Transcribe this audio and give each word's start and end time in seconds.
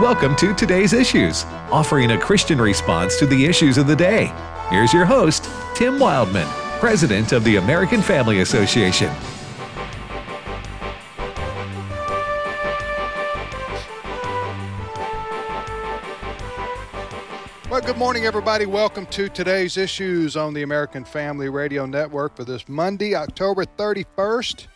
Welcome 0.00 0.36
to 0.36 0.52
today's 0.52 0.92
issues, 0.92 1.44
offering 1.70 2.10
a 2.10 2.18
Christian 2.18 2.60
response 2.60 3.16
to 3.18 3.26
the 3.26 3.46
issues 3.46 3.78
of 3.78 3.86
the 3.86 3.96
day. 3.96 4.32
Here's 4.68 4.92
your 4.92 5.04
host, 5.04 5.44
Tim 5.74 5.98
Wildmon, 5.98 6.46
President 6.78 7.32
of 7.32 7.44
the 7.44 7.56
American 7.56 8.02
Family 8.02 8.40
Association. 8.40 9.10
Well, 17.70 17.80
good 17.80 17.96
morning, 17.96 18.24
everybody. 18.24 18.66
Welcome 18.66 19.06
to 19.06 19.28
today's 19.28 19.76
issues 19.76 20.36
on 20.36 20.54
the 20.54 20.62
American 20.62 21.04
Family 21.04 21.48
Radio 21.48 21.86
Network 21.86 22.36
for 22.36 22.44
this 22.44 22.68
Monday, 22.68 23.14
October 23.14 23.64
31st. 23.64 24.66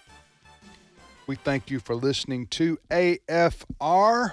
We 1.29 1.37
thank 1.37 1.71
you 1.71 1.79
for 1.79 1.95
listening 1.95 2.47
to 2.49 2.79
AFR. 2.91 4.33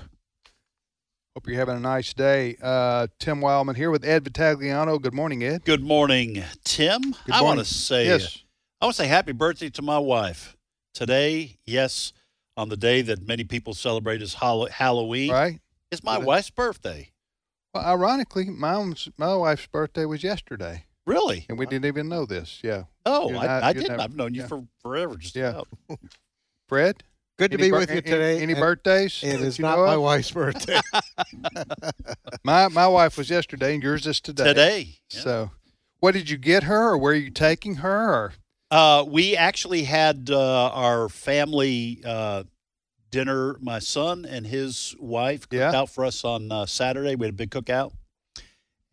Hope 1.36 1.46
you're 1.48 1.58
having 1.58 1.76
a 1.76 1.80
nice 1.82 2.14
day. 2.14 2.56
Uh, 2.62 3.08
Tim 3.20 3.42
Wildman 3.42 3.76
here 3.76 3.92
with 3.92 4.06
Ed 4.06 4.24
Vitagliano. 4.24 5.02
Good 5.02 5.14
morning, 5.14 5.44
Ed. 5.44 5.66
Good 5.66 5.84
morning, 5.84 6.42
Tim. 6.64 7.02
Good 7.02 7.12
morning. 7.12 7.34
I 7.34 7.42
want 7.42 7.60
to 7.60 7.66
say, 7.66 8.06
Yes. 8.06 8.44
I 8.82 8.86
want 8.86 8.96
to 8.96 9.04
say 9.04 9.08
happy 9.10 9.34
birthday 9.34 9.70
to 9.72 9.82
my 9.82 10.00
wife 10.00 10.56
today. 10.94 11.58
Yes, 11.66 12.14
on 12.56 12.70
the 12.70 12.78
day 12.78 13.02
that 13.02 13.28
many 13.28 13.44
people 13.44 13.74
celebrate 13.74 14.22
as 14.22 14.36
Hall- 14.36 14.68
Halloween, 14.68 15.32
Right? 15.34 15.60
it's 15.92 16.02
my 16.04 16.16
Today. 16.16 16.26
wife's 16.28 16.50
birthday. 16.50 17.12
Well, 17.74 17.84
ironically, 17.84 18.46
my, 18.46 18.94
my 19.18 19.36
wife's 19.36 19.68
birthday 19.68 20.06
was 20.06 20.24
yesterday, 20.24 20.86
Really? 21.06 21.46
and 21.50 21.60
we 21.60 21.66
didn't 21.66 21.88
even 21.88 22.08
know 22.08 22.26
this. 22.26 22.62
Yeah. 22.64 22.84
Oh, 23.06 23.32
You're 23.32 23.40
I, 23.40 23.68
I 23.70 23.74
didn't. 23.74 23.98
not- 23.98 24.00
I've 24.00 24.16
known 24.16 24.34
you 24.34 24.42
yeah. 24.44 24.48
for 24.48 24.66
forever. 24.82 25.18
Just 25.18 25.36
Yeah. 25.36 25.64
about. 26.68 26.76
Fred? 26.76 27.04
Good 27.38 27.52
to 27.52 27.58
any 27.58 27.68
be 27.68 27.72
bir- 27.72 27.80
with 27.80 27.92
you 27.92 28.02
today. 28.02 28.42
Any, 28.42 28.54
and 28.54 28.62
birthdays? 28.62 29.22
It 29.22 29.40
that 29.40 29.42
is 29.46 29.60
you 29.60 29.64
not 29.64 29.78
my 29.80 29.96
of? 29.96 30.02
wife's 30.02 30.32
birthday. 30.32 30.80
My, 32.44 32.68
my 32.70 32.88
wife 32.88 33.18
was 33.18 33.30
yesterday, 33.30 33.74
and 33.74 33.84
yours 33.84 34.06
is 34.08 34.22
today. 34.22 34.44
Today. 34.46 34.88
Yeah. 35.14 35.20
So, 35.20 35.52
what 36.00 36.14
did 36.14 36.30
you 36.30 36.38
get 36.38 36.64
her, 36.64 36.92
or 36.92 36.98
where 36.98 37.12
are 37.14 37.16
you 37.16 37.32
taking 37.32 37.76
her? 37.76 38.14
Or 38.14 38.34
Uh, 38.72 39.04
we 39.08 39.36
actually 39.36 39.84
had 39.84 40.30
uh, 40.32 40.70
our 40.70 41.10
family 41.10 42.02
uh, 42.06 42.44
dinner. 43.12 43.58
My 43.60 43.80
son 43.80 44.26
and 44.26 44.46
his 44.48 44.96
wife 45.00 45.42
cooked 45.42 45.54
Yeah. 45.56 45.72
out 45.76 45.90
for 45.90 46.06
us 46.06 46.24
on 46.24 46.52
uh, 46.52 46.66
Saturday. 46.68 47.16
We 47.16 47.26
had 47.26 47.34
a 47.34 47.38
big 47.38 47.50
cookout, 47.52 47.92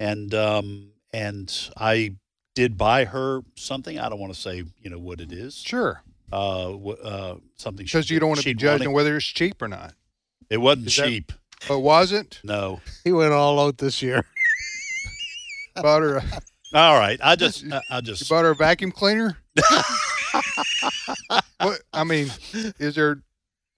and 0.00 0.34
um, 0.34 0.92
and 1.12 1.52
I 1.76 2.16
did 2.54 2.76
buy 2.78 3.04
her 3.04 3.42
something. 3.54 3.98
I 4.00 4.08
don't 4.08 4.18
want 4.20 4.34
to 4.34 4.40
say 4.40 4.64
you 4.80 4.90
know 4.90 4.98
what 4.98 5.20
it 5.20 5.30
is. 5.32 5.56
sure, 5.56 6.02
Uh, 6.32 6.76
uh, 6.88 7.36
something 7.56 7.84
because 7.84 8.08
you 8.10 8.18
don't 8.18 8.30
want 8.30 8.40
to 8.40 8.44
be 8.44 8.50
she'd 8.50 8.58
judging 8.58 8.88
wanted. 8.88 8.94
whether 8.96 9.16
it's 9.16 9.26
cheap 9.26 9.60
or 9.60 9.68
not. 9.68 9.92
It 10.48 10.56
wasn't 10.58 10.86
Is 10.88 10.96
that- 10.96 11.06
cheap. 11.06 11.32
But 11.68 11.78
was 11.80 12.10
it? 12.10 12.40
No. 12.42 12.80
he 13.04 13.12
went 13.12 13.32
all 13.32 13.60
out 13.60 13.78
this 13.78 14.02
year. 14.02 14.24
Bought 15.76 16.02
her. 16.02 16.16
A, 16.16 16.24
All 16.74 16.98
right. 16.98 17.20
I 17.22 17.36
just 17.36 17.64
I, 17.70 17.80
I 17.88 17.96
you 17.96 18.02
just 18.02 18.28
bought 18.28 18.42
her 18.44 18.50
a 18.50 18.54
vacuum 18.56 18.90
cleaner. 18.90 19.38
what? 21.60 21.80
I 21.92 22.04
mean, 22.04 22.30
is 22.78 22.94
there? 22.94 23.22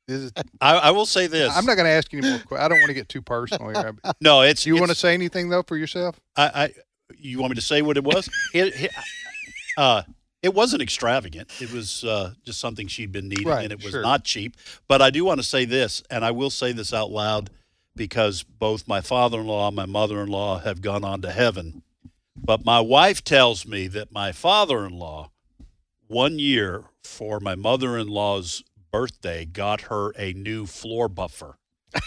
Is 0.09 0.27
it, 0.27 0.33
I, 0.61 0.77
I 0.77 0.91
will 0.91 1.07
say 1.07 1.27
this. 1.27 1.55
I'm 1.57 1.65
not 1.67 1.75
going 1.77 1.87
to 1.87 1.91
ask 1.93 2.13
any 2.15 2.29
more. 2.29 2.39
que- 2.39 2.57
I 2.59 2.69
don't 2.69 2.79
want 2.79 2.89
to 2.89 2.95
get 2.95 3.09
too 3.09 3.23
personal 3.23 3.69
here. 3.71 3.95
No, 4.21 4.43
it's 4.43 4.67
you 4.67 4.77
want 4.77 4.91
to 4.91 4.95
say 4.95 5.15
anything 5.15 5.49
though 5.49 5.63
for 5.63 5.77
yourself? 5.77 6.19
I, 6.37 6.45
I 6.65 6.71
you 7.19 7.39
want 7.39 7.51
me 7.51 7.55
to 7.57 7.61
say 7.63 7.81
what 7.83 7.97
it 7.97 8.05
was? 8.05 8.29
it, 8.55 8.81
it, 8.83 8.91
uh, 9.79 10.03
it 10.45 10.53
wasn't 10.53 10.83
extravagant. 10.83 11.51
It 11.63 11.73
was 11.73 12.05
uh, 12.05 12.35
just 12.45 12.61
something 12.61 12.87
she'd 12.87 13.11
been 13.13 13.29
needing, 13.31 13.49
Right, 13.49 13.65
and 13.65 13.73
it 13.73 13.83
was 13.83 13.93
sure. 13.93 14.03
not 14.03 14.25
cheap. 14.25 14.57
But 14.87 15.01
I 15.01 15.09
do 15.09 15.25
want 15.25 15.41
to 15.41 15.47
say 15.47 15.65
this, 15.65 16.03
and 16.11 16.23
I 16.23 16.33
will 16.33 16.51
say 16.51 16.73
this 16.73 16.93
out 16.93 17.11
loud 17.11 17.49
because 17.97 18.43
both 18.43 18.87
my 18.87 19.01
father-in-law 19.01 19.69
and 19.69 19.77
my 19.77 19.87
mother-in-law 19.87 20.59
have 20.59 20.83
gone 20.83 21.03
on 21.03 21.23
to 21.23 21.31
heaven. 21.33 21.83
But 22.37 22.63
my 22.63 22.79
wife 22.79 23.25
tells 23.25 23.67
me 23.67 23.87
that 23.89 24.13
my 24.13 24.33
father-in-law, 24.33 25.31
one 26.09 26.39
year 26.39 26.85
for 27.03 27.41
my 27.41 27.55
mother-in-law's 27.55 28.63
birthday, 28.93 29.47
got 29.47 29.83
her 29.83 30.11
a 30.19 30.35
new 30.35 30.67
floor 30.67 31.09
buffer, 31.09 31.57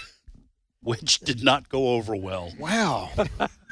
which 0.84 1.22
did 1.22 1.44
not 1.44 1.69
go 1.69 1.90
over 1.95 2.16
well. 2.16 2.53
Wow. 2.59 3.09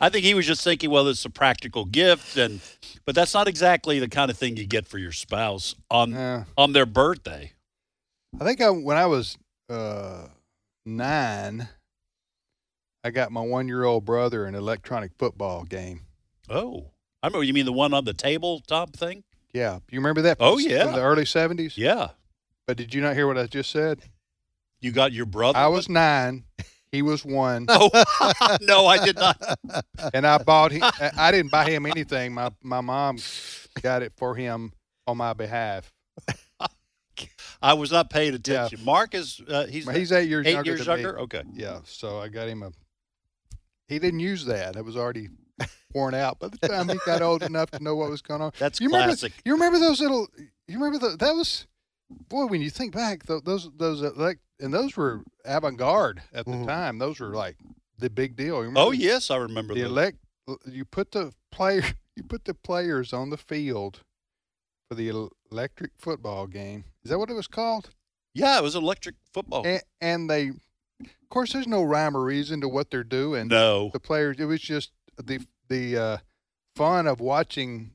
I 0.00 0.08
think 0.08 0.24
he 0.24 0.34
was 0.34 0.46
just 0.46 0.62
thinking, 0.62 0.90
well, 0.90 1.06
it's 1.08 1.24
a 1.24 1.30
practical 1.30 1.84
gift, 1.84 2.36
and 2.36 2.60
but 3.04 3.14
that's 3.14 3.34
not 3.34 3.48
exactly 3.48 3.98
the 3.98 4.08
kind 4.08 4.30
of 4.30 4.36
thing 4.38 4.56
you 4.56 4.66
get 4.66 4.86
for 4.86 4.98
your 4.98 5.12
spouse 5.12 5.74
on 5.90 6.12
Yeah. 6.12 6.44
on 6.56 6.72
their 6.72 6.86
birthday. 6.86 7.52
I 8.40 8.44
think 8.44 8.60
I, 8.60 8.70
when 8.70 8.96
I 8.96 9.06
was 9.06 9.36
uh, 9.68 10.26
nine, 10.86 11.68
I 13.02 13.10
got 13.10 13.32
my 13.32 13.40
one 13.40 13.66
year 13.68 13.84
old 13.84 14.04
brother 14.04 14.44
an 14.44 14.54
electronic 14.54 15.12
football 15.18 15.64
game. 15.64 16.02
Oh, 16.48 16.86
I 17.22 17.26
remember. 17.28 17.44
You 17.44 17.52
mean 17.54 17.64
the 17.66 17.72
one 17.72 17.94
on 17.94 18.04
the 18.04 18.12
tabletop 18.14 18.92
thing? 18.94 19.24
Yeah. 19.52 19.80
You 19.90 19.98
remember 19.98 20.22
that? 20.22 20.36
Oh, 20.40 20.58
from 20.58 20.70
yeah. 20.70 20.86
the 20.86 21.00
early 21.02 21.24
70s? 21.24 21.76
Yeah, 21.76 22.10
But 22.66 22.76
did 22.76 22.94
you 22.94 23.00
not 23.00 23.14
hear 23.14 23.26
what 23.26 23.36
I 23.38 23.46
just 23.46 23.70
said? 23.70 24.00
you 24.80 24.92
got 24.92 25.12
your 25.12 25.26
brother. 25.26 25.58
I 25.58 25.66
was 25.66 25.88
nine. 25.88 26.44
He 26.92 27.02
was 27.02 27.24
one. 27.24 27.66
Oh 27.70 27.90
no, 28.62 28.86
I 28.86 29.04
did 29.04 29.16
not. 29.16 29.40
and 30.14 30.26
I 30.26 30.38
bought 30.38 30.72
him. 30.72 30.82
I 31.16 31.30
didn't 31.30 31.50
buy 31.50 31.70
him 31.70 31.86
anything. 31.86 32.34
My 32.34 32.50
my 32.62 32.80
mom 32.80 33.18
got 33.80 34.02
it 34.02 34.12
for 34.16 34.34
him 34.34 34.72
on 35.06 35.16
my 35.16 35.32
behalf. 35.32 35.92
I 37.62 37.74
was 37.74 37.92
not 37.92 38.08
paying 38.10 38.34
attention. 38.34 38.84
Mark 38.84 39.14
is 39.14 39.40
uh, 39.46 39.66
he's 39.66 39.88
He's 39.88 40.10
eight 40.12 40.28
years 40.28 40.46
eight 40.46 40.52
younger. 40.52 40.70
years 40.76 40.88
me. 40.88 40.94
younger. 40.94 41.20
Okay. 41.20 41.42
Yeah, 41.52 41.80
so 41.84 42.18
I 42.18 42.28
got 42.28 42.48
him 42.48 42.62
a. 42.62 42.70
He 43.88 43.98
didn't 43.98 44.20
use 44.20 44.44
that. 44.46 44.76
It 44.76 44.84
was 44.84 44.96
already 44.96 45.28
worn 45.92 46.14
out 46.14 46.38
by 46.38 46.48
the 46.48 46.68
time 46.68 46.88
he 46.88 46.98
got 47.04 47.20
old 47.22 47.42
enough 47.42 47.70
to 47.72 47.82
know 47.82 47.96
what 47.96 48.08
was 48.08 48.22
going 48.22 48.40
on. 48.40 48.52
That's 48.58 48.80
you 48.80 48.86
remember, 48.88 49.08
classic. 49.08 49.32
You 49.44 49.52
remember 49.52 49.78
those 49.78 50.00
little? 50.00 50.28
You 50.66 50.78
remember 50.82 50.98
the, 51.10 51.16
that 51.16 51.34
was, 51.34 51.66
boy. 52.10 52.46
When 52.46 52.60
you 52.60 52.70
think 52.70 52.92
back, 52.92 53.24
tho- 53.24 53.40
those 53.40 53.68
those 53.76 54.02
elect 54.02 54.40
and 54.58 54.72
those 54.74 54.96
were 54.96 55.22
avant 55.44 55.78
garde 55.78 56.22
at 56.32 56.44
the 56.46 56.52
Mhm. 56.52 56.66
time. 56.66 56.98
Those 56.98 57.20
were 57.20 57.34
like 57.34 57.56
the 57.98 58.10
big 58.10 58.36
deal. 58.36 58.70
Oh 58.76 58.90
yes, 58.90 59.30
I 59.30 59.36
remember 59.36 59.74
the 59.74 59.82
those. 59.82 59.90
elect. 59.90 60.18
You 60.66 60.84
put 60.84 61.12
the 61.12 61.32
player. 61.52 61.82
You 62.16 62.24
put 62.24 62.44
the 62.44 62.52
players 62.54 63.14
on 63.14 63.30
the 63.30 63.38
field 63.38 64.00
for 64.88 64.94
the 64.94 65.30
electric 65.50 65.92
football 65.96 66.46
game. 66.46 66.84
Is 67.02 67.10
that 67.10 67.18
what 67.18 67.30
it 67.30 67.34
was 67.34 67.46
called? 67.46 67.90
yeah, 68.34 68.58
it 68.58 68.62
was 68.62 68.74
electric 68.74 69.14
football. 69.32 69.64
And, 69.66 69.80
and 70.02 70.28
they, 70.28 70.48
of 70.48 71.28
course, 71.30 71.52
there's 71.54 71.66
no 71.68 71.82
rhyme 71.82 72.14
or 72.16 72.22
reason 72.22 72.60
to 72.60 72.68
what 72.68 72.90
they're 72.90 73.04
doing. 73.04 73.48
no, 73.48 73.88
The 73.90 74.00
players. 74.00 74.36
It 74.38 74.44
was 74.44 74.60
just 74.60 74.90
the 75.16 75.46
the 75.68 75.96
uh, 75.96 76.16
fun 76.76 77.06
of 77.06 77.20
watching 77.20 77.92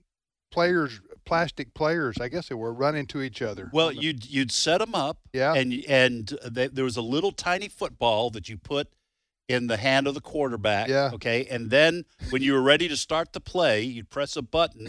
players, 0.51 1.01
plastic 1.25 1.73
players. 1.73 2.17
I 2.21 2.27
guess 2.29 2.47
they 2.49 2.55
were 2.55 2.73
running 2.73 3.05
to 3.07 3.21
each 3.21 3.41
other. 3.41 3.69
well, 3.73 3.91
you'd 3.91 4.25
you'd 4.25 4.51
set 4.51 4.79
them 4.79 4.95
up. 4.95 5.17
yeah, 5.33 5.53
and 5.53 5.73
and 5.87 6.37
th- 6.53 6.71
there 6.73 6.85
was 6.85 6.97
a 6.97 7.01
little 7.01 7.31
tiny 7.31 7.67
football 7.67 8.29
that 8.31 8.47
you 8.49 8.57
put 8.57 8.87
in 9.47 9.67
the 9.67 9.77
hand 9.77 10.07
of 10.07 10.15
the 10.15 10.21
quarterback. 10.21 10.87
Yeah. 10.87 11.11
Okay. 11.13 11.45
And 11.51 11.69
then 11.69 12.05
when 12.31 12.41
you 12.41 12.53
were 12.53 12.63
ready 12.63 12.87
to 12.87 12.97
start 12.97 13.31
the 13.33 13.39
play, 13.39 13.83
you'd 13.83 14.09
press 14.09 14.35
a 14.35 14.41
button, 14.41 14.87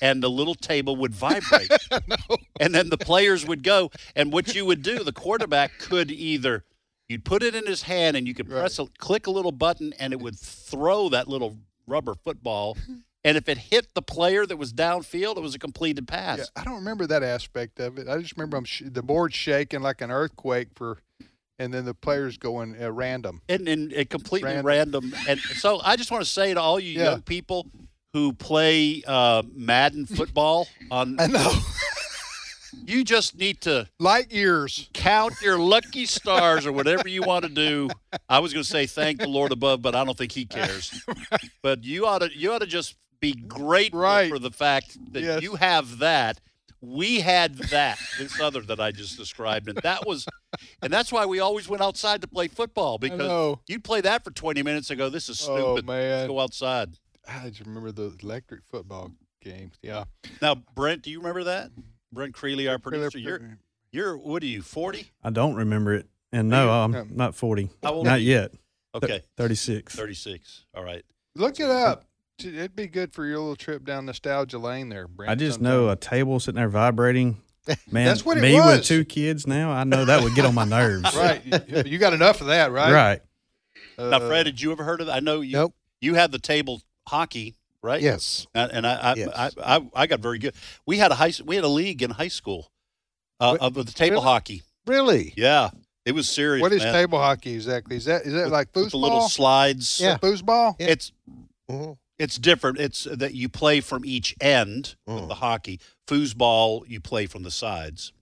and 0.00 0.22
the 0.22 0.30
little 0.30 0.54
table 0.54 0.96
would 0.96 1.14
vibrate, 1.14 1.70
and 2.60 2.74
then 2.74 2.88
the 2.88 2.96
players 2.96 3.46
would 3.46 3.62
go. 3.62 3.90
And 4.16 4.32
what 4.32 4.54
you 4.54 4.64
would 4.64 4.82
do, 4.82 5.04
the 5.04 5.12
quarterback 5.12 5.72
could 5.78 6.10
either 6.10 6.64
you'd 7.06 7.24
put 7.26 7.42
it 7.42 7.54
in 7.54 7.66
his 7.66 7.82
hand, 7.82 8.16
and 8.16 8.26
you 8.26 8.34
could 8.34 8.48
Right. 8.50 8.60
press 8.60 8.78
a 8.78 8.86
click 8.98 9.26
a 9.26 9.30
little 9.30 9.52
button, 9.52 9.92
and 9.98 10.12
it 10.14 10.20
would 10.20 10.38
throw 10.38 11.08
that 11.10 11.28
little 11.28 11.56
rubber 11.86 12.14
football. 12.14 12.76
And 13.24 13.36
if 13.36 13.48
it 13.48 13.58
hit 13.58 13.94
the 13.94 14.02
player 14.02 14.46
that 14.46 14.56
was 14.56 14.72
downfield, 14.72 15.36
it 15.36 15.40
was 15.40 15.54
a 15.54 15.58
completed 15.58 16.06
pass. 16.06 16.38
yeah. 16.38 16.44
I 16.56 16.64
don't 16.64 16.76
remember 16.76 17.06
that 17.08 17.22
aspect 17.22 17.80
of 17.80 17.98
it. 17.98 18.08
I 18.08 18.16
just 18.18 18.36
remember 18.36 18.64
sh- 18.64 18.82
the 18.86 19.02
board 19.02 19.34
shaking 19.34 19.80
like 19.80 20.00
an 20.00 20.10
earthquake 20.10 20.68
for, 20.76 20.98
and 21.58 21.74
then 21.74 21.84
the 21.84 21.94
players 21.94 22.38
going 22.38 22.80
uh, 22.80 22.92
random. 22.92 23.42
and, 23.48 23.68
and, 23.68 23.92
and 23.92 24.08
completely 24.08 24.48
Random. 24.50 24.66
random. 24.66 25.14
And 25.28 25.40
so 25.40 25.80
I 25.82 25.96
just 25.96 26.10
want 26.12 26.24
to 26.24 26.30
say 26.30 26.54
to 26.54 26.60
all 26.60 26.78
you 26.78 26.98
Yeah. 26.98 27.10
young 27.10 27.22
people 27.22 27.66
who 28.12 28.32
play 28.32 29.02
uh, 29.06 29.42
Madden 29.52 30.06
football 30.06 30.68
on, 30.90 31.16
I 31.20 31.26
know. 31.26 31.52
you 32.86 33.02
just 33.04 33.36
need 33.36 33.60
to 33.62 33.88
Light 33.98 34.30
years. 34.30 34.88
count 34.94 35.34
your 35.42 35.58
lucky 35.58 36.06
stars 36.06 36.66
or 36.66 36.72
whatever 36.72 37.08
you 37.08 37.22
want 37.22 37.44
to 37.44 37.50
do. 37.50 37.88
I 38.28 38.38
was 38.38 38.52
going 38.52 38.62
to 38.62 38.68
say 38.70 38.86
thank 38.86 39.18
the 39.20 39.28
Lord 39.28 39.52
above, 39.52 39.82
but 39.82 39.94
I 39.94 40.04
don't 40.04 40.16
think 40.16 40.32
He 40.32 40.46
cares. 40.46 41.04
But 41.62 41.82
you 41.84 42.06
ought 42.06 42.20
to 42.20 42.30
you 42.34 42.52
ought 42.52 42.60
to 42.60 42.66
just 42.66 42.94
be 43.20 43.32
grateful 43.32 44.00
Right. 44.00 44.30
for 44.30 44.38
the 44.38 44.50
fact 44.50 44.96
that 45.12 45.22
Yes. 45.22 45.42
you 45.42 45.56
have 45.56 45.98
that. 45.98 46.40
We 46.80 47.18
had 47.20 47.56
that, 47.58 47.98
this 48.18 48.40
other 48.40 48.60
that 48.62 48.78
I 48.78 48.92
just 48.92 49.16
described, 49.18 49.68
and 49.68 49.78
that 49.78 50.06
was, 50.06 50.26
and 50.80 50.92
that's 50.92 51.10
why 51.10 51.26
we 51.26 51.40
always 51.40 51.68
went 51.68 51.82
outside 51.82 52.20
to 52.22 52.28
play 52.28 52.46
football 52.46 52.98
because 52.98 53.56
you'd 53.66 53.82
play 53.82 54.00
that 54.02 54.22
for 54.22 54.30
20 54.30 54.62
minutes 54.62 54.88
and 54.90 54.96
go, 54.96 55.08
"This 55.08 55.28
is 55.28 55.44
Oh 55.48 55.56
stupid. 55.74 55.86
man, 55.86 56.10
Let's 56.20 56.28
go 56.28 56.38
outside." 56.38 56.96
I 57.26 57.48
just 57.50 57.66
remember 57.66 57.90
the 57.90 58.16
electric 58.22 58.64
football 58.64 59.10
games. 59.42 59.74
Yeah, 59.82 60.04
Now, 60.40 60.54
Brent, 60.54 61.02
do 61.02 61.10
you 61.10 61.18
remember 61.18 61.42
that? 61.44 61.72
Brent 62.12 62.34
Creeley, 62.36 62.70
our 62.70 62.78
producer. 62.78 63.18
You're, 63.18 63.58
you're, 63.90 64.16
what 64.16 64.42
are 64.44 64.46
you, 64.46 64.62
40? 64.62 65.10
I 65.24 65.30
don't 65.30 65.56
remember 65.56 65.94
it. 65.94 66.06
And 66.32 66.48
no, 66.48 66.70
I'm 66.70 67.10
not 67.16 67.34
40. 67.34 67.70
How 67.82 67.94
old 67.94 68.06
are 68.06 68.10
Not 68.10 68.20
yet. 68.22 68.52
Okay, 68.94 69.22
36. 69.36 69.96
36. 69.96 70.64
All 70.74 70.84
right. 70.84 71.04
Look 71.34 71.58
it 71.58 71.70
up. 71.70 72.04
It'd 72.44 72.76
be 72.76 72.86
good 72.86 73.12
for 73.12 73.26
your 73.26 73.38
little 73.38 73.56
trip 73.56 73.84
down 73.84 74.06
nostalgia 74.06 74.58
lane 74.58 74.88
there, 74.88 75.08
Brent. 75.08 75.30
I 75.30 75.34
just 75.34 75.56
sometime. 75.56 75.72
know 75.72 75.88
a 75.88 75.96
table 75.96 76.38
sitting 76.38 76.56
there 76.56 76.68
vibrating. 76.68 77.38
Man, 77.90 78.06
That's 78.06 78.24
what 78.24 78.38
it 78.38 78.42
me 78.42 78.54
was. 78.54 78.78
with 78.78 78.86
two 78.86 79.04
kids 79.04 79.46
now, 79.46 79.70
I 79.72 79.84
know 79.84 80.04
that 80.04 80.22
would 80.22 80.34
get 80.34 80.44
on 80.44 80.54
my 80.54 80.64
nerves. 80.64 81.14
Right. 81.16 81.42
You- 81.44 81.82
you 81.92 81.98
got 81.98 82.12
enough 82.12 82.40
of 82.40 82.46
that, 82.46 82.70
right? 82.70 82.92
Right. 82.92 83.20
Uh, 83.98 84.10
now, 84.10 84.20
Fred, 84.20 84.44
did 84.44 84.60
you 84.60 84.70
ever 84.72 84.84
heard 84.84 85.00
of 85.00 85.08
that? 85.08 85.14
I 85.16 85.20
know 85.20 85.40
you. 85.40 85.54
Nope. 85.54 85.74
You 86.00 86.14
had 86.14 86.30
the 86.30 86.38
table 86.38 86.80
hockey, 87.08 87.56
right? 87.82 88.00
Yes. 88.00 88.46
And, 88.54 88.70
and 88.70 88.86
I, 88.86 88.94
I, 88.94 89.14
Yes. 89.16 89.28
I, 89.36 89.76
I, 89.76 89.90
I 89.94 90.06
got 90.06 90.20
very 90.20 90.38
good. 90.38 90.54
We 90.86 90.98
had 90.98 91.10
a 91.10 91.16
high, 91.16 91.32
we 91.44 91.56
had 91.56 91.64
a 91.64 91.68
league 91.68 92.02
in 92.02 92.10
high 92.10 92.28
school, 92.28 92.70
uh, 93.40 93.56
What- 93.56 93.60
of 93.60 93.74
the 93.74 93.92
table 93.92 94.16
really? 94.16 94.24
hockey. 94.24 94.62
Really? 94.86 95.34
Yeah, 95.36 95.70
it 96.06 96.12
was 96.12 96.30
serious. 96.30 96.62
What 96.62 96.72
is 96.72 96.82
man. 96.82 96.94
table 96.94 97.18
hockey 97.18 97.52
exactly? 97.54 97.96
Is 97.96 98.06
that 98.06 98.22
is 98.22 98.32
that 98.32 98.48
like 98.48 98.68
With 98.74 98.90
the 98.92 98.96
little 98.96 99.28
slides. 99.28 100.00
Yeah. 100.00 100.16
Foosball? 100.16 100.76
Yeah. 100.78 100.86
It's 100.86 101.12
hmm 101.68 101.92
it's 102.18 102.36
different. 102.38 102.78
It's 102.78 103.04
that 103.04 103.34
you 103.34 103.48
play 103.48 103.80
from 103.80 104.04
each 104.04 104.34
end 104.40 104.96
Mm. 105.08 105.28
the 105.28 105.36
hockey. 105.36 105.80
Foosball, 106.08 106.88
you 106.88 107.00
play 107.00 107.26
from 107.26 107.42
the 107.42 107.50
sides. 107.50 108.12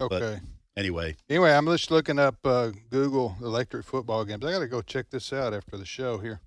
Okay. 0.00 0.40
Anyway, 0.76 1.14
Anyway, 1.28 1.52
I'm 1.52 1.66
just 1.66 1.90
looking 1.90 2.18
up 2.18 2.36
uh, 2.44 2.70
Google 2.90 3.36
electric 3.42 3.84
football 3.84 4.24
games. 4.24 4.42
I 4.44 4.52
got 4.52 4.60
to 4.60 4.66
go 4.68 4.80
check 4.80 5.10
this 5.10 5.30
out 5.32 5.52
after 5.52 5.76
the 5.76 5.84
show 5.84 6.16
here. 6.18 6.40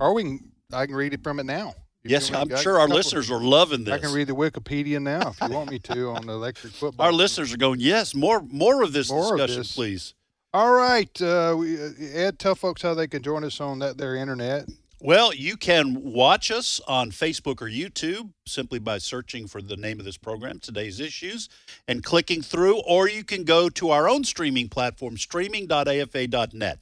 Or 0.00 0.14
we 0.14 0.22
can, 0.22 0.52
I 0.72 0.86
can 0.86 0.94
read 0.94 1.12
it 1.12 1.22
from 1.22 1.38
it 1.40 1.44
now. 1.44 1.74
If 2.02 2.10
yes, 2.10 2.32
I'm 2.32 2.48
sure 2.56 2.78
our 2.78 2.88
listeners 2.88 3.30
are 3.30 3.40
loving 3.40 3.84
this. 3.84 3.92
I 3.92 3.98
can 3.98 4.12
read 4.14 4.28
the 4.28 4.34
Wikipedia 4.34 5.02
now 5.02 5.30
if 5.30 5.40
you 5.40 5.54
want 5.54 5.70
me 5.70 5.78
to 5.80 6.08
on 6.16 6.26
the 6.26 6.32
electric 6.32 6.72
football. 6.72 7.04
Our 7.04 7.12
listeners 7.12 7.52
are 7.52 7.56
going, 7.58 7.80
yes, 7.80 8.14
more 8.14 8.40
more 8.50 8.82
of 8.82 8.92
this 8.94 9.10
More 9.10 9.34
of 9.34 9.38
discussion, 9.40 9.58
this. 9.62 9.74
please. 9.74 10.14
All 10.54 10.72
right, 10.72 11.20
uh, 11.20 11.54
we, 11.58 11.76
uh, 11.78 11.90
Ed, 12.00 12.38
tell 12.38 12.54
folks 12.54 12.80
how 12.80 12.94
they 12.94 13.08
can 13.08 13.22
join 13.22 13.44
us 13.44 13.60
on 13.60 13.80
that 13.80 13.98
their 13.98 14.14
internet. 14.16 14.66
Well, 15.00 15.34
you 15.34 15.56
can 15.58 16.12
watch 16.12 16.50
us 16.50 16.80
on 16.88 17.10
Facebook 17.10 17.60
or 17.60 17.66
YouTube 17.68 18.30
simply 18.46 18.78
by 18.78 18.96
searching 18.98 19.46
for 19.46 19.60
the 19.60 19.76
name 19.76 19.98
of 19.98 20.06
this 20.06 20.16
program, 20.16 20.58
Today's 20.58 21.00
Issues, 21.00 21.50
and 21.86 22.02
clicking 22.02 22.40
through, 22.40 22.78
or 22.80 23.08
you 23.08 23.22
can 23.22 23.44
go 23.44 23.68
to 23.68 23.90
our 23.90 24.08
own 24.08 24.24
streaming 24.24 24.68
platform, 24.70 25.18
streaming.afa.net. 25.18 26.78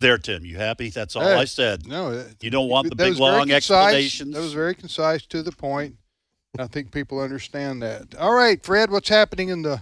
There, 0.00 0.18
Tim, 0.18 0.44
you 0.44 0.56
happy? 0.58 0.90
That's 0.90 1.16
all 1.16 1.22
Hey, 1.22 1.34
I 1.34 1.44
said. 1.46 1.86
No, 1.86 2.14
that- 2.14 2.42
You 2.44 2.50
don't 2.50 2.68
want 2.68 2.90
the 2.90 2.96
big, 2.96 3.16
long 3.16 3.48
concise. 3.48 3.56
explanations. 3.56 4.34
That 4.34 4.40
was 4.40 4.52
very 4.52 4.74
concise 4.74 5.24
to 5.26 5.42
the 5.42 5.52
point. 5.52 5.96
I 6.58 6.66
think 6.66 6.92
people 6.92 7.20
understand 7.20 7.82
that. 7.82 8.14
All 8.16 8.34
right, 8.34 8.62
Fred, 8.62 8.90
what's 8.90 9.08
happening 9.08 9.48
in 9.48 9.62
the 9.62 9.80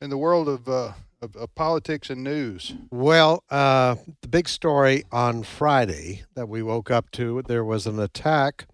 in 0.00 0.10
the 0.10 0.18
world 0.18 0.48
of 0.48 0.68
uh, 0.68 0.92
of, 1.20 1.36
of 1.36 1.54
politics 1.54 2.10
and 2.10 2.22
news? 2.24 2.74
Well, 2.90 3.44
uh, 3.50 3.96
the 4.22 4.28
big 4.28 4.48
story 4.48 5.04
on 5.10 5.42
Friday 5.42 6.24
that 6.34 6.48
we 6.48 6.62
woke 6.62 6.90
up 6.90 7.10
to 7.12 7.42
there 7.42 7.64
was 7.64 7.86
an 7.86 7.98
attack 7.98 8.66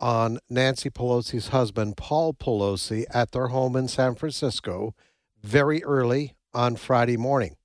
on 0.00 0.38
Nancy 0.48 0.90
Pelosi's 0.90 1.48
husband, 1.48 1.96
Paul 1.96 2.34
Pelosi, 2.34 3.04
at 3.12 3.32
their 3.32 3.48
home 3.48 3.76
in 3.76 3.88
San 3.88 4.14
Francisco 4.14 4.94
very 5.42 5.84
early 5.84 6.34
on 6.54 6.76
Friday 6.76 7.16
morning. 7.16 7.56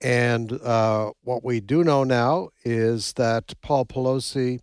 And 0.00 0.52
uh, 0.52 1.12
what 1.22 1.42
we 1.42 1.60
do 1.60 1.82
know 1.82 2.04
now 2.04 2.50
is 2.64 3.14
that 3.14 3.54
Paul 3.62 3.86
Pelosi, 3.86 4.60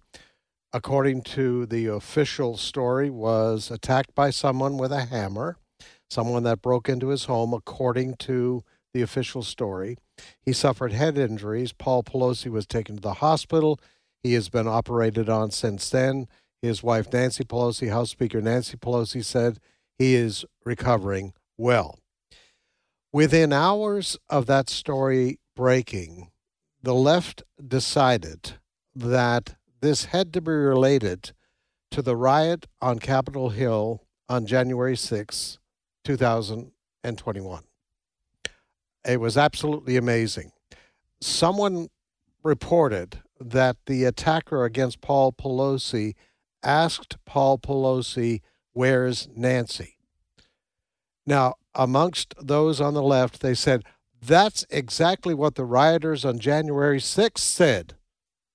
according 0.71 1.23
to 1.23 1.65
the 1.65 1.87
official 1.87 2.55
story, 2.55 3.09
was 3.09 3.71
attacked 3.71 4.13
by 4.15 4.29
someone 4.29 4.77
with 4.77 4.91
a 4.91 5.05
hammer, 5.05 5.57
someone 6.09 6.43
that 6.43 6.61
broke 6.61 6.89
into 6.89 7.09
his 7.09 7.25
home, 7.25 7.53
according 7.53 8.15
to 8.15 8.63
the 8.93 9.01
official 9.01 9.43
story. 9.43 9.97
He 10.41 10.53
suffered 10.53 10.91
head 10.93 11.17
injuries. 11.17 11.73
Paul 11.73 12.03
Pelosi 12.03 12.51
was 12.51 12.67
taken 12.67 12.95
to 12.95 13.01
the 13.01 13.15
hospital. 13.15 13.79
He 14.21 14.33
has 14.33 14.49
been 14.49 14.67
operated 14.67 15.29
on 15.29 15.51
since 15.51 15.89
then. 15.89 16.27
His 16.61 16.83
wife, 16.83 17.11
Nancy 17.11 17.43
Pelosi, 17.43 17.89
House 17.89 18.11
Speaker 18.11 18.41
Nancy 18.41 18.77
Pelosi, 18.77 19.23
said 19.23 19.59
he 19.97 20.15
is 20.15 20.45
recovering 20.63 21.33
well. 21.57 21.99
Within 23.11 23.51
hours 23.51 24.17
of 24.29 24.45
that 24.45 24.69
story 24.69 25.39
breaking, 25.55 26.31
the 26.81 26.95
left 26.95 27.43
decided 27.65 28.53
that 28.95 29.55
this 29.81 30.05
had 30.05 30.33
to 30.33 30.41
be 30.41 30.51
related 30.51 31.31
to 31.91 32.01
the 32.01 32.15
riot 32.15 32.65
on 32.81 32.99
Capitol 32.99 33.49
Hill 33.49 34.03
on 34.29 34.45
January 34.45 34.95
6, 34.95 35.59
2021. 36.03 37.63
It 39.05 39.19
was 39.19 39.37
absolutely 39.37 39.97
amazing. 39.97 40.51
Someone 41.21 41.89
reported 42.43 43.19
that 43.39 43.77
the 43.85 44.03
attacker 44.05 44.63
against 44.63 45.01
Paul 45.01 45.33
Pelosi 45.33 46.15
asked 46.61 47.17
Paul 47.25 47.57
Pelosi, 47.57 48.41
Where's 48.71 49.27
Nancy? 49.35 49.97
Now, 51.25 51.55
amongst 51.75 52.33
those 52.41 52.81
on 52.81 52.93
the 52.93 53.03
left, 53.03 53.41
they 53.41 53.53
said, 53.53 53.83
That's 54.21 54.65
exactly 54.69 55.33
what 55.33 55.55
the 55.55 55.65
rioters 55.65 56.25
on 56.25 56.39
January 56.39 56.99
6th 56.99 57.39
said. 57.39 57.95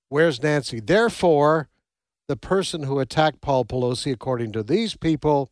Where's 0.09 0.43
Nancy? 0.43 0.81
Therefore, 0.81 1.69
the 2.27 2.37
person 2.37 2.85
who 2.85 2.99
attacked 2.99 3.41
Paul 3.41 3.65
Pelosi, 3.65 4.13
according 4.13 4.53
to 4.53 4.63
these 4.63 4.97
people, 4.97 5.51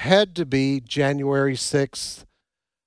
had 0.00 0.34
to 0.34 0.46
be 0.46 0.80
January 0.80 1.54
6th 1.54 2.24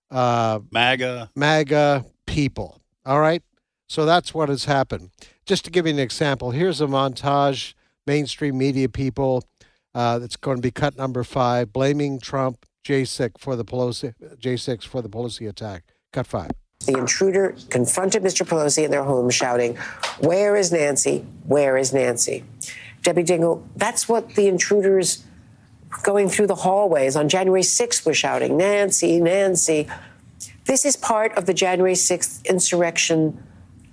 uh, 0.09 0.59
MAGA. 0.71 1.29
MAGA 1.35 2.05
people. 2.25 2.81
All 3.05 3.19
right. 3.19 3.43
So 3.87 4.05
that's 4.05 4.33
what 4.33 4.49
has 4.49 4.65
happened. 4.65 5.11
Just 5.45 5.63
to 5.65 5.71
give 5.71 5.85
you 5.85 5.93
an 5.93 5.99
example, 5.99 6.49
here's 6.49 6.81
a 6.81 6.87
montage, 6.87 7.75
mainstream 8.07 8.57
media 8.57 8.89
people. 8.89 9.43
Uh, 9.93 10.17
that's 10.17 10.35
going 10.35 10.57
to 10.57 10.61
be 10.61 10.71
cut 10.71 10.97
number 10.97 11.23
five, 11.23 11.71
blaming 11.71 12.19
Trump, 12.19 12.65
J6 12.83 13.37
for 13.37 13.55
the 13.55 13.63
Pelosi, 13.63 14.15
J6 14.41 14.83
for 14.83 15.03
the 15.03 15.09
Pelosi 15.09 15.47
attack. 15.47 15.83
Cut 16.11 16.25
five. 16.25 16.49
The 16.87 16.97
intruder 16.97 17.55
confronted 17.69 18.23
Mr. 18.23 18.43
Pelosi 18.43 18.85
in 18.85 18.89
their 18.89 19.03
home, 19.03 19.29
shouting, 19.29 19.75
Where 20.19 20.55
is 20.55 20.71
Nancy? 20.71 21.27
Where 21.45 21.77
is 21.77 21.93
Nancy? 21.93 22.43
Debbie 23.03 23.23
Dingell, 23.23 23.61
that's 23.75 24.09
what 24.09 24.33
the 24.33 24.47
intruders 24.47 25.23
going 26.01 26.29
through 26.29 26.47
the 26.47 26.55
hallways 26.55 27.15
on 27.15 27.29
January 27.29 27.61
6th 27.61 28.05
were 28.05 28.13
shouting, 28.13 28.57
Nancy, 28.57 29.19
Nancy. 29.19 29.87
This 30.65 30.85
is 30.85 30.95
part 30.95 31.33
of 31.37 31.45
the 31.45 31.53
January 31.53 31.93
6th 31.93 32.45
insurrection 32.45 33.43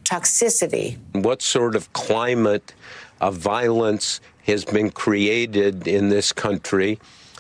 toxicity. 0.05 0.99
What 1.13 1.43
sort 1.43 1.75
of 1.77 1.93
climate 1.93 2.75
of 3.21 3.37
violence 3.37 4.21
has 4.47 4.65
been 4.65 4.91
created 4.91 5.87
in 5.87 6.09
this 6.09 6.33
country? 6.33 6.99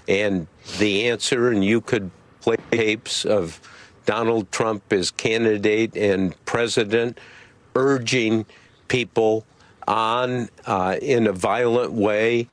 And 0.08 0.46
the 0.78 1.08
answer, 1.08 1.50
and 1.50 1.64
you 1.64 1.80
could 1.80 2.10
play 2.40 2.56
tapes 2.70 3.24
of 3.24 3.60
Donald 4.06 4.50
Trump 4.50 4.92
as 4.92 5.10
candidate 5.10 5.96
and 5.96 6.34
president 6.44 7.18
urging 7.74 8.46
people 8.88 9.44
on 9.86 10.48
uh, 10.66 10.96
in 11.00 11.26
a 11.26 11.32
violent 11.32 11.92
way. 11.92 12.48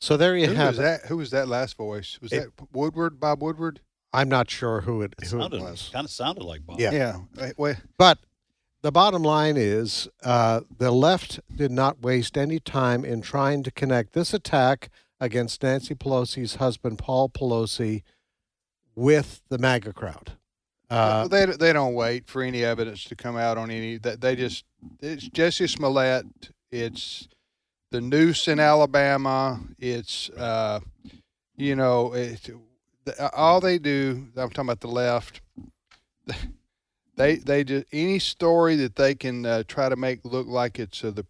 So 0.00 0.16
there 0.16 0.36
you 0.36 0.46
Who 0.48 0.54
have 0.54 0.68
was 0.68 0.78
it. 0.78 0.82
that? 0.82 1.06
Who 1.06 1.16
was 1.16 1.30
that 1.30 1.48
last 1.48 1.76
voice? 1.76 2.18
Was 2.20 2.32
It- 2.32 2.56
that 2.56 2.66
Woodward? 2.72 3.18
Bob 3.20 3.42
Woodward? 3.42 3.80
I'm 4.12 4.28
not 4.28 4.50
sure 4.50 4.82
who 4.82 5.02
it, 5.02 5.14
who 5.20 5.24
it 5.26 5.28
Sounded, 5.28 5.60
was. 5.60 5.90
kind 5.92 6.04
of 6.06 6.10
sounded 6.10 6.44
like 6.44 6.64
Bob. 6.64 6.80
Yeah. 6.80 6.92
Yeah. 6.92 7.20
Wait, 7.36 7.58
wait. 7.58 7.76
But 7.98 8.18
the 8.80 8.90
bottom 8.92 9.22
line 9.22 9.56
is 9.58 10.08
uh, 10.24 10.60
the 10.78 10.90
left 10.92 11.40
did 11.54 11.70
not 11.70 12.00
waste 12.00 12.38
any 12.38 12.58
time 12.58 13.04
in 13.04 13.20
trying 13.20 13.62
to 13.64 13.70
connect 13.70 14.14
this 14.14 14.32
attack 14.32 14.88
against 15.20 15.62
Nancy 15.62 15.94
Pelosi's 15.94 16.54
husband, 16.54 16.98
Paul 16.98 17.28
Pelosi, 17.28 18.02
with 18.94 19.42
the 19.48 19.58
MAGA 19.58 19.92
crowd. 19.92 20.32
Uh, 20.90 21.26
Well, 21.26 21.28
they 21.28 21.46
they 21.56 21.72
don't 21.74 21.92
wait 21.94 22.28
for 22.28 22.40
any 22.40 22.64
evidence 22.64 23.04
to 23.04 23.16
come 23.16 23.36
out 23.36 23.58
on 23.58 23.70
any 23.70 23.98
that 23.98 24.20
they 24.22 24.36
just 24.36 24.64
it's 25.00 25.28
Jussie 25.28 25.68
Smollett, 25.68 26.24
it's 26.70 27.28
the 27.90 28.00
noose 28.00 28.48
in 28.48 28.60
Alabama, 28.60 29.60
it's 29.78 30.30
uh, 30.30 30.80
you 31.56 31.74
know 31.76 32.12
it, 32.14 32.48
all 33.34 33.60
they 33.60 33.78
do. 33.78 34.28
I'm 34.36 34.50
talking 34.50 34.66
about 34.68 34.80
the 34.80 34.88
left. 34.88 35.40
They 37.18 37.34
they 37.34 37.64
just 37.64 37.86
any 37.92 38.20
story 38.20 38.76
that 38.76 38.94
they 38.94 39.16
can 39.16 39.44
uh, 39.44 39.64
try 39.66 39.88
to 39.88 39.96
make 39.96 40.20
look 40.24 40.46
like 40.46 40.78
it's 40.78 41.02
uh, 41.02 41.10
the 41.10 41.26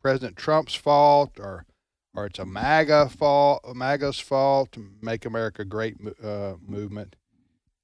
President 0.00 0.34
Trump's 0.34 0.74
fault 0.74 1.38
or 1.38 1.66
or 2.14 2.24
it's 2.24 2.38
a 2.38 2.46
MAGA 2.46 3.10
fault, 3.10 3.60
MAGA's 3.76 4.18
fault 4.18 4.72
to 4.72 4.92
make 5.02 5.26
America 5.26 5.62
great 5.62 5.96
uh, 6.24 6.54
movement. 6.66 7.16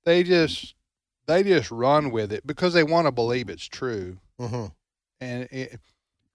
They 0.04 0.22
just 0.22 0.74
they 1.26 1.42
just 1.42 1.70
run 1.70 2.10
with 2.10 2.32
it 2.32 2.46
because 2.46 2.72
they 2.72 2.82
want 2.84 3.06
to 3.06 3.12
believe 3.12 3.50
it's 3.50 3.68
true. 3.68 4.18
mhm. 4.40 4.72
And 5.20 5.42
it, 5.52 5.78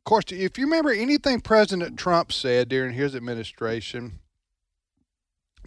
course, 0.07 0.25
if 0.29 0.57
you 0.57 0.65
remember 0.65 0.91
anything 0.91 1.41
President 1.41 1.99
Trump 1.99 2.31
said 2.31 2.69
during 2.69 2.93
his 2.93 3.13
administration, 3.13 4.19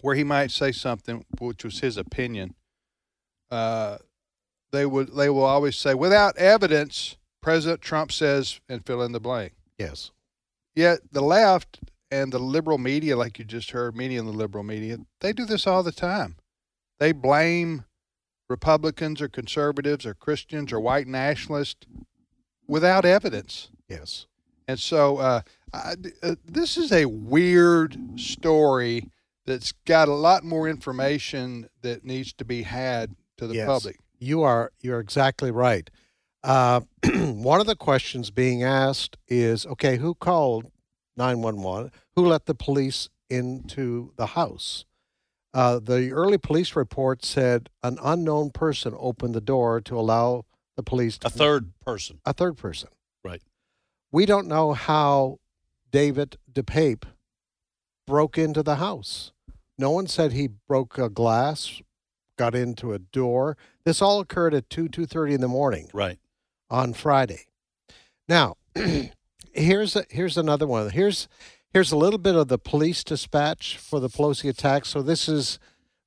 where 0.01 0.15
he 0.15 0.23
might 0.23 0.49
say 0.49 0.71
something 0.71 1.23
which 1.39 1.63
was 1.63 1.79
his 1.79 1.95
opinion, 1.95 2.55
uh, 3.51 3.97
they 4.71 4.85
would 4.85 5.15
they 5.15 5.29
will 5.29 5.45
always 5.45 5.77
say 5.77 5.93
without 5.93 6.35
evidence, 6.37 7.17
President 7.41 7.81
Trump 7.81 8.11
says 8.11 8.59
and 8.67 8.85
fill 8.85 9.03
in 9.03 9.11
the 9.11 9.19
blank. 9.19 9.53
Yes. 9.77 10.11
Yet 10.75 11.01
the 11.11 11.21
left 11.21 11.79
and 12.09 12.33
the 12.33 12.39
liberal 12.39 12.77
media, 12.77 13.15
like 13.15 13.37
you 13.37 13.45
just 13.45 13.71
heard, 13.71 13.95
media 13.95 14.19
and 14.19 14.27
the 14.27 14.33
liberal 14.33 14.63
media, 14.63 14.97
they 15.19 15.33
do 15.33 15.45
this 15.45 15.67
all 15.67 15.83
the 15.83 15.91
time. 15.91 16.37
They 16.99 17.11
blame 17.11 17.85
Republicans 18.49 19.21
or 19.21 19.29
conservatives 19.29 20.05
or 20.05 20.13
Christians 20.13 20.73
or 20.73 20.79
white 20.79 21.07
nationalists 21.07 21.85
without 22.67 23.05
evidence. 23.05 23.69
Yes. 23.87 24.25
And 24.71 24.79
so 24.79 25.17
uh, 25.17 25.41
I, 25.73 25.95
uh, 26.23 26.35
this 26.45 26.77
is 26.77 26.93
a 26.93 27.05
weird 27.05 27.97
story 28.17 29.09
that's 29.45 29.73
got 29.85 30.07
a 30.07 30.13
lot 30.13 30.45
more 30.45 30.69
information 30.69 31.67
that 31.81 32.05
needs 32.05 32.31
to 32.33 32.45
be 32.45 32.61
had 32.63 33.15
to 33.37 33.47
the 33.47 33.55
Yes. 33.55 33.65
public. 33.67 33.97
You 34.17 34.43
are 34.43 34.71
you're 34.79 34.99
exactly 35.01 35.51
right. 35.51 35.89
Uh, 36.43 36.81
one 37.13 37.59
of 37.59 37.67
the 37.67 37.75
questions 37.75 38.31
being 38.31 38.63
asked 38.63 39.17
is, 39.27 39.65
okay, 39.65 39.97
who 39.97 40.15
called 40.15 40.71
911? 41.17 41.91
Who 42.15 42.25
let 42.25 42.45
the 42.45 42.55
police 42.55 43.09
into 43.29 44.13
the 44.15 44.27
house? 44.27 44.85
Uh, 45.53 45.79
the 45.79 46.11
early 46.13 46.37
police 46.37 46.77
report 46.77 47.25
said 47.25 47.69
an 47.83 47.97
unknown 48.01 48.51
person 48.51 48.93
opened 48.97 49.35
the 49.35 49.41
door 49.41 49.81
to 49.81 49.99
allow 49.99 50.45
the 50.77 50.83
police 50.83 51.17
to 51.17 51.27
A 51.27 51.29
third 51.29 51.73
person. 51.85 52.19
a 52.25 52.31
third 52.31 52.55
person. 52.57 52.87
Right. 53.23 53.41
We 54.11 54.25
don't 54.25 54.47
know 54.47 54.73
how 54.73 55.39
David 55.91 56.37
DePape 56.51 57.03
broke 58.05 58.37
into 58.37 58.63
the 58.63 58.75
house. 58.75 59.31
No 59.77 59.91
one 59.91 60.07
said 60.07 60.33
he 60.33 60.47
broke 60.67 60.97
a 60.97 61.09
glass, 61.09 61.81
got 62.37 62.53
into 62.55 62.93
a 62.93 62.99
door. 62.99 63.57
This 63.85 64.01
all 64.01 64.19
occurred 64.19 64.53
at 64.53 64.69
2 64.69 64.89
2:30 64.89 65.33
in 65.35 65.41
the 65.41 65.47
morning 65.47 65.89
Right. 65.93 66.19
on 66.69 66.93
Friday. 66.93 67.45
Now, 68.27 68.57
here's 69.53 69.95
a, 69.95 70.05
here's 70.09 70.37
another 70.37 70.67
one. 70.67 70.89
Here's 70.89 71.27
here's 71.73 71.91
a 71.91 71.97
little 71.97 72.19
bit 72.19 72.35
of 72.35 72.47
the 72.47 72.57
police 72.57 73.03
dispatch 73.03 73.77
for 73.77 73.99
the 73.99 74.09
Pelosi 74.09 74.49
attack. 74.49 74.85
So 74.85 75.01
this 75.01 75.27
is 75.29 75.57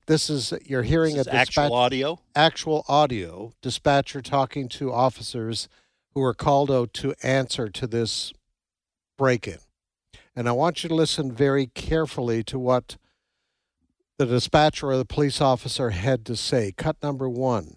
this 0.06 0.28
is 0.28 0.52
you're 0.66 0.82
hearing 0.82 1.16
This 1.16 1.26
a 1.26 1.30
dispatch 1.30 1.58
actual 1.58 1.74
audio. 1.76 2.18
actual 2.36 2.84
audio 2.88 3.52
dispatcher 3.62 4.20
talking 4.20 4.68
to 4.70 4.92
officers 4.92 5.68
who 6.14 6.20
were 6.20 6.34
called 6.34 6.70
out 6.70 6.92
to 6.94 7.14
answer 7.22 7.68
to 7.68 7.86
this 7.86 8.32
break 9.18 9.46
in. 9.46 9.58
And 10.36 10.48
I 10.48 10.52
want 10.52 10.82
you 10.82 10.88
to 10.88 10.94
listen 10.94 11.32
very 11.32 11.66
carefully 11.66 12.42
to 12.44 12.58
what 12.58 12.96
the 14.18 14.26
dispatcher 14.26 14.88
or 14.88 14.96
the 14.96 15.04
police 15.04 15.40
officer 15.40 15.90
had 15.90 16.24
to 16.26 16.36
say. 16.36 16.72
Cut 16.72 16.96
number 17.02 17.28
one. 17.28 17.76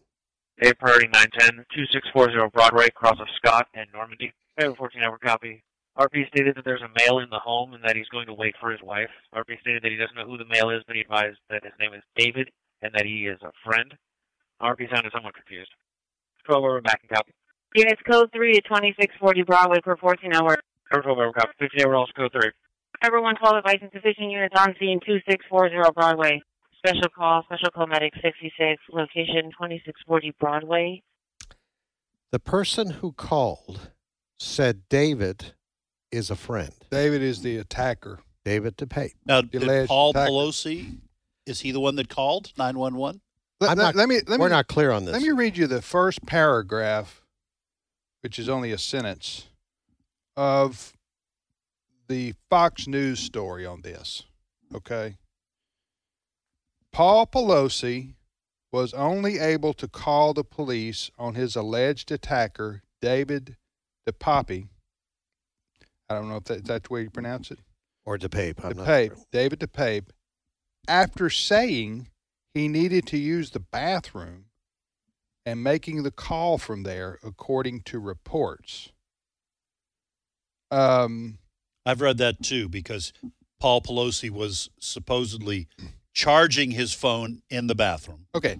Bay 0.60 0.74
Priority 0.74 1.08
910, 1.08 1.66
2640 1.74 2.50
Broadway, 2.54 2.90
cross 2.90 3.20
of 3.20 3.28
Scott 3.38 3.68
and 3.74 3.88
Normandy. 3.94 4.34
Bay 4.56 4.68
14 4.76 5.04
hour 5.04 5.18
copy. 5.18 5.64
RP 5.98 6.28
stated 6.28 6.56
that 6.56 6.66
there's 6.66 6.82
a 6.82 6.94
male 7.00 7.20
in 7.20 7.30
the 7.30 7.40
home 7.40 7.74
and 7.74 7.84
that 7.84 7.96
he's 7.96 8.08
going 8.10 8.28
to 8.28 8.34
wait 8.34 8.56
for 8.60 8.72
his 8.72 8.82
wife. 8.84 9.10
RP 9.34 9.60
stated 9.62 9.82
that 9.82 9.92
he 9.92 9.98
doesn't 9.98 10.16
know 10.16 10.26
who 10.26 10.38
the 10.38 10.46
male 10.46 10.70
is, 10.70 10.84
but 10.86 10.96
he 10.96 11.02
advised 11.02 11.38
that 11.50 11.64
his 11.64 11.74
name 11.80 11.94
is 11.94 12.04
David 12.16 12.50
and 12.84 12.94
that 12.94 13.06
he 13.06 13.26
is 13.26 13.40
a 13.42 13.52
friend. 13.66 13.94
RP 14.62 14.90
sounded 14.94 15.12
somewhat 15.12 15.34
confused. 15.34 15.72
12 16.46 16.64
over 16.64 16.82
back 16.82 17.02
and 17.02 17.10
copy. 17.10 17.34
Units 17.78 18.02
code 18.10 18.30
3 18.34 18.54
to 18.54 18.62
2640 18.62 19.44
Broadway 19.44 19.78
per 19.84 19.96
14 19.98 20.34
hour. 20.34 20.58
Cover 20.92 21.04
12 21.04 21.18
over 21.20 21.32
copy. 21.34 21.52
15 21.60 21.86
hour 21.86 21.96
also 21.96 22.12
code 22.18 22.32
3. 22.32 22.50
Ever 23.04 23.22
112 23.22 23.58
advice 23.58 23.78
insufficient 23.82 24.32
units 24.32 24.56
on 24.58 24.74
scene 24.80 25.00
2640 25.06 25.76
Broadway. 25.96 26.42
Special 26.80 27.10
call, 27.16 27.44
special 27.44 27.70
call 27.70 27.86
medic 27.88 28.14
66, 28.22 28.82
location 28.92 29.52
2640 29.54 30.34
Broadway. 30.40 31.04
The 32.32 32.40
person 32.40 32.90
who 32.92 33.12
called 33.12 33.92
said 34.40 34.82
David 34.90 35.54
is 36.12 36.32
a 36.32 36.36
friend. 36.36 36.72
David 36.90 37.22
is 37.22 37.42
the 37.44 37.58
attacker. 37.58 38.20
David 38.44 38.78
DePape. 38.78 39.12
Now, 39.26 39.42
did 39.42 39.88
Paul 39.88 40.12
attacker. 40.12 40.32
Pelosi, 40.32 40.98
is 41.46 41.60
he 41.62 41.72
the 41.72 41.80
one 41.82 41.96
that 41.98 42.10
called 42.10 42.54
911? 42.58 43.22
Let, 43.60 43.72
I'm 43.72 43.78
let- 43.78 43.84
not- 43.84 43.96
let 43.96 44.10
me 44.10 44.22
let 44.28 44.40
We're 44.40 44.48
me 44.48 44.52
not 44.52 44.68
clear 44.68 44.92
on 44.92 45.06
this. 45.06 45.14
let 45.14 45.22
me 45.22 45.32
read 45.32 45.58
you 45.58 45.68
the 45.68 45.82
first 45.82 46.26
paragraph, 46.26 47.24
which 48.22 48.40
is 48.40 48.50
only 48.50 48.72
a 48.72 48.78
sentence, 48.78 49.48
of 50.36 50.94
the 52.08 52.34
Fox 52.50 52.88
News 52.88 53.20
story 53.20 53.66
on 53.66 53.82
this. 53.82 54.24
Okay. 54.74 55.18
Paul 56.94 57.28
Pelosi 57.28 58.14
was 58.72 58.94
only 58.94 59.40
able 59.40 59.74
to 59.74 59.88
call 59.88 60.34
the 60.34 60.44
police 60.44 61.10
on 61.18 61.36
his 61.36 61.56
alleged 61.56 62.12
attacker, 62.12 62.82
David 63.02 63.56
DePape. 64.08 64.68
I 66.10 66.14
don't 66.14 66.30
know 66.30 66.38
if 66.38 66.46
that, 66.46 66.66
that's 66.66 66.88
the 66.88 66.94
way 66.94 67.02
you 67.04 67.10
pronounce 67.10 67.52
it. 67.52 67.60
or 68.06 68.18
DePape. 68.18 68.64
I'm 68.64 68.78
not 68.78 68.88
DePape, 68.88 69.16
sure. 69.16 69.26
David 69.32 69.60
DePape, 69.60 70.10
after 70.88 71.30
saying 71.30 72.08
he 72.54 72.68
needed 72.68 73.06
to 73.08 73.18
use 73.18 73.52
the 73.52 73.60
bathroom 73.60 74.46
and 75.48 75.64
making 75.64 76.04
the 76.04 76.12
call 76.12 76.58
from 76.58 76.84
there, 76.84 77.20
according 77.24 77.80
to 77.80 78.00
reports. 78.00 78.92
Um, 80.70 81.38
I've 81.86 82.02
read 82.02 82.18
that 82.18 82.44
too 82.44 82.68
because 82.68 83.14
Paul 83.58 83.80
Pelosi 83.80 84.30
was 84.30 84.70
supposedly 84.78 85.70
charging 86.14 86.72
his 86.72 86.92
phone 86.92 87.44
in 87.50 87.68
the 87.68 87.76
bathroom. 87.76 88.28
okay. 88.36 88.60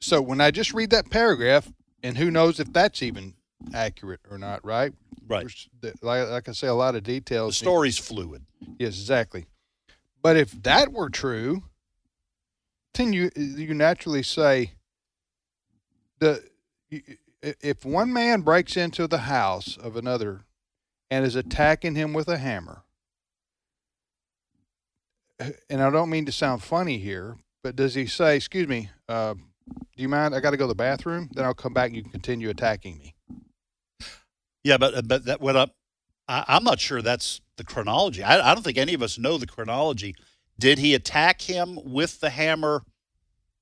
So 0.00 0.20
when 0.20 0.40
I 0.40 0.50
just 0.50 0.74
read 0.74 0.90
that 0.90 1.08
paragraph, 1.08 1.72
and 2.02 2.18
who 2.18 2.32
knows 2.32 2.58
if 2.58 2.72
that's 2.72 3.00
even 3.00 3.34
accurate 3.72 4.20
or 4.28 4.38
not, 4.38 4.64
right? 4.64 4.92
Right. 5.26 5.46
Like, 6.02 6.28
like 6.28 6.48
I 6.48 6.52
say, 6.52 6.66
a 6.66 6.74
lot 6.74 6.96
of 6.96 7.04
details. 7.04 7.58
The 7.58 7.64
story's 7.64 7.96
fluid. 7.96 8.44
Yes, 8.78 8.98
exactly. 8.98 9.46
But 10.20 10.36
if 10.36 10.50
that 10.64 10.92
were 10.92 11.10
true, 11.10 11.62
then 12.94 13.12
you 13.12 13.30
you 13.36 13.72
naturally 13.72 14.22
say 14.22 14.72
the 16.18 16.42
if 17.42 17.84
one 17.84 18.12
man 18.12 18.42
breaks 18.42 18.76
into 18.76 19.06
the 19.06 19.18
house 19.18 19.76
of 19.76 19.96
another 19.96 20.44
and 21.10 21.24
is 21.24 21.36
attacking 21.36 21.94
him 21.94 22.12
with 22.12 22.28
a 22.28 22.38
hammer, 22.38 22.82
and 25.68 25.82
I 25.82 25.90
don't 25.90 26.10
mean 26.10 26.26
to 26.26 26.32
sound 26.32 26.62
funny 26.62 26.98
here, 26.98 27.36
but 27.62 27.76
does 27.76 27.94
he 27.94 28.06
say, 28.06 28.36
"Excuse 28.36 28.68
me, 28.68 28.90
uh, 29.08 29.34
do 29.34 30.02
you 30.02 30.08
mind? 30.08 30.34
I 30.34 30.40
got 30.40 30.50
to 30.52 30.56
go 30.56 30.64
to 30.64 30.68
the 30.68 30.74
bathroom. 30.74 31.30
Then 31.32 31.44
I'll 31.44 31.54
come 31.54 31.74
back 31.74 31.88
and 31.88 31.96
you 31.96 32.02
can 32.02 32.12
continue 32.12 32.50
attacking 32.50 32.98
me." 32.98 33.14
Yeah, 34.64 34.78
but 34.78 35.06
but 35.06 35.24
that 35.26 35.40
what 35.40 35.56
up. 35.56 35.74
I, 36.28 36.44
I'm 36.48 36.64
not 36.64 36.80
sure 36.80 37.02
that's 37.02 37.40
the 37.56 37.64
chronology. 37.64 38.22
I, 38.22 38.50
I 38.50 38.54
don't 38.54 38.64
think 38.64 38.78
any 38.78 38.94
of 38.94 39.02
us 39.02 39.18
know 39.18 39.38
the 39.38 39.46
chronology. 39.46 40.14
Did 40.58 40.78
he 40.78 40.94
attack 40.94 41.42
him 41.42 41.78
with 41.84 42.20
the 42.20 42.30
hammer 42.30 42.82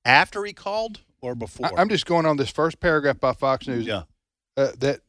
after 0.03 0.43
he 0.45 0.53
called 0.53 1.01
or 1.25 1.35
before? 1.35 1.67
I, 1.67 1.81
I'm 1.81 1.89
just 1.89 2.05
going 2.05 2.25
on 2.25 2.37
this 2.37 2.49
first 2.49 2.79
paragraph 2.79 3.19
by 3.19 3.33
Fox 3.33 3.67
News. 3.67 3.85
yeah. 3.85 4.03
uh, 4.57 4.71
that 4.79 5.01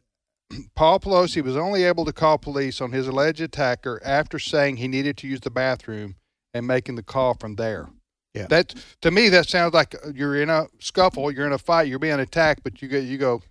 Paul 0.75 1.01
Pelosi 1.01 1.43
was 1.43 1.57
only 1.57 1.85
able 1.85 2.05
to 2.05 2.13
call 2.13 2.39
police 2.39 2.81
on 2.81 2.93
his 2.93 3.07
alleged 3.07 3.41
attacker 3.41 4.01
after 4.05 4.39
saying 4.39 4.77
he 4.77 4.89
needed 4.89 5.17
to 5.19 5.29
use 5.29 5.41
the 5.41 5.51
bathroom 5.51 6.17
and 6.55 6.67
making 6.67 6.95
the 6.95 7.03
call 7.03 7.35
from 7.35 7.57
there. 7.57 7.89
Yeah. 8.35 8.47
That 8.49 8.75
to 9.01 9.11
me 9.11 9.31
that 9.31 9.49
sounds 9.49 9.73
like 9.73 9.95
you're 10.15 10.41
in 10.41 10.51
a 10.51 10.67
scuffle, 10.79 11.31
you're 11.31 11.47
in 11.47 11.53
a 11.53 11.59
fight, 11.59 11.89
you're 11.89 11.99
being 11.99 12.21
attacked, 12.21 12.63
but 12.63 12.83
you 12.83 12.89
go 12.89 12.99
you 12.99 13.17
go 13.17 13.43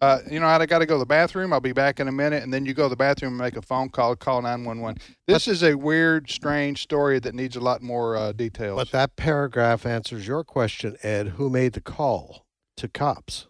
uh, 0.00 0.18
you 0.30 0.38
know, 0.40 0.46
I 0.46 0.64
got 0.66 0.80
to 0.80 0.86
go 0.86 0.94
to 0.96 0.98
the 0.98 1.06
bathroom. 1.06 1.52
I'll 1.52 1.60
be 1.60 1.72
back 1.72 2.00
in 2.00 2.08
a 2.08 2.12
minute, 2.12 2.42
and 2.42 2.52
then 2.52 2.66
you 2.66 2.74
go 2.74 2.84
to 2.84 2.88
the 2.90 2.96
bathroom 2.96 3.32
and 3.34 3.38
make 3.40 3.56
a 3.56 3.62
phone 3.62 3.88
call, 3.88 4.14
call 4.16 4.42
nine 4.42 4.64
one 4.64 4.80
one. 4.80 4.96
This 5.26 5.48
is 5.48 5.62
a 5.62 5.74
weird, 5.74 6.28
strange 6.30 6.82
story 6.82 7.18
that 7.20 7.34
needs 7.34 7.56
a 7.56 7.60
lot 7.60 7.80
more 7.82 8.16
uh, 8.16 8.32
details. 8.32 8.76
But 8.76 8.90
that 8.92 9.16
paragraph 9.16 9.86
answers 9.86 10.26
your 10.26 10.44
question, 10.44 10.96
Ed. 11.02 11.28
Who 11.28 11.48
made 11.48 11.72
the 11.72 11.80
call 11.80 12.44
to 12.76 12.88
cops? 12.88 13.46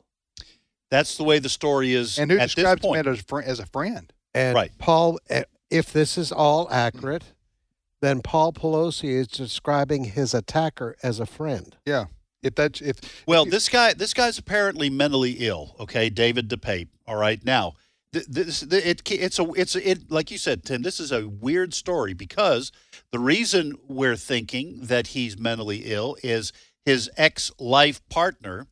That's 0.90 1.16
the 1.16 1.24
way 1.24 1.38
the 1.40 1.48
story 1.48 1.92
is 1.92 2.18
and 2.18 2.30
who 2.30 2.38
at 2.38 2.42
this 2.44 2.54
describes 2.54 2.82
point. 2.82 3.06
him 3.06 3.12
as 3.14 3.20
a, 3.20 3.24
fri- 3.24 3.44
as 3.44 3.58
a 3.58 3.66
friend? 3.66 4.12
And 4.32 4.54
Right. 4.54 4.70
Paul, 4.78 5.18
eh, 5.28 5.44
if 5.70 5.92
this 5.92 6.16
is 6.16 6.30
all 6.30 6.68
accurate, 6.70 7.24
then 8.00 8.20
Paul 8.20 8.52
Pelosi 8.52 9.08
is 9.10 9.26
describing 9.26 10.04
his 10.04 10.34
attacker 10.34 10.94
as 11.02 11.18
a 11.18 11.26
friend. 11.26 11.74
Yeah. 11.84 12.04
If 12.44 12.54
that's 12.54 12.80
if 12.80 13.24
Well, 13.26 13.44
if 13.44 13.50
this 13.50 13.68
guy, 13.68 13.94
this 13.94 14.14
guy's 14.14 14.38
apparently 14.38 14.90
mentally 14.90 15.32
ill. 15.40 15.74
Okay, 15.80 16.10
David 16.10 16.48
DePape. 16.48 16.88
All 17.06 17.16
right, 17.16 17.44
now 17.44 17.74
th- 18.12 18.26
this 18.26 18.62
it 18.62 19.02
it's 19.10 19.38
a 19.38 19.52
it's 19.54 19.76
a, 19.76 19.90
it 19.90 20.10
like 20.10 20.30
you 20.30 20.38
said, 20.38 20.64
Tim. 20.64 20.82
This 20.82 21.00
is 21.00 21.12
a 21.12 21.28
weird 21.28 21.74
story 21.74 22.14
because 22.14 22.72
the 23.10 23.18
reason 23.18 23.76
we're 23.88 24.16
thinking 24.16 24.78
that 24.82 25.08
he's 25.08 25.38
mentally 25.38 25.82
ill 25.86 26.16
is 26.22 26.52
his 26.84 27.10
ex-life 27.16 28.06
partner, 28.08 28.66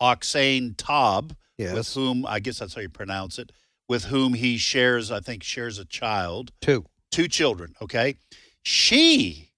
Oxane 0.00 0.74
Taub, 0.76 1.36
with 1.74 1.94
whom 1.94 2.26
I 2.26 2.40
guess 2.40 2.58
that's 2.58 2.74
how 2.74 2.80
you 2.80 2.88
pronounce 2.88 3.38
it, 3.38 3.52
with 3.88 4.06
whom 4.06 4.34
he 4.34 4.56
shares, 4.58 5.10
I 5.10 5.20
think, 5.20 5.42
shares 5.42 5.78
a 5.78 5.84
child 5.84 6.52
Two. 6.60 6.84
two 7.10 7.28
children. 7.28 7.74
Okay, 7.80 8.16
she, 8.62 9.50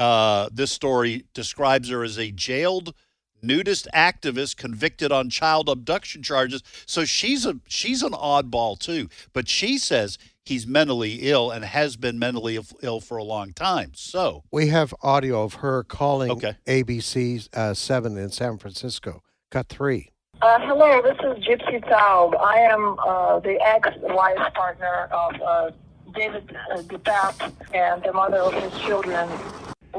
uh, 0.00 0.48
this 0.52 0.72
story 0.72 1.24
describes 1.34 1.90
her 1.90 2.02
as 2.02 2.18
a 2.18 2.30
jailed 2.32 2.94
nudist 3.42 3.86
activist 3.94 4.56
convicted 4.56 5.12
on 5.12 5.30
child 5.30 5.68
abduction 5.68 6.22
charges. 6.22 6.62
So 6.86 7.04
she's 7.04 7.46
a 7.46 7.60
she's 7.68 8.02
an 8.02 8.12
oddball 8.12 8.78
too. 8.78 9.08
But 9.32 9.48
she 9.48 9.78
says 9.78 10.18
he's 10.44 10.66
mentally 10.66 11.20
ill 11.22 11.50
and 11.50 11.64
has 11.64 11.96
been 11.96 12.18
mentally 12.18 12.56
ill- 12.56 12.64
ill 12.82 13.00
for 13.00 13.16
a 13.18 13.24
long 13.24 13.52
time. 13.52 13.92
So 13.94 14.42
We 14.50 14.68
have 14.68 14.94
audio 15.02 15.42
of 15.42 15.54
her 15.54 15.84
calling 15.84 16.30
Okay. 16.32 16.56
ABC 16.66 17.48
uh, 17.54 17.74
7 17.74 18.16
in 18.18 18.30
San 18.30 18.58
Francisco. 18.58 19.22
Cut 19.50 19.68
three. 19.68 20.10
Uh, 20.42 20.58
hello, 20.60 21.02
this 21.02 21.16
is 21.18 21.44
Gypsy 21.44 21.84
Taub. 21.86 22.34
I 22.40 22.60
am 22.60 22.96
uh, 23.06 23.40
the 23.40 23.60
ex-wife 23.62 24.54
partner 24.54 25.08
of 25.12 25.34
uh, 25.42 25.70
David 26.14 26.56
uh, 26.72 26.78
DePape 26.82 27.52
and 27.74 28.02
the 28.02 28.12
mother 28.14 28.38
of 28.38 28.54
his 28.54 28.72
children. 28.82 29.28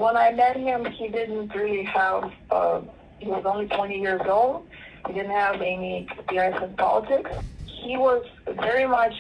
When 0.02 0.18
I 0.18 0.32
met 0.32 0.58
him, 0.58 0.84
he 0.86 1.10
didn't 1.10 1.54
really 1.54 1.84
have, 1.84 2.32
uh, 2.50 2.82
he 3.20 3.28
was 3.28 3.44
only 3.46 3.68
20 3.68 4.00
years 4.00 4.22
old. 4.26 4.68
He 5.06 5.14
didn't 5.14 5.30
have 5.30 5.62
any 5.62 6.08
experience 6.10 6.58
in 6.60 6.76
politics. 6.76 7.30
He 7.68 7.98
was 7.98 8.26
very 8.48 8.88
much 8.88 9.14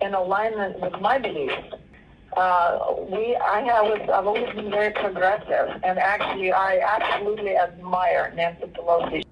in 0.00 0.14
alignment 0.14 0.80
with 0.80 1.00
my 1.00 1.18
beliefs. 1.18 1.54
Uh, 2.36 2.96
we, 3.08 3.36
I 3.36 3.60
have, 3.60 4.10
I've 4.10 4.26
always 4.26 4.52
been 4.56 4.72
very 4.72 4.90
progressive, 4.90 5.80
and 5.84 6.00
actually, 6.00 6.50
I 6.50 6.80
absolutely 6.80 7.56
admire 7.56 8.32
Nancy 8.34 8.66
Pelosi. 8.66 9.22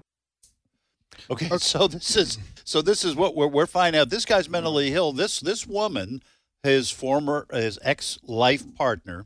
Okay, 1.29 1.49
so 1.57 1.89
this 1.89 2.15
is 2.15 2.37
so 2.63 2.81
this 2.81 3.03
is 3.03 3.13
what 3.13 3.35
we're, 3.35 3.47
we're 3.47 3.65
finding 3.65 3.99
out. 3.99 4.09
This 4.09 4.23
guy's 4.23 4.47
mentally 4.47 4.93
ill. 4.93 5.11
This 5.11 5.41
this 5.41 5.67
woman, 5.67 6.21
his 6.63 6.89
former 6.91 7.45
his 7.51 7.77
ex 7.81 8.19
life 8.23 8.63
partner, 8.75 9.25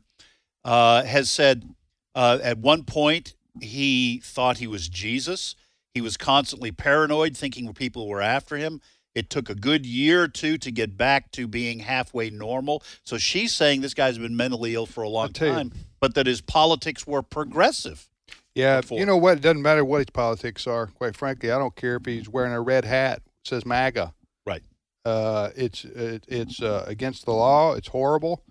uh, 0.64 1.04
has 1.04 1.30
said 1.30 1.74
uh, 2.14 2.38
at 2.42 2.58
one 2.58 2.84
point 2.84 3.34
he 3.60 4.20
thought 4.22 4.58
he 4.58 4.66
was 4.66 4.88
Jesus. 4.88 5.54
He 5.94 6.00
was 6.00 6.16
constantly 6.16 6.72
paranoid, 6.72 7.36
thinking 7.36 7.72
people 7.74 8.08
were 8.08 8.22
after 8.22 8.56
him. 8.56 8.80
It 9.14 9.28
took 9.28 9.50
a 9.50 9.54
good 9.54 9.84
year 9.84 10.22
or 10.22 10.28
two 10.28 10.56
to 10.56 10.70
get 10.70 10.96
back 10.96 11.30
to 11.32 11.46
being 11.46 11.80
halfway 11.80 12.30
normal. 12.30 12.82
So 13.04 13.18
she's 13.18 13.54
saying 13.54 13.82
this 13.82 13.92
guy's 13.92 14.16
been 14.16 14.36
mentally 14.36 14.74
ill 14.74 14.86
for 14.86 15.02
a 15.02 15.08
long 15.08 15.34
tell 15.34 15.48
you. 15.48 15.54
time, 15.54 15.72
but 16.00 16.14
that 16.14 16.26
his 16.26 16.40
politics 16.40 17.06
were 17.06 17.22
progressive. 17.22 18.08
Yeah, 18.54 18.80
before. 18.80 18.98
you 18.98 19.06
know 19.06 19.18
what? 19.18 19.38
It 19.38 19.42
doesn't 19.42 19.60
matter 19.60 19.84
what 19.84 19.98
his 19.98 20.10
politics 20.10 20.66
are. 20.66 20.86
Quite 20.86 21.16
frankly, 21.16 21.50
I 21.50 21.58
don't 21.58 21.76
care 21.76 21.96
if 21.96 22.06
he's 22.06 22.28
wearing 22.28 22.52
a 22.52 22.60
red 22.60 22.84
hat 22.86 23.22
says 23.44 23.66
MAGA. 23.66 24.14
Right. 24.46 24.62
Uh, 25.04 25.50
it's 25.56 25.84
it, 25.84 26.24
it's 26.28 26.62
uh, 26.62 26.84
against 26.86 27.24
the 27.24 27.32
law. 27.32 27.74
It's 27.74 27.88
horrible 27.88 28.42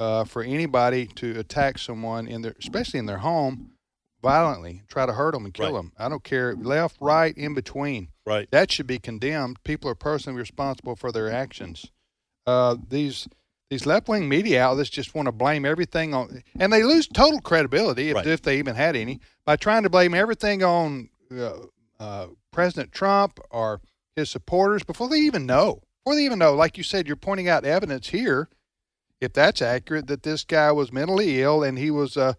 uh, 0.00 0.24
for 0.24 0.42
anybody 0.42 1.06
to 1.06 1.38
attack 1.38 1.78
someone 1.78 2.26
in 2.26 2.42
their, 2.42 2.54
especially 2.58 2.98
in 2.98 3.06
their 3.06 3.18
home, 3.18 3.70
violently, 4.22 4.82
try 4.88 5.06
to 5.06 5.12
hurt 5.12 5.32
them 5.32 5.44
and 5.44 5.54
kill 5.54 5.66
Right. 5.66 5.74
them. 5.74 5.92
I 5.98 6.08
don't 6.08 6.24
care 6.24 6.54
left, 6.56 6.96
right, 7.00 7.36
in 7.36 7.54
between. 7.54 8.08
Right. 8.26 8.50
That 8.50 8.70
should 8.72 8.86
be 8.86 8.98
condemned. 8.98 9.62
People 9.64 9.88
are 9.90 9.94
personally 9.94 10.38
responsible 10.38 10.96
for 10.96 11.12
their 11.12 11.30
actions. 11.30 11.86
Uh, 12.46 12.76
these 12.88 13.28
these 13.70 13.86
left 13.86 14.08
wing 14.08 14.28
media 14.28 14.60
outlets 14.64 14.90
just 14.90 15.14
want 15.14 15.26
to 15.26 15.32
blame 15.32 15.64
everything 15.64 16.12
on, 16.12 16.42
and 16.58 16.72
they 16.72 16.82
lose 16.82 17.06
total 17.06 17.40
credibility 17.40 18.08
if, 18.10 18.16
Right. 18.16 18.26
if 18.26 18.42
they 18.42 18.58
even 18.58 18.74
had 18.74 18.96
any 18.96 19.20
by 19.44 19.54
trying 19.54 19.84
to 19.84 19.88
blame 19.90 20.12
everything 20.12 20.64
on 20.64 21.08
uh, 21.32 21.52
uh, 22.00 22.26
President 22.50 22.90
Trump 22.90 23.38
or 23.50 23.80
his 24.16 24.28
supporters 24.28 24.82
before 24.82 25.08
they 25.08 25.18
even 25.20 25.46
know. 25.46 25.82
Before 26.04 26.16
they 26.16 26.24
even 26.24 26.40
know, 26.40 26.54
like 26.54 26.76
you 26.78 26.82
said, 26.82 27.06
you're 27.06 27.14
pointing 27.14 27.48
out 27.48 27.64
evidence 27.64 28.08
here, 28.08 28.48
if 29.20 29.32
that's 29.32 29.62
accurate, 29.62 30.06
that 30.06 30.22
this 30.22 30.44
guy 30.44 30.72
was 30.72 30.92
mentally 30.92 31.42
ill 31.42 31.62
and 31.62 31.78
he 31.78 31.90
was 31.90 32.16
uh, 32.16 32.34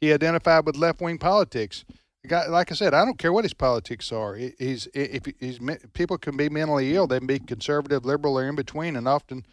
he 0.00 0.12
identified 0.12 0.66
with 0.66 0.76
left 0.76 1.00
wing 1.00 1.18
politics. 1.18 1.84
Guy, 2.26 2.46
like 2.46 2.72
I 2.72 2.74
said, 2.74 2.94
I 2.94 3.04
don't 3.04 3.18
care 3.18 3.32
what 3.32 3.44
his 3.44 3.54
politics 3.54 4.10
are. 4.10 4.34
He's 4.34 4.88
if 4.94 5.24
he's 5.38 5.60
people 5.92 6.16
can 6.18 6.36
be 6.36 6.48
mentally 6.48 6.94
ill, 6.94 7.06
they 7.06 7.18
can 7.18 7.26
be 7.26 7.38
conservative, 7.38 8.04
liberal, 8.04 8.38
or 8.38 8.48
in 8.48 8.56
between, 8.56 8.96
and 8.96 9.06
often 9.06 9.44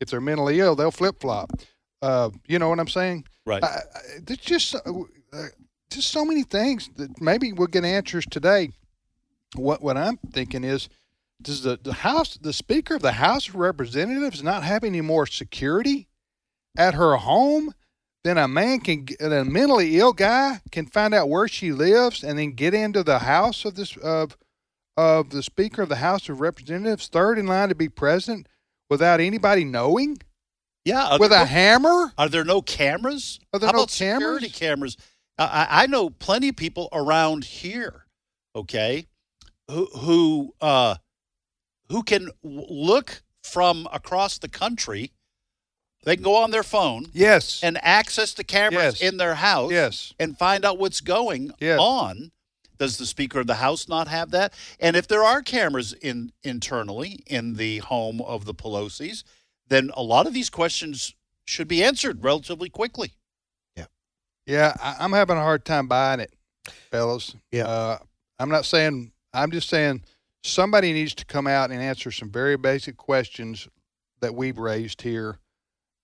if 0.00 0.10
they're 0.10 0.20
mentally 0.20 0.60
ill, 0.60 0.74
they'll 0.74 0.90
flip 0.90 1.20
flop. 1.20 1.52
Uh, 2.02 2.30
you 2.46 2.58
know 2.58 2.68
what 2.68 2.80
I'm 2.80 2.88
saying? 2.88 3.24
Right. 3.46 3.62
I, 3.62 3.66
I, 3.66 4.00
there's 4.24 4.40
just 4.40 4.74
uh, 4.74 4.82
just 5.90 6.10
so 6.10 6.24
many 6.24 6.42
things 6.42 6.90
that 6.96 7.20
maybe 7.20 7.52
we'll 7.52 7.68
get 7.68 7.84
answers 7.84 8.26
today. 8.26 8.70
What 9.54 9.82
what 9.82 9.96
I'm 9.96 10.18
thinking 10.32 10.64
is, 10.64 10.88
does 11.40 11.62
the, 11.62 11.78
the 11.82 11.92
House, 11.92 12.36
the 12.36 12.52
Speaker 12.52 12.96
of 12.96 13.02
the 13.02 13.12
House 13.12 13.48
of 13.48 13.54
Representatives, 13.54 14.42
not 14.42 14.64
have 14.64 14.84
any 14.84 15.00
more 15.00 15.26
security 15.26 16.08
at 16.76 16.94
her 16.94 17.16
home 17.16 17.72
than 18.24 18.38
a 18.38 18.48
man 18.48 18.80
can, 18.80 19.06
a 19.20 19.44
mentally 19.44 19.98
ill 19.98 20.12
guy 20.12 20.60
can 20.70 20.86
find 20.86 21.12
out 21.14 21.28
where 21.28 21.48
she 21.48 21.72
lives 21.72 22.22
and 22.22 22.38
then 22.38 22.52
get 22.52 22.74
into 22.74 23.02
the 23.02 23.20
house 23.20 23.64
of 23.64 23.74
this 23.74 23.96
of 23.98 24.36
of 24.96 25.30
the 25.30 25.42
Speaker 25.42 25.82
of 25.82 25.88
the 25.88 25.96
House 25.96 26.28
of 26.28 26.40
Representatives, 26.40 27.08
third 27.08 27.38
in 27.38 27.46
line 27.46 27.70
to 27.70 27.74
be 27.74 27.88
president, 27.88 28.46
without 28.90 29.20
anybody 29.20 29.64
knowing, 29.64 30.18
Yeah. 30.84 31.16
with 31.16 31.32
a 31.32 31.38
no- 31.38 31.44
hammer. 31.46 32.12
Are 32.18 32.28
there 32.28 32.44
no 32.44 32.60
cameras? 32.60 33.40
Are 33.54 33.58
there 33.58 33.68
How 33.68 33.72
no 33.72 33.78
about 33.80 33.90
security 33.90 34.50
cameras? 34.50 34.96
cameras? 34.96 34.96
I, 35.38 35.44
I 35.44 35.82
I 35.82 35.86
know 35.86 36.10
plenty 36.10 36.50
of 36.50 36.56
people 36.56 36.88
around 36.92 37.44
here, 37.44 38.04
okay, 38.54 39.06
who 39.70 39.86
who 39.86 40.54
uh, 40.60 40.96
who 41.88 42.02
can 42.02 42.28
look 42.42 43.22
from 43.42 43.88
across 43.92 44.36
the 44.38 44.48
country. 44.48 45.12
They 46.04 46.16
can 46.16 46.22
go 46.24 46.36
on 46.36 46.50
their 46.50 46.62
phone 46.64 47.06
Yes. 47.12 47.60
and 47.62 47.78
access 47.82 48.32
the 48.34 48.44
cameras 48.44 49.00
Yes. 49.00 49.08
in 49.12 49.16
their 49.18 49.36
house 49.36 49.70
Yes. 49.70 50.12
and 50.18 50.36
find 50.38 50.64
out 50.64 50.78
what's 50.78 51.00
going 51.00 51.52
Yes. 51.60 51.78
on. 51.80 52.32
Does 52.78 52.96
the 52.96 53.06
Speaker 53.06 53.38
of 53.40 53.46
the 53.46 53.56
House 53.56 53.86
not 53.86 54.08
have 54.08 54.32
that? 54.32 54.52
And 54.80 54.96
if 54.96 55.06
there 55.06 55.22
are 55.22 55.42
cameras 55.42 55.92
in 55.92 56.32
internally 56.42 57.22
in 57.26 57.54
the 57.54 57.78
home 57.78 58.20
of 58.20 58.44
the 58.44 58.54
Pelosi's, 58.54 59.22
then 59.68 59.90
a 59.94 60.02
lot 60.02 60.26
of 60.26 60.34
these 60.34 60.50
questions 60.50 61.14
should 61.44 61.68
be 61.68 61.82
answered 61.84 62.24
relatively 62.24 62.68
quickly. 62.68 63.12
Yeah, 64.44 64.74
I, 64.82 64.96
I'm 64.98 65.12
having 65.12 65.36
a 65.36 65.40
hard 65.40 65.64
time 65.64 65.86
buying 65.86 66.18
it, 66.18 66.32
fellas. 66.90 67.36
Yeah. 67.52 67.66
Uh, 67.68 67.98
I'm 68.40 68.48
not 68.48 68.64
saying. 68.64 69.12
I'm 69.32 69.52
just 69.52 69.68
saying 69.68 70.02
somebody 70.42 70.92
needs 70.92 71.14
to 71.14 71.24
come 71.24 71.46
out 71.46 71.70
and 71.70 71.80
answer 71.80 72.10
some 72.10 72.28
very 72.28 72.56
basic 72.56 72.96
questions 72.96 73.68
that 74.20 74.34
we've 74.34 74.58
raised 74.58 75.02
here. 75.02 75.38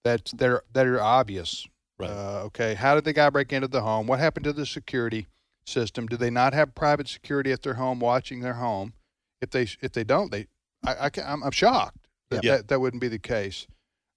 That's 0.05 0.33
that 0.33 0.49
are, 0.49 0.65
that 0.73 0.87
are 0.87 1.01
obvious. 1.01 1.67
Right. 1.99 2.11
Uh, 2.11 2.43
okay. 2.47 2.75
How 2.75 2.95
did 2.95 3.05
the 3.05 3.13
guy 3.13 3.29
break 3.31 3.53
into 3.53 3.69
the 3.69 3.81
home? 3.83 4.07
What 4.07 4.21
happened 4.21 4.45
to 4.45 4.53
the 4.53 4.67
security 4.67 5.27
system? 5.67 6.07
Do 6.07 6.17
they 6.17 6.31
not 6.31 6.55
have 6.55 6.75
private 6.75 7.09
security 7.09 7.51
at 7.53 7.63
their 7.63 7.75
home, 7.75 7.99
watching 8.01 8.41
their 8.41 8.55
home? 8.55 8.93
If 9.41 9.51
they 9.51 9.63
if 9.81 9.93
they 9.93 10.05
don't, 10.05 10.31
they 10.31 10.47
I, 10.85 10.95
I 10.95 11.11
am 11.21 11.43
I'm 11.43 11.51
shocked 11.51 12.09
that, 12.31 12.45
Yeah. 12.45 12.57
that 12.59 12.69
that 12.69 12.81
wouldn't 12.81 13.01
be 13.01 13.09
the 13.09 13.19
case. 13.19 13.67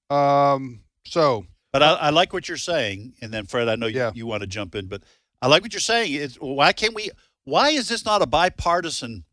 Um. 0.10 0.82
So 1.06 1.46
But 1.74 1.82
I, 1.84 1.94
I 1.94 2.10
like 2.12 2.34
what 2.34 2.48
you're 2.48 2.58
saying, 2.58 3.14
and 3.22 3.34
then 3.34 3.46
Fred, 3.46 3.68
I 3.68 3.76
know 3.76 3.88
you, 3.88 3.98
Yeah. 3.98 4.12
you 4.14 4.28
want 4.28 4.42
to 4.42 4.48
jump 4.48 4.76
in, 4.76 4.88
but 4.88 5.02
I 5.42 5.48
like 5.48 5.64
what 5.64 5.74
you're 5.74 5.80
saying. 5.80 6.14
It's, 6.14 6.36
why 6.36 6.74
can't 6.74 6.94
we? 6.94 7.10
Why 7.44 7.70
is 7.72 7.90
this 7.90 8.06
not 8.06 8.22
a 8.22 8.28
bipartisan? 8.28 9.26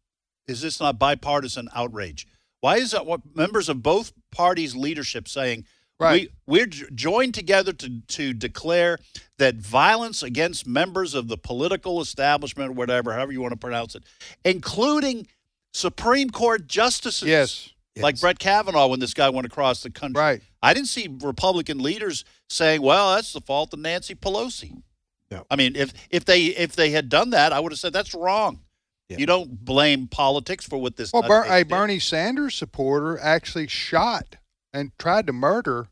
Is 0.47 0.63
this 0.63 0.81
not 0.81 0.99
bipartisan 0.99 1.69
outrage? 1.75 2.27
Why 2.61 2.77
is 2.79 2.93
that 2.93 3.05
what 3.05 3.21
members 3.37 3.69
of 3.69 3.83
both 3.83 4.13
parties' 4.33 4.75
leadership 4.75 5.29
saying? 5.29 5.67
Right. 6.01 6.31
We, 6.47 6.61
we're 6.61 6.67
joined 6.67 7.35
together 7.35 7.73
to, 7.73 8.01
to 8.01 8.33
declare 8.33 8.99
that 9.39 9.57
violence 9.57 10.23
against 10.23 10.67
members 10.67 11.15
of 11.15 11.29
the 11.29 11.37
political 11.37 12.01
establishment, 12.01 12.75
whatever, 12.75 13.13
however 13.13 13.33
you 13.33 13.41
want 13.41 13.53
to 13.53 13.59
pronounce 13.59 13.95
it, 13.95 14.05
including 14.45 15.27
Supreme 15.73 16.31
Court 16.31 16.67
justices, 16.67 17.29
yes. 17.29 17.71
like 17.97 18.15
Yes. 18.15 18.21
Brett 18.21 18.39
Kavanaugh 18.39 18.87
when 18.87 19.01
this 19.01 19.13
guy 19.13 19.29
went 19.29 19.47
across 19.47 19.83
the 19.83 19.91
country. 19.91 20.21
Right. 20.21 20.43
I 20.63 20.73
didn't 20.73 20.89
see 20.89 21.09
Republican 21.21 21.79
leaders 21.79 22.25
saying, 22.49 22.83
"Well, 22.83 23.15
that's 23.15 23.33
the 23.33 23.41
fault 23.41 23.73
of 23.73 23.81
Nancy 23.81 24.15
Pelosi." 24.15 24.83
No. 25.31 25.45
I 25.51 25.57
mean, 25.57 25.77
if 25.77 25.93
if 26.11 26.25
they 26.25 26.45
if 26.47 26.75
they 26.75 26.91
had 26.91 27.09
done 27.09 27.31
that, 27.31 27.53
I 27.53 27.61
would 27.61 27.73
have 27.73 27.79
said 27.79 27.93
that's 27.93 28.15
wrong. 28.15 28.61
Yeah. 29.09 29.19
You 29.19 29.27
don't 29.27 29.65
blame 29.65 30.07
politics 30.07 30.65
for 30.65 30.79
what 30.79 30.97
this. 30.97 31.13
Well, 31.13 31.25
a. 31.25 31.65
Bernie 31.65 31.99
Sanders 31.99 32.55
supporter 32.55 33.19
actually 33.19 33.67
shot 33.67 34.37
and 34.73 34.93
tried 34.99 35.27
to 35.27 35.33
murder 35.33 35.89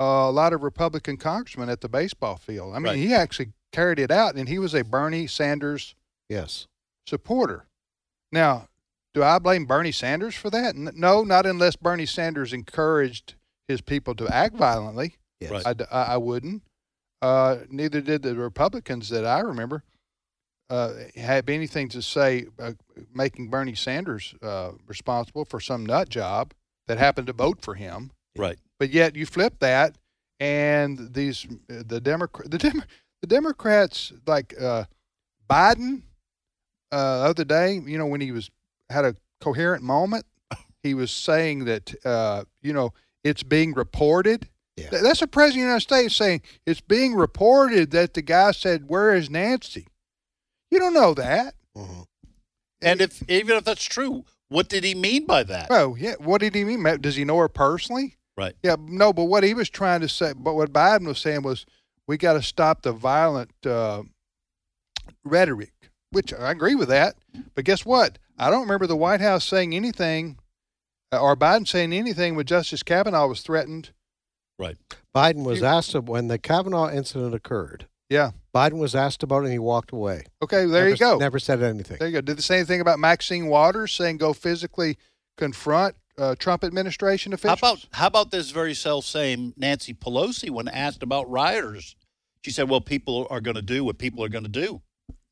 uh, 0.00 0.04
a 0.28 0.30
lot 0.32 0.52
of 0.52 0.62
Republican 0.62 1.16
congressmen 1.16 1.68
at 1.68 1.80
the 1.82 1.88
baseball 1.88 2.36
field. 2.36 2.74
I 2.74 2.78
mean, 2.78 2.84
Right. 2.92 2.96
he 2.96 3.12
actually 3.14 3.52
carried 3.72 3.98
it 3.98 4.10
out, 4.10 4.34
and 4.34 4.48
he 4.48 4.58
was 4.58 4.74
a 4.74 4.82
Bernie 4.82 5.26
Sanders 5.26 5.94
Yes. 6.28 6.66
supporter. 7.06 7.66
Now, 8.32 8.68
do 9.12 9.22
I 9.22 9.38
blame 9.38 9.66
Bernie 9.66 9.92
Sanders 9.92 10.34
for 10.34 10.48
that? 10.50 10.74
No, 10.76 11.22
not 11.24 11.44
unless 11.44 11.76
Bernie 11.76 12.06
Sanders 12.06 12.52
encouraged 12.52 13.34
his 13.68 13.80
people 13.80 14.14
to 14.14 14.28
act 14.28 14.54
violently. 14.56 15.16
Yes. 15.40 15.50
Right. 15.64 15.82
I, 15.90 16.02
I 16.02 16.16
wouldn't. 16.16 16.62
Uh, 17.20 17.58
neither 17.68 18.00
did 18.00 18.22
the 18.22 18.34
Republicans 18.34 19.08
that 19.10 19.26
I 19.26 19.40
remember 19.40 19.82
uh, 20.70 20.94
have 21.16 21.48
anything 21.48 21.88
to 21.90 22.00
say 22.00 22.46
uh, 22.58 22.72
making 23.12 23.50
Bernie 23.50 23.74
Sanders 23.74 24.34
uh, 24.42 24.70
responsible 24.86 25.44
for 25.44 25.60
some 25.60 25.84
nut 25.84 26.08
job 26.08 26.54
that 26.90 26.98
happened 26.98 27.28
to 27.28 27.32
vote 27.32 27.62
for 27.62 27.74
him. 27.74 28.10
right. 28.36 28.58
But 28.80 28.90
yet 28.90 29.14
you 29.14 29.26
flip 29.26 29.60
that, 29.60 29.96
and 30.40 31.12
these 31.14 31.46
the 31.68 32.00
Democrat 32.00 32.50
the 32.50 32.58
Dem- 32.58 32.82
the 33.20 33.26
Democrats 33.28 34.12
like 34.26 34.54
uh, 34.60 34.84
Biden 35.48 36.02
uh, 36.92 36.96
other 37.30 37.44
day, 37.44 37.74
you 37.86 37.96
know, 37.98 38.06
when 38.06 38.20
he 38.20 38.32
was 38.32 38.50
had 38.88 39.04
a 39.04 39.14
coherent 39.40 39.82
moment, 39.84 40.24
he 40.82 40.94
was 40.94 41.10
saying 41.12 41.66
that 41.66 41.94
uh, 42.04 42.44
you 42.62 42.72
know 42.72 42.92
it's 43.22 43.42
being 43.42 43.74
reported. 43.74 44.48
Yeah. 44.76 44.88
Th- 44.88 45.02
That's 45.02 45.20
the 45.20 45.26
president 45.28 45.60
of 45.60 45.64
the 45.64 45.68
United 45.68 45.82
States 45.82 46.16
saying 46.16 46.42
it's 46.66 46.80
being 46.80 47.14
reported 47.14 47.90
that 47.92 48.14
the 48.14 48.22
guy 48.22 48.50
said, 48.52 48.88
"Where 48.88 49.14
is 49.14 49.28
Nancy?" 49.30 49.86
You 50.70 50.78
don't 50.78 50.94
know 50.94 51.14
that. 51.14 51.54
Mhm. 51.76 52.06
And 52.80 53.00
if 53.02 53.22
even 53.30 53.58
if 53.58 53.64
that's 53.64 53.84
true, 53.84 54.24
what 54.50 54.68
did 54.68 54.84
he 54.84 54.94
mean 54.94 55.26
by 55.26 55.44
that? 55.44 55.68
Oh, 55.70 55.94
yeah. 55.94 56.14
What 56.18 56.40
did 56.40 56.54
he 56.54 56.64
mean? 56.64 56.82
Does 57.00 57.16
he 57.16 57.24
know 57.24 57.38
her 57.38 57.48
personally? 57.48 58.16
Right. 58.36 58.54
Yeah, 58.62 58.76
no. 58.78 59.12
But 59.12 59.24
what 59.24 59.44
he 59.44 59.54
was 59.54 59.70
trying 59.70 60.00
to 60.00 60.08
say, 60.08 60.32
but 60.36 60.54
what 60.54 60.72
Biden 60.72 61.06
was 61.06 61.18
saying 61.18 61.42
was, 61.42 61.64
we 62.06 62.16
got 62.16 62.32
to 62.32 62.42
stop 62.42 62.82
the 62.82 62.92
violent 62.92 63.52
uh, 63.64 64.02
rhetoric, 65.24 65.72
which 66.10 66.34
I 66.34 66.50
agree 66.50 66.74
with 66.74 66.88
that. 66.88 67.14
But 67.54 67.64
guess 67.64 67.86
what? 67.86 68.18
I 68.36 68.50
don't 68.50 68.62
remember 68.62 68.88
the 68.88 68.96
White 68.96 69.20
House 69.20 69.44
saying 69.44 69.74
anything, 69.74 70.38
uh, 71.12 71.20
or 71.20 71.36
Biden 71.36 71.68
saying 71.68 71.92
anything 71.92 72.34
when 72.34 72.46
Justice 72.46 72.82
Kavanaugh 72.82 73.28
was 73.28 73.42
threatened. 73.42 73.90
Right. 74.58 74.76
Biden 75.14 75.44
was 75.44 75.62
asked 75.62 75.94
when 75.94 76.28
the 76.28 76.38
Kavanaugh 76.38 76.90
incident 76.90 77.34
occurred. 77.34 77.86
Yeah. 78.10 78.32
Biden 78.54 78.78
was 78.78 78.94
asked 78.94 79.22
about 79.22 79.38
it 79.38 79.44
and 79.44 79.52
he 79.52 79.58
walked 79.58 79.92
away. 79.92 80.24
Okay. 80.42 80.66
There 80.66 80.84
Never- 80.84 80.88
you 80.90 80.96
go. 80.96 81.16
Never 81.18 81.38
said 81.38 81.62
anything. 81.62 81.96
There 81.98 82.08
you 82.08 82.14
go. 82.14 82.20
Did 82.20 82.36
the 82.36 82.42
same 82.42 82.66
thing 82.66 82.80
about 82.80 82.98
Maxine 82.98 83.46
Waters 83.46 83.92
saying 83.92 84.18
go 84.18 84.32
physically 84.32 84.98
confront 85.36 85.94
uh, 86.18 86.34
Trump 86.38 86.64
administration 86.64 87.32
officials. 87.32 87.60
How 87.60 87.68
officials. 87.72 87.84
about 87.84 87.98
how 87.98 88.06
about 88.08 88.30
this 88.30 88.50
very 88.50 88.74
self 88.74 89.06
same 89.06 89.54
Nancy 89.56 89.94
Pelosi 89.94 90.50
when 90.50 90.68
asked 90.68 91.02
about 91.02 91.30
rioters? 91.30 91.96
She 92.44 92.50
said, 92.50 92.68
"Well, 92.68 92.80
people 92.80 93.26
are 93.30 93.40
going 93.40 93.54
to 93.54 93.62
do 93.62 93.84
what 93.84 93.96
people 93.98 94.22
are 94.24 94.28
going 94.28 94.44
to 94.44 94.50
do." 94.50 94.82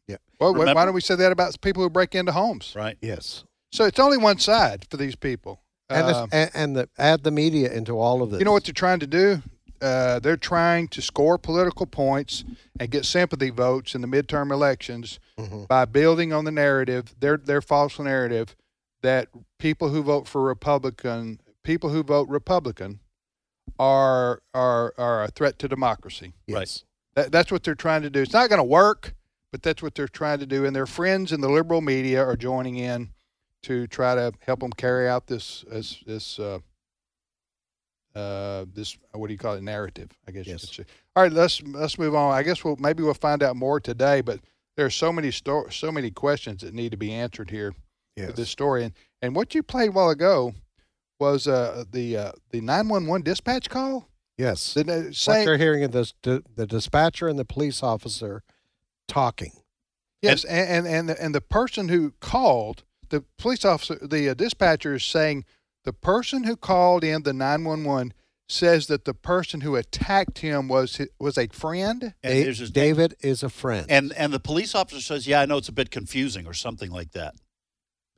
Yeah. 0.06 0.16
Well, 0.40 0.54
why- 0.54 0.72
why 0.72 0.84
don't 0.84 0.94
we 0.94 1.00
say 1.02 1.16
that 1.16 1.32
about 1.32 1.60
people 1.60 1.82
who 1.82 1.90
break 1.90 2.14
into 2.14 2.32
homes? 2.32 2.72
Right. 2.74 2.96
Yes. 3.02 3.44
So 3.72 3.84
it's 3.84 3.98
only 3.98 4.16
one 4.16 4.38
side 4.38 4.86
for 4.88 4.96
these 4.96 5.16
people. 5.16 5.60
And, 5.90 6.08
this, 6.08 6.16
and, 6.32 6.50
and 6.54 6.76
the, 6.76 6.88
add 6.98 7.22
the 7.22 7.30
media 7.30 7.72
into 7.72 7.98
all 7.98 8.22
of 8.22 8.30
this. 8.30 8.38
you 8.38 8.44
know 8.44 8.52
what 8.52 8.64
they're 8.64 8.74
trying 8.74 9.00
to 9.00 9.06
do? 9.06 9.42
Uh, 9.80 10.18
they're 10.18 10.36
trying 10.36 10.88
to 10.88 11.00
score 11.02 11.38
political 11.38 11.86
points 11.86 12.44
and 12.80 12.90
get 12.90 13.04
sympathy 13.04 13.50
votes 13.50 13.94
in 13.94 14.00
the 14.00 14.08
midterm 14.08 14.50
elections 14.52 15.18
Mhm. 15.38 15.68
by 15.68 15.84
building 15.84 16.32
on 16.32 16.44
the 16.44 16.50
narrative, 16.50 17.14
their 17.20 17.36
their 17.36 17.60
false 17.62 17.98
narrative, 17.98 18.56
that 19.02 19.28
people 19.58 19.90
who 19.90 20.02
vote 20.02 20.26
for 20.26 20.42
Republican, 20.42 21.40
people 21.62 21.90
who 21.90 22.02
vote 22.02 22.28
Republican, 22.28 23.00
are 23.78 24.42
are 24.54 24.94
are 24.98 25.24
a 25.24 25.28
threat 25.28 25.58
to 25.60 25.68
democracy. 25.68 26.34
Yes. 26.46 26.84
That, 27.14 27.32
that's 27.32 27.50
what 27.50 27.62
they're 27.64 27.74
trying 27.74 28.02
to 28.02 28.10
do. 28.10 28.20
It's 28.22 28.32
not 28.32 28.48
going 28.48 28.58
to 28.60 28.64
work, 28.64 29.14
but 29.50 29.62
that's 29.62 29.82
what 29.82 29.94
they're 29.94 30.06
trying 30.08 30.38
to 30.40 30.46
do. 30.46 30.64
And 30.64 30.74
their 30.74 30.86
friends 30.86 31.32
in 31.32 31.40
the 31.40 31.48
liberal 31.48 31.80
media 31.80 32.22
are 32.24 32.36
joining 32.36 32.76
in 32.76 33.10
to 33.64 33.86
try 33.88 34.14
to 34.14 34.32
help 34.40 34.60
them 34.60 34.72
carry 34.72 35.08
out 35.08 35.26
this 35.26 35.64
this 35.70 36.02
this 36.06 36.38
uh, 36.38 36.58
uh, 38.18 38.64
this 38.74 38.96
what 39.12 39.28
do 39.28 39.32
you 39.32 39.38
call 39.38 39.54
it 39.54 39.62
narrative? 39.62 40.10
I 40.26 40.32
guess. 40.32 40.46
Yes. 40.46 40.62
You 40.62 40.68
could 40.68 40.88
say. 40.88 40.94
All 41.16 41.22
right, 41.22 41.32
let's 41.32 41.62
let's 41.62 41.98
move 41.98 42.14
on. 42.14 42.32
I 42.32 42.42
guess 42.42 42.64
we'll 42.64 42.76
maybe 42.76 43.02
we'll 43.02 43.14
find 43.14 43.42
out 43.42 43.56
more 43.56 43.80
today, 43.80 44.20
but 44.20 44.40
there 44.76 44.86
are 44.86 44.90
so 44.90 45.12
many 45.12 45.30
sto- 45.30 45.68
so 45.70 45.90
many 45.92 46.10
questions 46.10 46.62
that 46.62 46.74
need 46.74 46.90
to 46.90 46.96
be 46.96 47.12
answered 47.12 47.50
here 47.50 47.74
Yes. 48.16 48.28
with 48.28 48.36
this 48.36 48.50
story. 48.50 48.84
And 48.84 48.92
and 49.22 49.34
what 49.34 49.54
you 49.54 49.62
played 49.62 49.90
a 49.90 49.92
while 49.92 50.10
ago 50.10 50.54
was 51.20 51.46
uh, 51.48 51.84
the 51.90 52.16
uh, 52.16 52.32
the 52.50 52.60
nine 52.60 52.88
one 52.88 53.06
one 53.06 53.22
dispatch 53.22 53.70
call. 53.70 54.08
Yes. 54.36 54.74
Didn't 54.74 55.06
it 55.06 55.22
what 55.26 55.44
you're 55.44 55.56
hearing 55.56 55.82
is 55.82 56.14
the, 56.22 56.44
the 56.54 56.66
dispatcher 56.66 57.26
and 57.26 57.38
the 57.38 57.44
police 57.44 57.82
officer 57.82 58.42
talking. 59.08 59.52
Yes, 60.22 60.44
and 60.44 60.68
and 60.68 60.86
and 60.86 61.08
the, 61.08 61.22
and 61.22 61.34
the 61.34 61.40
person 61.40 61.88
who 61.88 62.12
called, 62.20 62.84
the 63.08 63.24
police 63.36 63.64
officer, 63.64 63.96
the 64.00 64.28
uh, 64.28 64.34
dispatcher 64.34 64.94
is 64.94 65.04
saying 65.04 65.44
the 65.88 65.92
person 65.94 66.44
who 66.44 66.54
called 66.54 67.02
in 67.02 67.22
the 67.22 67.32
nine 67.32 67.64
one 67.64 67.82
one 67.82 68.12
says 68.46 68.88
that 68.88 69.06
the 69.06 69.14
person 69.14 69.62
who 69.62 69.74
attacked 69.74 70.40
him 70.40 70.68
was 70.68 71.00
was 71.18 71.38
a 71.38 71.46
friend. 71.48 72.12
And 72.22 72.34
Da- 72.34 72.44
his- 72.44 72.70
David 72.70 73.14
is 73.20 73.42
a 73.42 73.48
friend. 73.48 73.86
And 73.88 74.12
and 74.12 74.30
the 74.30 74.38
police 74.38 74.74
officer 74.74 75.00
says, 75.00 75.26
"Yeah, 75.26 75.40
I 75.40 75.46
know 75.46 75.56
it's 75.56 75.70
a 75.70 75.72
bit 75.72 75.90
confusing 75.90 76.46
or 76.46 76.52
something 76.52 76.90
like 76.90 77.12
that." 77.12 77.36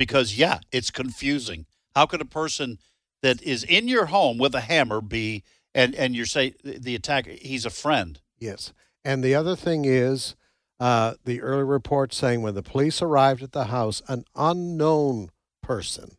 Because 0.01 0.37
yeah, 0.37 0.59
it's 0.73 0.91
confusing. 0.91 1.67
How 1.95 2.07
could 2.07 2.21
a 2.21 2.25
person 2.25 2.79
that 3.23 3.41
is 3.41 3.63
in 3.63 3.87
your 3.87 4.07
home 4.07 4.37
with 4.37 4.53
a 4.57 4.63
hammer 4.63 5.01
be 5.01 5.45
and 5.73 5.95
and 5.95 6.17
you 6.17 6.25
say 6.25 6.55
the 6.65 6.97
attacker 6.97 7.31
he's 7.31 7.65
a 7.65 7.71
friend? 7.71 8.21
Yes. 8.37 8.73
And 9.05 9.23
the 9.23 9.37
other 9.37 9.55
thing 9.55 9.85
is 9.85 10.35
uh, 10.81 11.15
the 11.25 11.41
early 11.41 11.63
report 11.63 12.13
saying 12.13 12.43
when 12.43 12.55
the 12.57 12.65
police 12.65 13.01
arrived 13.01 13.45
at 13.45 13.53
the 13.53 13.67
house, 13.67 14.03
an 14.09 14.25
unknown 14.35 15.31
person 15.63 16.17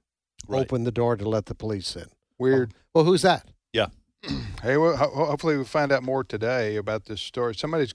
Right. 0.52 0.62
opened 0.62 0.86
the 0.86 0.92
door 0.92 1.16
to 1.18 1.28
let 1.28 1.46
the 1.48 1.56
police 1.56 1.96
in. 1.96 2.06
Weird. 2.40 2.74
Well, 2.94 3.04
who's 3.06 3.22
that? 3.24 3.48
Yeah. 3.74 3.88
Hey, 4.62 4.78
well, 4.78 4.96
ho- 4.96 5.26
hopefully 5.26 5.56
we'll 5.56 5.66
find 5.66 5.92
out 5.92 6.04
more 6.04 6.24
today 6.24 6.76
about 6.76 7.06
this 7.06 7.20
story. 7.20 7.56
Somebody's 7.56 7.94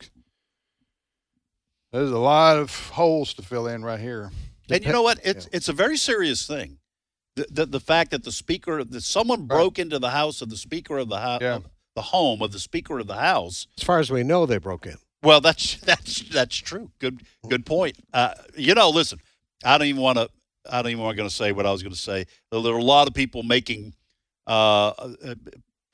there's 1.93 2.11
a 2.11 2.19
lot 2.19 2.59
of 2.59 2.89
holes 2.91 3.33
to 3.35 3.43
fill 3.43 3.69
in 3.69 3.85
right 3.85 4.01
here. 4.01 4.31
And 4.69 4.85
you 4.85 4.93
know 4.93 5.03
what? 5.03 5.21
It's 5.23 5.49
it's 5.53 5.69
a 5.69 5.73
very 5.73 5.97
serious 5.97 6.47
thing. 6.47 6.79
The, 7.37 7.47
the 7.51 7.67
the 7.67 7.81
fact 7.81 8.11
that 8.11 8.25
the 8.25 8.33
speaker 8.33 8.83
that 8.83 9.03
someone 9.03 9.47
broke 9.47 9.79
into 9.79 9.99
the 10.01 10.11
house 10.11 10.43
of 10.43 10.51
the 10.51 10.57
speaker 10.57 10.99
of 10.99 11.09
the 11.09 11.21
house 11.21 11.41
Yeah. 11.41 11.61
the 11.95 12.03
home 12.03 12.43
of 12.43 12.51
the 12.51 12.59
speaker 12.59 12.99
of 12.99 13.07
the 13.07 13.15
house. 13.15 13.69
As 13.79 13.85
far 13.85 14.01
as 14.01 14.11
we 14.11 14.25
know, 14.25 14.45
they 14.47 14.59
broke 14.59 14.87
in. 14.87 14.97
Well, 15.23 15.41
that's 15.41 15.77
that's 15.81 16.21
that's 16.31 16.57
true. 16.57 16.91
Good 16.99 17.23
good 17.49 17.65
point. 17.65 17.97
Uh, 18.13 18.35
you 18.57 18.75
know, 18.75 18.91
listen, 18.91 19.21
I 19.65 19.79
don't 19.79 19.87
even 19.87 20.03
want 20.03 20.19
to. 20.19 20.29
I 20.71 20.83
don't 20.83 20.93
even 20.93 21.05
want 21.05 21.17
to 21.17 21.31
say 21.31 21.53
what 21.53 21.67
I 21.67 21.73
was 21.73 21.83
going 21.83 21.95
to 21.95 21.99
say. 21.99 22.27
There 22.51 22.61
are 22.61 22.79
a 22.79 22.83
lot 22.83 23.09
of 23.09 23.15
people 23.15 23.43
making 23.43 23.95
uh, 24.47 24.89
uh, 24.89 25.09
We, 25.25 25.35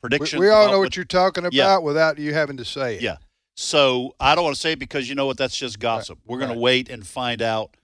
predictions. 0.00 0.40
we 0.40 0.48
all 0.48 0.70
know 0.70 0.78
what 0.78 0.96
you're 0.96 1.04
talking 1.04 1.44
about 1.44 1.54
Yeah. 1.54 1.78
without 1.78 2.18
you 2.18 2.34
having 2.34 2.56
to 2.58 2.64
say 2.64 2.96
it. 2.96 3.02
Yeah. 3.02 3.16
So 3.54 4.14
I 4.18 4.34
don't 4.34 4.44
want 4.44 4.56
to 4.56 4.60
say 4.60 4.72
it 4.72 4.78
because 4.78 5.08
you 5.08 5.14
know 5.14 5.26
what? 5.26 5.36
That's 5.36 5.56
just 5.56 5.78
gossip. 5.78 6.18
We're 6.26 6.38
going 6.38 6.50
right. 6.50 6.54
to 6.54 6.60
wait 6.60 6.88
and 6.88 7.06
find 7.06 7.42
out 7.42 7.76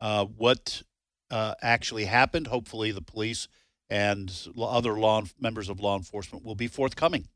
uh, 0.00 0.24
what 0.24 0.82
uh, 1.30 1.54
actually 1.62 2.04
happened. 2.04 2.48
Hopefully, 2.48 2.90
the 2.90 3.02
police 3.02 3.48
and 3.88 4.32
other 4.60 4.98
law 4.98 5.22
members 5.40 5.68
of 5.68 5.80
law 5.80 5.96
enforcement 5.96 6.44
will 6.44 6.54
be 6.56 6.66
forthcoming. 6.66 7.28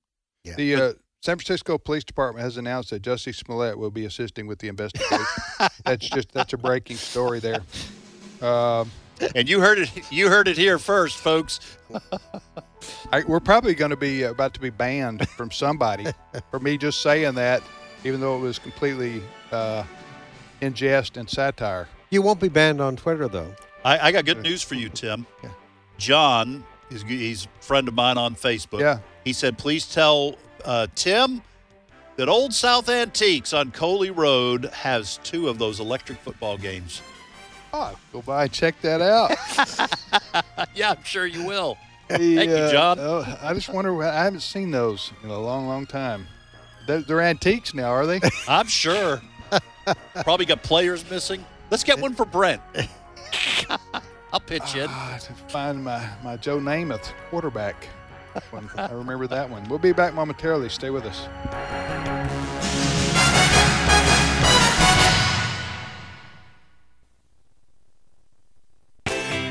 The 0.45 0.75
uh, 0.75 0.93
San 1.21 1.37
Francisco 1.37 1.79
Police 1.79 2.05
Department 2.05 2.43
has 2.43 2.57
announced 2.57 2.91
that 2.91 3.03
Jussie 3.03 3.35
Smollett 3.35 3.79
will 3.79 3.91
be 3.91 4.07
assisting 4.07 4.47
with 4.47 4.61
the 4.61 4.69
investigation. 4.69 5.27
that's 5.85 6.09
just 6.09 6.33
that's 6.33 6.53
a 6.53 6.59
breaking 6.59 6.97
story 6.97 7.39
there. 7.39 7.61
Um, 8.43 8.91
And 9.35 9.49
you 9.49 9.61
heard 9.61 9.79
it. 9.79 9.91
You 10.13 10.29
heard 10.29 10.47
it 10.49 10.57
here 10.57 10.79
first, 10.79 11.17
folks. 11.19 11.59
I, 13.13 13.25
we're 13.25 13.41
probably 13.41 13.75
going 13.75 13.91
to 13.91 13.97
be 13.97 14.25
uh, 14.25 14.31
about 14.31 14.55
to 14.55 14.61
be 14.61 14.71
banned 14.71 15.29
from 15.31 15.51
somebody 15.51 16.07
for 16.51 16.61
me 16.61 16.79
just 16.79 17.01
saying 17.03 17.35
that, 17.35 17.63
even 18.05 18.21
though 18.21 18.37
it 18.37 18.41
was 18.41 18.59
completely 18.59 19.23
uh, 19.51 19.83
in 20.61 20.75
jest 20.75 21.17
and 21.17 21.29
satire. 21.29 21.89
You 22.11 22.23
won't 22.23 22.41
be 22.41 22.49
banned 22.49 22.81
on 22.81 22.97
Twitter, 22.97 23.29
though. 23.29 23.55
I, 23.85 23.99
I 24.09 24.13
got 24.13 24.25
good 24.25 24.43
news 24.43 24.63
for 24.63 24.75
you, 24.75 24.89
Tim. 24.89 25.27
Yeah. 25.43 25.51
John, 25.99 26.65
he's, 26.91 27.03
he's 27.03 27.47
a 27.47 27.63
friend 27.63 27.89
of 27.89 27.95
mine 27.95 28.19
on 28.19 28.37
Facebook. 28.37 28.81
Yeah. 28.81 29.01
He 29.25 29.33
said, 29.33 29.59
please 29.59 29.93
tell 29.93 30.37
uh, 30.65 30.87
Tim 30.95 31.43
that 32.15 32.29
Old 32.29 32.55
South 32.55 32.89
Antiques 32.89 33.53
on 33.53 33.73
Coley 33.73 34.11
Road 34.13 34.67
has 34.67 35.19
two 35.25 35.49
of 35.49 35.59
those 35.59 35.81
electric 35.81 36.19
football 36.21 36.57
games. 36.57 37.03
Oh, 37.73 37.97
go 38.13 38.23
by 38.23 38.45
and 38.45 38.53
check 38.53 38.81
that 38.83 39.01
out. 39.03 39.31
yeah, 40.75 40.91
I'm 40.91 41.03
sure 41.05 41.27
you 41.27 41.45
will. 41.47 41.77
The, 42.09 42.37
Thank 42.37 42.49
you, 42.49 42.57
uh, 42.57 42.73
John. 42.73 42.97
oh, 42.99 43.39
I 43.43 43.53
just 43.53 43.69
wonder. 43.69 44.03
I 44.03 44.25
haven't 44.25 44.41
seen 44.41 44.71
those 44.71 45.13
in 45.23 45.29
a 45.29 45.39
long, 45.39 45.67
long 45.67 45.85
time. 45.85 46.27
They're, 46.87 47.03
they're 47.03 47.21
antiques 47.21 47.75
now, 47.75 47.91
are 47.91 48.07
they? 48.07 48.19
I'm 48.49 48.67
sure. 48.67 49.21
Probably 50.23 50.47
got 50.47 50.63
players 50.63 51.05
missing. 51.11 51.45
Let's 51.71 51.85
get 51.85 52.01
one 52.01 52.15
for 52.15 52.25
Brent. 52.25 52.63
I'll 54.33 54.41
pitch 54.41 54.75
in. 54.75 54.87
Ah, 54.89 55.19
to 55.21 55.35
find 55.53 55.85
my, 55.85 56.09
my 56.25 56.39
Joe 56.39 56.59
Namath 56.59 57.13
quarterback. 57.29 57.87
I 58.75 58.91
remember 58.91 59.27
that 59.27 59.51
one. 59.51 59.69
We'll 59.69 59.79
be 59.79 59.93
back 59.93 60.15
momentarily. 60.15 60.71
Stay 60.71 60.89
with 60.89 61.05
us. 61.05 62.18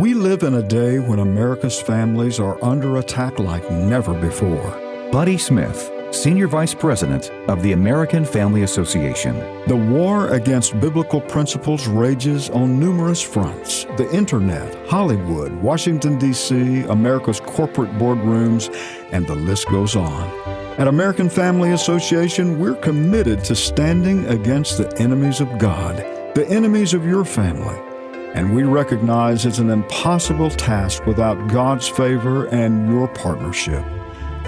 We 0.00 0.12
live 0.12 0.42
in 0.42 0.54
a 0.54 0.62
day 0.62 0.98
when 0.98 1.20
America's 1.20 1.80
families 1.80 2.40
are 2.40 2.62
under 2.64 2.96
attack 2.96 3.38
like 3.38 3.70
never 3.70 4.12
before. 4.12 4.68
Buddy 5.12 5.38
Smith, 5.38 5.88
Senior 6.10 6.48
Vice 6.48 6.74
President 6.74 7.30
of 7.48 7.62
the 7.62 7.70
American 7.70 8.24
Family 8.24 8.64
Association. 8.64 9.36
The 9.68 9.76
war 9.76 10.30
against 10.30 10.80
biblical 10.80 11.20
principles 11.20 11.86
rages 11.86 12.50
on 12.50 12.80
numerous 12.80 13.22
fronts 13.22 13.84
the 13.96 14.10
internet, 14.12 14.74
Hollywood, 14.88 15.52
Washington, 15.62 16.18
D.C., 16.18 16.80
America's 16.88 17.38
corporate 17.38 17.92
boardrooms, 17.92 18.74
and 19.12 19.24
the 19.28 19.36
list 19.36 19.68
goes 19.68 19.94
on. 19.94 20.28
At 20.76 20.88
American 20.88 21.30
Family 21.30 21.70
Association, 21.70 22.58
we're 22.58 22.74
committed 22.74 23.44
to 23.44 23.54
standing 23.54 24.26
against 24.26 24.76
the 24.76 24.92
enemies 25.00 25.40
of 25.40 25.56
God, 25.58 25.98
the 26.34 26.48
enemies 26.48 26.94
of 26.94 27.06
your 27.06 27.24
family. 27.24 27.93
And 28.34 28.52
we 28.52 28.64
recognize 28.64 29.46
it's 29.46 29.58
an 29.60 29.70
impossible 29.70 30.50
task 30.50 31.06
without 31.06 31.48
God's 31.48 31.88
favor 31.88 32.46
and 32.46 32.88
your 32.90 33.06
partnership. 33.06 33.84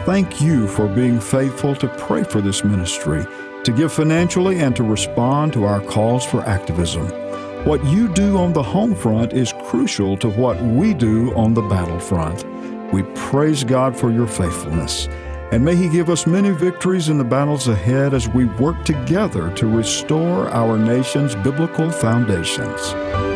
Thank 0.05 0.41
you 0.41 0.67
for 0.67 0.89
being 0.89 1.21
faithful 1.21 1.75
to 1.77 1.89
pray 1.97 2.25
for 2.25 2.41
this 2.41 2.65
ministry, 2.65 3.25
to 3.65 3.73
give 3.73 3.93
financially, 3.93 4.59
and 4.59 4.75
to 4.77 4.83
respond 4.83 5.53
to 5.53 5.65
our 5.65 5.81
calls 5.81 6.25
for 6.25 6.43
activism. 6.43 7.07
What 7.65 7.85
you 7.85 8.09
do 8.13 8.37
on 8.39 8.53
the 8.53 8.63
home 8.63 8.95
front 8.95 9.33
is 9.33 9.53
crucial 9.65 10.17
to 10.19 10.29
what 10.31 10.61
we 10.63 10.93
do 10.93 11.33
on 11.35 11.55
the 11.55 11.63
battlefront. 11.63 12.45
We 12.93 13.03
praise 13.15 13.65
God 13.65 13.97
for 13.97 14.11
your 14.11 14.27
faithfulness. 14.27 15.09
And 15.53 15.65
may 15.65 15.77
He 15.77 15.89
give 15.89 16.11
us 16.11 16.27
many 16.27 16.51
victories 16.51 17.09
in 17.09 17.19
the 17.19 17.25
battles 17.25 17.69
ahead 17.69 18.15
as 18.15 18.29
we 18.29 18.47
work 18.47 18.85
together 18.85 19.53
to 19.55 19.67
restore 19.69 20.49
our 20.49 20.77
nation's 20.77 21.37
biblical 21.37 21.91
foundations. 21.91 23.36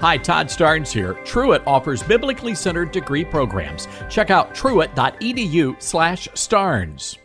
Hi, 0.00 0.16
Todd 0.16 0.46
Starnes 0.46 0.90
here. 0.90 1.12
Truett 1.24 1.62
offers 1.66 2.02
biblically 2.02 2.54
centered 2.54 2.90
degree 2.90 3.22
programs. 3.22 3.86
Check 4.08 4.30
out 4.30 4.54
truett.edu/starnes. 4.54 7.18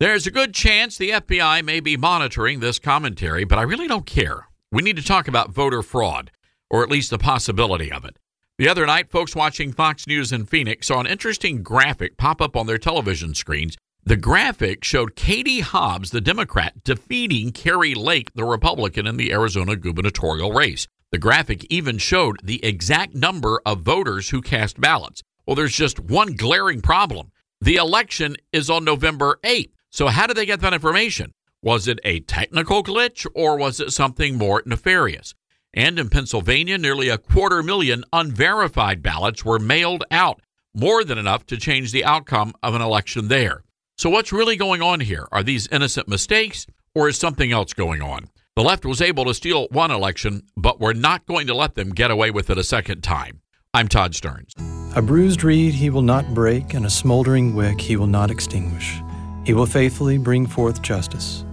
There's 0.00 0.26
a 0.26 0.32
good 0.32 0.52
chance 0.52 0.98
the 0.98 1.12
FBI 1.12 1.62
may 1.62 1.78
be 1.78 1.96
monitoring 1.96 2.58
this 2.58 2.80
commentary, 2.80 3.44
but 3.44 3.56
I 3.56 3.62
really 3.62 3.86
don't 3.86 4.04
care. 4.04 4.48
We 4.72 4.82
need 4.82 4.96
to 4.96 5.04
talk 5.04 5.28
about 5.28 5.52
voter 5.52 5.80
fraud, 5.80 6.32
or 6.68 6.82
at 6.82 6.90
least 6.90 7.10
the 7.10 7.18
possibility 7.18 7.92
of 7.92 8.04
it. 8.04 8.16
The 8.58 8.68
other 8.68 8.84
night, 8.84 9.08
folks 9.08 9.36
watching 9.36 9.72
Fox 9.72 10.08
News 10.08 10.32
in 10.32 10.44
Phoenix 10.44 10.88
saw 10.88 10.98
an 10.98 11.06
interesting 11.06 11.62
graphic 11.62 12.16
pop 12.16 12.42
up 12.42 12.56
on 12.56 12.66
their 12.66 12.78
television 12.78 13.32
screens. 13.32 13.76
The 14.04 14.16
graphic 14.16 14.82
showed 14.82 15.14
Katie 15.14 15.60
Hobbs, 15.60 16.10
the 16.10 16.20
Democrat, 16.20 16.82
defeating 16.82 17.52
Kari 17.52 17.94
Lake, 17.94 18.32
the 18.34 18.44
Republican, 18.44 19.06
in 19.06 19.16
the 19.16 19.32
Arizona 19.32 19.76
gubernatorial 19.76 20.50
race. 20.50 20.88
The 21.12 21.18
graphic 21.18 21.64
even 21.70 21.98
showed 21.98 22.40
the 22.42 22.64
exact 22.64 23.14
number 23.14 23.62
of 23.64 23.82
voters 23.82 24.30
who 24.30 24.42
cast 24.42 24.80
ballots. 24.80 25.22
Well, 25.46 25.54
there's 25.54 25.76
just 25.76 26.00
one 26.00 26.34
glaring 26.34 26.80
problem. 26.80 27.30
The 27.60 27.76
election 27.76 28.36
is 28.52 28.68
on 28.68 28.84
November 28.84 29.38
8th. 29.44 29.70
So, 29.90 30.08
how 30.08 30.26
did 30.26 30.36
they 30.36 30.46
get 30.46 30.60
that 30.62 30.74
information? 30.74 31.32
Was 31.62 31.86
it 31.86 32.00
a 32.02 32.20
technical 32.20 32.82
glitch 32.82 33.24
or 33.36 33.56
was 33.56 33.78
it 33.78 33.92
something 33.92 34.36
more 34.36 34.64
nefarious? 34.66 35.32
And 35.72 36.00
in 36.00 36.08
Pennsylvania, 36.08 36.76
nearly 36.76 37.08
a 37.08 37.18
quarter 37.18 37.62
million 37.62 38.02
unverified 38.12 39.00
ballots 39.00 39.44
were 39.44 39.60
mailed 39.60 40.02
out, 40.10 40.40
more 40.74 41.04
than 41.04 41.18
enough 41.18 41.46
to 41.46 41.56
change 41.56 41.92
the 41.92 42.04
outcome 42.04 42.52
of 42.64 42.74
an 42.74 42.82
election 42.82 43.28
there. 43.28 43.62
So, 43.96 44.10
what's 44.10 44.32
really 44.32 44.56
going 44.56 44.82
on 44.82 45.00
here? 45.00 45.28
Are 45.30 45.42
these 45.42 45.68
innocent 45.68 46.08
mistakes 46.08 46.66
or 46.94 47.08
is 47.08 47.18
something 47.18 47.52
else 47.52 47.72
going 47.72 48.02
on? 48.02 48.28
The 48.56 48.62
left 48.62 48.84
was 48.84 49.00
able 49.00 49.24
to 49.26 49.34
steal 49.34 49.68
one 49.70 49.90
election, 49.90 50.42
but 50.56 50.80
we're 50.80 50.92
not 50.92 51.24
going 51.26 51.46
to 51.46 51.54
let 51.54 51.74
them 51.74 51.90
get 51.90 52.10
away 52.10 52.30
with 52.30 52.50
it 52.50 52.58
a 52.58 52.64
second 52.64 53.02
time. 53.02 53.40
I'm 53.72 53.88
Todd 53.88 54.12
Starnes. 54.12 54.52
A 54.96 55.00
bruised 55.00 55.42
reed 55.44 55.72
he 55.72 55.88
will 55.88 56.02
not 56.02 56.34
break, 56.34 56.74
and 56.74 56.84
a 56.84 56.90
smoldering 56.90 57.54
wick 57.54 57.80
he 57.80 57.96
will 57.96 58.06
not 58.06 58.30
extinguish. 58.30 59.00
He 59.46 59.54
will 59.54 59.66
faithfully 59.66 60.18
bring 60.18 60.46
forth 60.46 60.82
justice. 60.82 61.44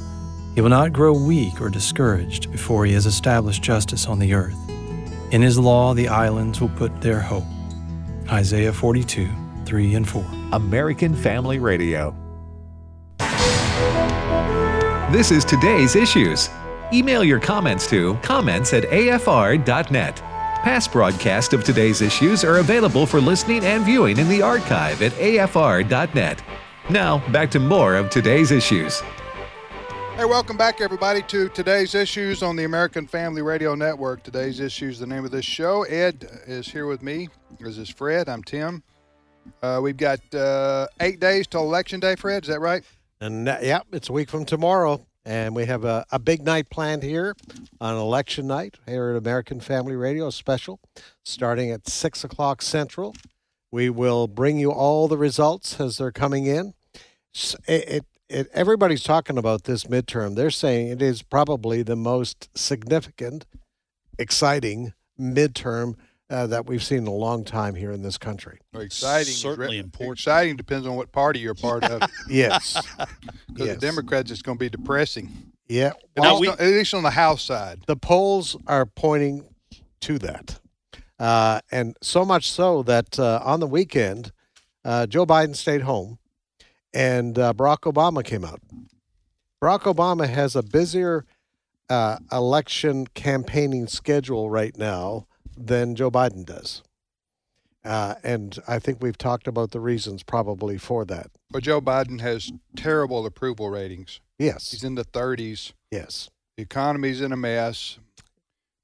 He 0.55 0.61
will 0.61 0.69
not 0.69 0.91
grow 0.91 1.13
weak 1.13 1.61
or 1.61 1.69
discouraged 1.69 2.51
before 2.51 2.85
he 2.85 2.93
has 2.93 3.05
established 3.05 3.63
justice 3.63 4.07
on 4.07 4.19
the 4.19 4.33
earth. 4.33 4.57
In 5.31 5.41
his 5.41 5.57
law 5.57 5.93
the 5.93 6.09
islands 6.09 6.59
will 6.59 6.69
put 6.69 6.99
their 6.99 7.19
hope. 7.19 7.45
Isaiah 8.29 8.73
42, 8.73 9.29
3 9.65 9.95
and 9.95 10.09
4. 10.09 10.25
American 10.51 11.15
Family 11.15 11.59
Radio. 11.59 12.13
This 15.11 15.31
is 15.31 15.43
today's 15.43 15.95
issues. 15.95 16.51
Email 16.93 17.23
your 17.23 17.39
comments 17.39 17.89
to 17.89 18.13
comments 18.21 18.73
at 18.73 18.83
afr.net. 18.83 20.15
Past 20.17 20.91
broadcasts 20.91 21.51
of 21.51 21.63
today's 21.63 22.03
issues 22.03 22.43
are 22.43 22.57
available 22.57 23.07
for 23.07 23.19
listening 23.19 23.65
and 23.65 23.83
viewing 23.83 24.19
in 24.19 24.29
the 24.29 24.43
archive 24.43 25.01
at 25.01 25.11
afr.net. 25.13 26.43
Now, 26.91 27.27
back 27.31 27.49
to 27.51 27.59
more 27.59 27.95
of 27.95 28.11
today's 28.11 28.51
issues. 28.51 28.99
Hey, 30.15 30.25
welcome 30.25 30.57
back, 30.57 30.79
everybody, 30.79 31.23
to 31.23 31.49
today's 31.49 31.95
issues 31.95 32.43
on 32.43 32.55
the 32.55 32.65
American 32.65 33.07
Family 33.07 33.41
Radio 33.41 33.73
Network. 33.73 34.21
Today's 34.21 34.59
issues, 34.59 34.99
the 34.99 35.07
name 35.07 35.25
of 35.25 35.31
this 35.31 35.43
show. 35.43 35.85
Ed 35.85 36.29
is 36.45 36.67
here 36.67 36.85
with 36.85 37.01
me. 37.01 37.29
This 37.59 37.79
is 37.79 37.89
Fred. 37.89 38.29
I'm 38.29 38.43
Tim. 38.43 38.83
Uh, 39.63 39.79
we've 39.81 39.97
got 39.97 40.19
uh, 40.35 40.85
eight 40.99 41.19
days 41.19 41.47
till 41.47 41.63
Election 41.63 41.99
Day, 41.99 42.15
Fred. 42.15 42.43
Is 42.43 42.49
that 42.49 42.59
right? 42.59 42.83
And 43.21 43.49
uh, 43.49 43.57
yeah, 43.61 43.81
it's 43.91 44.09
a 44.09 44.13
week 44.13 44.29
from 44.29 44.45
tomorrow. 44.45 45.05
And 45.25 45.55
we 45.55 45.65
have 45.65 45.83
a, 45.83 46.05
a 46.11 46.17
big 46.17 46.43
night 46.43 46.69
planned 46.69 47.03
here 47.03 47.35
on 47.81 47.95
election 47.95 48.47
night 48.47 48.75
here 48.87 49.11
at 49.11 49.17
American 49.17 49.59
Family 49.59 49.95
Radio, 49.95 50.29
special 50.29 50.79
starting 51.23 51.71
at 51.71 51.87
6 51.87 52.23
o'clock 52.23 52.61
Central. 52.61 53.15
We 53.71 53.89
will 53.89 54.27
bring 54.27 54.57
you 54.57 54.71
all 54.71 55.07
the 55.07 55.17
results 55.17 55.79
as 55.79 55.97
they're 55.97 56.11
coming 56.11 56.45
in. 56.45 56.73
It, 57.67 57.89
it, 57.89 58.05
it, 58.29 58.49
everybody's 58.53 59.03
talking 59.03 59.37
about 59.37 59.65
this 59.65 59.83
midterm. 59.83 60.35
They're 60.35 60.49
saying 60.49 60.87
it 60.87 61.01
is 61.01 61.21
probably 61.21 61.83
the 61.83 61.97
most 61.97 62.49
significant, 62.57 63.45
exciting 64.17 64.93
midterm 65.19 65.95
uh, 66.29 66.47
that 66.47 66.65
we've 66.67 66.83
seen 66.83 66.99
in 66.99 67.07
a 67.07 67.13
long 67.13 67.43
time 67.43 67.75
here 67.75 67.91
in 67.91 68.01
this 68.01 68.17
country. 68.17 68.59
Well, 68.73 68.83
exciting, 68.83 69.33
certainly 69.33 69.77
re- 69.77 69.83
important. 69.83 70.19
Exciting 70.19 70.55
depends 70.57 70.85
on 70.87 70.95
what 70.95 71.11
party 71.11 71.39
you're 71.39 71.55
part 71.55 71.83
of. 71.83 72.01
yes, 72.29 72.73
because 73.47 73.67
Yes. 73.67 73.75
the 73.75 73.81
Democrats 73.81 74.31
it's 74.31 74.41
going 74.41 74.57
to 74.57 74.63
be 74.63 74.69
depressing. 74.69 75.31
Yeah, 75.67 75.87
At, 76.17 76.21
well, 76.21 76.39
least 76.39 76.53
on, 76.53 76.59
at 76.59 76.67
least 76.71 76.93
on 76.93 77.03
the 77.03 77.11
House 77.11 77.43
side. 77.43 77.81
the 77.87 77.95
polls 77.95 78.55
are 78.67 78.85
pointing 78.85 79.43
to 80.01 80.17
that. 80.19 80.59
Uh, 81.19 81.59
and 81.71 81.95
so 82.01 82.23
much 82.25 82.49
so 82.49 82.81
that 82.83 83.19
uh, 83.19 83.39
on 83.43 83.59
the 83.59 83.67
weekend, 83.67 84.31
uh, 84.85 85.05
Joe 85.05 85.25
Biden 85.25 85.55
stayed 85.55 85.81
home 85.81 86.17
and 86.93 87.37
uh, 87.37 87.53
Barack 87.53 87.79
Obama 87.81 88.23
came 88.23 88.43
out. 88.45 88.61
Barack 89.61 89.81
Obama 89.81 90.27
has 90.29 90.55
a 90.55 90.63
busier 90.63 91.25
uh, 91.89 92.17
election 92.31 93.05
campaigning 93.07 93.85
schedule 93.87 94.49
right 94.49 94.75
now 94.77 95.27
than 95.67 95.95
Joe 95.95 96.09
Biden 96.11 96.45
does. 96.45 96.81
Uh, 97.83 98.15
and 98.23 98.57
I 98.67 98.77
think 98.79 99.01
we've 99.01 99.17
talked 99.17 99.47
about 99.47 99.71
the 99.71 99.79
reasons 99.79 100.21
probably 100.23 100.77
for 100.77 101.05
that. 101.05 101.27
But 101.49 101.63
Joe 101.63 101.81
Biden 101.81 102.19
has 102.21 102.51
terrible 102.75 103.25
approval 103.25 103.69
ratings. 103.69 104.19
Yes. 104.37 104.71
He's 104.71 104.83
in 104.83 104.95
the 104.95 105.05
30s. 105.05 105.71
Yes. 105.91 106.29
The 106.57 106.63
economy's 106.63 107.21
in 107.21 107.31
a 107.31 107.37
mess. 107.37 107.97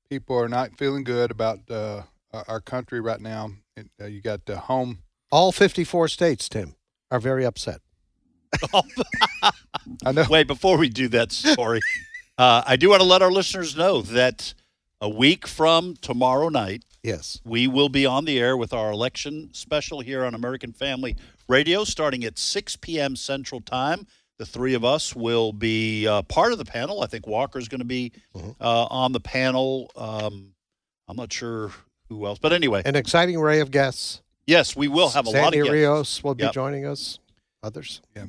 People 0.10 0.38
are 0.38 0.48
not 0.50 0.78
feeling 0.78 1.04
good 1.04 1.30
about 1.32 1.60
uh, 1.70 2.04
our- 2.34 2.46
our 2.48 2.62
country 2.62 3.00
right 3.02 3.20
now. 3.20 3.52
It, 3.76 3.88
uh, 4.02 4.06
you 4.06 4.22
got 4.22 4.46
the 4.46 4.58
home. 4.58 5.00
All 5.32 5.52
54 5.52 6.08
states, 6.08 6.48
Tim, 6.48 6.76
are 7.12 7.20
very 7.20 7.46
upset. 7.46 7.82
I 10.06 10.12
know. 10.14 10.26
Wait, 10.30 10.48
before 10.48 10.78
we 10.78 10.90
do 10.90 11.08
that 11.10 11.32
story, 11.32 11.82
uh, 12.38 12.64
I 12.66 12.76
do 12.78 12.90
want 12.90 13.02
to 13.02 13.08
let 13.08 13.22
our 13.22 13.32
listeners 13.32 13.76
know 13.76 14.02
that 14.02 14.54
a 15.06 15.10
week 15.10 15.46
from 15.46 15.96
tomorrow 16.02 16.50
night, 16.50 16.84
yes, 17.04 17.40
we 17.46 17.68
will 17.68 17.90
be 17.90 18.08
on 18.08 18.26
the 18.26 18.40
air 18.40 18.58
with 18.58 18.74
our 18.74 18.92
election 18.92 19.50
special 19.54 20.00
here 20.00 20.26
on 20.26 20.34
American 20.34 20.74
Family 20.74 21.16
Radio, 21.48 21.84
starting 21.84 22.24
at 22.24 22.40
6 22.40 22.78
p.m. 22.78 23.16
Central 23.16 23.62
Time. 23.62 24.08
The 24.40 24.48
three 24.48 24.74
of 24.74 24.84
us 24.84 25.16
will 25.16 25.54
be 25.54 26.08
uh, 26.08 26.24
part 26.24 26.52
of 26.54 26.58
the 26.58 26.66
panel. 26.66 27.04
I 27.04 27.06
think 27.06 27.28
Walker 27.28 27.60
is 27.60 27.68
going 27.68 27.80
to 27.82 27.86
be 27.86 28.14
uh, 28.36 28.86
on 28.90 29.12
the 29.12 29.20
panel. 29.20 29.92
Um, 29.96 30.54
I'm 31.08 31.16
not 31.18 31.32
sure 31.32 31.72
who 32.10 32.26
else. 32.26 32.40
But 32.40 32.52
anyway, 32.52 32.82
An 32.84 32.96
exciting 32.96 33.36
array 33.38 33.60
of 33.60 33.70
guests. 33.70 34.24
yes, 34.48 34.76
we 34.76 34.88
will 34.88 35.10
have 35.10 35.28
a 35.28 35.30
lot 35.30 35.36
of 35.38 35.44
Sandy 35.54 35.58
guests. 35.60 35.72
Rios 35.72 36.24
will 36.24 36.34
be 36.36 36.44
Yep. 36.46 36.54
joining 36.54 36.86
us. 36.88 37.20
Others. 37.62 38.02
Yeah. 38.16 38.26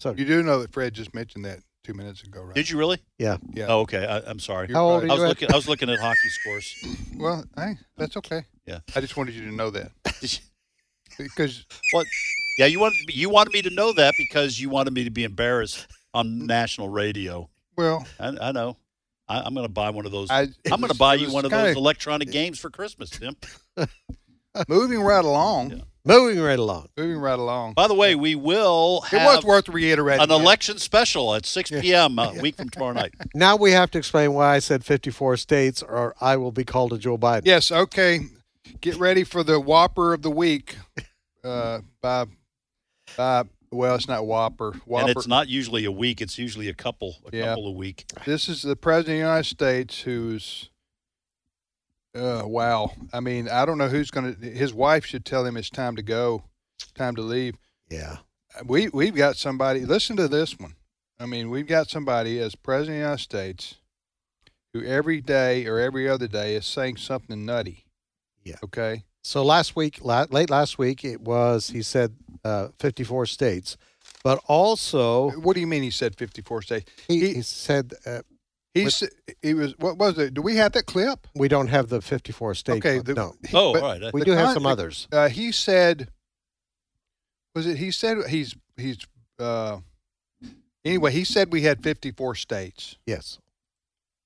So 0.00 0.12
You 0.16 0.24
do 0.24 0.42
know 0.42 0.58
that 0.60 0.72
Fred 0.72 0.92
just 0.92 1.14
mentioned 1.14 1.44
that 1.44 1.60
two 1.84 1.94
minutes 1.94 2.22
ago, 2.22 2.42
right? 2.42 2.54
Did 2.54 2.68
you 2.68 2.78
really? 2.78 2.98
Yeah. 3.18 3.36
Yeah. 3.52 3.66
Oh, 3.68 3.80
okay. 3.80 4.04
I, 4.06 4.18
I'm 4.28 4.40
sorry. 4.40 4.72
How 4.72 4.84
old 4.86 5.04
are 5.04 5.06
I 5.06 5.10
was 5.10 5.18
you 5.18 5.24
at? 5.24 5.28
looking. 5.28 5.52
I 5.52 5.56
was 5.56 5.68
looking 5.68 5.90
at 5.90 5.98
hockey 6.00 6.28
scores. 6.30 6.74
Well, 7.16 7.44
hey, 7.56 7.74
that's 7.96 8.16
okay. 8.16 8.42
Yeah. 8.66 8.80
I 8.96 9.00
just 9.00 9.16
wanted 9.16 9.34
you 9.36 9.48
to 9.48 9.54
know 9.54 9.70
that 9.70 9.92
because 11.18 11.64
what? 11.92 12.06
Yeah, 12.58 12.66
you 12.66 12.80
wanted 12.80 12.96
you 13.08 13.30
wanted 13.30 13.52
me 13.52 13.62
to 13.62 13.70
know 13.70 13.92
that 13.92 14.14
because 14.18 14.58
you 14.60 14.68
wanted 14.68 14.92
me 14.92 15.04
to 15.04 15.10
be 15.10 15.22
embarrassed 15.22 15.86
on 16.12 16.44
national 16.46 16.88
radio. 16.88 17.48
Well, 17.76 18.04
I, 18.18 18.36
I 18.40 18.52
know. 18.52 18.76
I, 19.28 19.40
I'm 19.42 19.54
going 19.54 19.66
to 19.66 19.72
buy 19.72 19.90
one 19.90 20.06
of 20.06 20.12
those. 20.12 20.28
I, 20.30 20.48
I'm 20.70 20.80
going 20.80 20.88
to 20.92 20.98
buy 20.98 21.14
you 21.14 21.30
one 21.32 21.44
of 21.44 21.52
kinda- 21.52 21.68
those 21.68 21.76
electronic 21.76 22.30
games 22.32 22.58
for 22.58 22.68
Christmas, 22.68 23.10
Tim. 23.10 23.36
moving 24.68 25.00
right 25.00 25.24
along. 25.24 25.82
Moving 26.06 26.38
right 26.42 26.58
along. 26.58 26.88
Moving 26.98 27.16
right 27.18 27.38
along. 27.38 27.72
By 27.72 27.88
the 27.88 27.94
way, 27.94 28.14
we 28.14 28.34
will 28.34 29.02
It 29.10 29.16
have 29.16 29.36
was 29.36 29.44
worth 29.44 29.68
reiterating. 29.70 30.22
an 30.22 30.30
election 30.30 30.78
special 30.78 31.34
at 31.34 31.46
6 31.46 31.70
p.m. 31.80 32.18
a 32.18 32.34
week 32.42 32.56
from 32.56 32.68
tomorrow 32.68 32.92
night. 32.92 33.14
Now 33.34 33.56
we 33.56 33.72
have 33.72 33.90
to 33.92 33.98
explain 33.98 34.34
why 34.34 34.54
I 34.54 34.58
said 34.58 34.84
54 34.84 35.38
states, 35.38 35.82
or 35.82 36.14
I 36.20 36.36
will 36.36 36.52
be 36.52 36.64
called 36.64 36.92
a 36.92 36.98
Joe 36.98 37.16
Biden. 37.16 37.42
Yes. 37.46 37.72
Okay. 37.72 38.20
Get 38.82 38.96
ready 38.96 39.24
for 39.24 39.42
the 39.42 39.58
Whopper 39.58 40.12
of 40.12 40.20
the 40.22 40.30
week. 40.30 40.76
Uh, 41.42 41.80
by, 42.02 42.26
by 43.16 43.44
well, 43.70 43.94
it's 43.94 44.08
not 44.08 44.26
Whopper. 44.26 44.72
Whopper. 44.86 45.08
And 45.08 45.16
it's 45.16 45.26
not 45.26 45.48
usually 45.48 45.84
a 45.84 45.92
week; 45.92 46.20
it's 46.22 46.38
usually 46.38 46.68
a 46.68 46.74
couple, 46.74 47.16
a 47.32 47.36
Yeah. 47.36 47.44
couple 47.46 47.66
a 47.68 47.70
week. 47.72 48.04
This 48.24 48.48
is 48.48 48.62
the 48.62 48.76
president 48.76 49.14
of 49.14 49.20
the 49.20 49.26
United 49.28 49.48
States 49.48 50.00
who's. 50.02 50.70
Uh, 52.14 52.42
wow. 52.44 52.92
I 53.12 53.20
mean, 53.20 53.48
I 53.48 53.64
don't 53.66 53.78
know 53.78 53.88
who's 53.88 54.10
going 54.10 54.34
to. 54.36 54.50
His 54.50 54.72
wife 54.72 55.04
should 55.04 55.24
tell 55.24 55.44
him 55.44 55.56
it's 55.56 55.70
time 55.70 55.96
to 55.96 56.02
go, 56.02 56.44
time 56.94 57.16
to 57.16 57.22
leave. 57.22 57.56
Yeah. 57.90 58.18
We 58.64 58.88
we've 58.88 59.14
got 59.16 59.36
somebody. 59.36 59.80
Listen 59.84 60.16
to 60.16 60.28
this 60.28 60.58
one. 60.58 60.74
I 61.18 61.26
mean, 61.26 61.50
we've 61.50 61.66
got 61.66 61.90
somebody 61.90 62.38
as 62.38 62.54
president 62.54 62.96
of 62.96 63.00
the 63.00 63.04
United 63.06 63.22
States 63.22 63.74
who 64.72 64.84
every 64.84 65.20
day 65.20 65.66
or 65.66 65.78
every 65.78 66.08
other 66.08 66.28
day 66.28 66.54
is 66.54 66.66
saying 66.66 66.96
something 66.98 67.44
nutty. 67.44 67.84
Yeah. 68.44 68.56
Okay. 68.62 69.04
So 69.22 69.42
last 69.42 69.74
week, 69.74 70.04
late 70.04 70.50
last 70.50 70.78
week, 70.78 71.04
it 71.04 71.20
was 71.20 71.68
he 71.70 71.82
said 71.82 72.14
uh, 72.44 72.68
54 72.78 73.26
states, 73.26 73.76
but 74.22 74.38
also 74.46 75.30
What 75.30 75.54
do 75.54 75.60
you 75.60 75.66
mean? 75.66 75.82
He 75.82 75.90
said 75.90 76.14
fifty-four 76.16 76.62
states. 76.62 76.90
he, 77.08 77.34
he 77.34 77.42
said 77.42 77.94
uh, 78.06 78.20
He 78.74 78.84
s- 78.86 79.04
he 79.40 79.54
was. 79.54 79.72
What 79.78 79.98
was 79.98 80.18
it? 80.18 80.34
Do 80.34 80.42
we 80.42 80.56
have 80.56 80.72
that 80.72 80.86
clip? 80.86 81.26
we 81.36 81.46
don't 81.48 81.68
have 81.68 81.88
the 81.88 82.00
54 82.02 82.54
state. 82.56 82.76
Okay. 82.84 82.98
the- 82.98 83.14
no, 83.14 83.34
he- 83.48 83.56
Oh, 83.56 83.72
but 83.72 83.82
all 83.82 83.98
right. 84.00 84.12
we 84.12 84.20
the 84.20 84.24
do 84.26 84.32
have 84.32 84.52
some 84.52 84.66
others. 84.66 85.06
Uh, 85.12 85.28
he 85.28 85.52
said, 85.52 86.08
was 87.54 87.66
it? 87.66 87.76
He 87.78 87.90
said 87.92 88.18
he's 88.28 88.56
he's. 88.76 88.98
Uh, 89.38 89.78
anyway, 90.84 91.12
he 91.12 91.22
said 91.24 91.52
we 91.52 91.62
had 91.62 91.82
fifty-four 91.82 92.34
states, 92.34 92.98
Yes. 93.06 93.38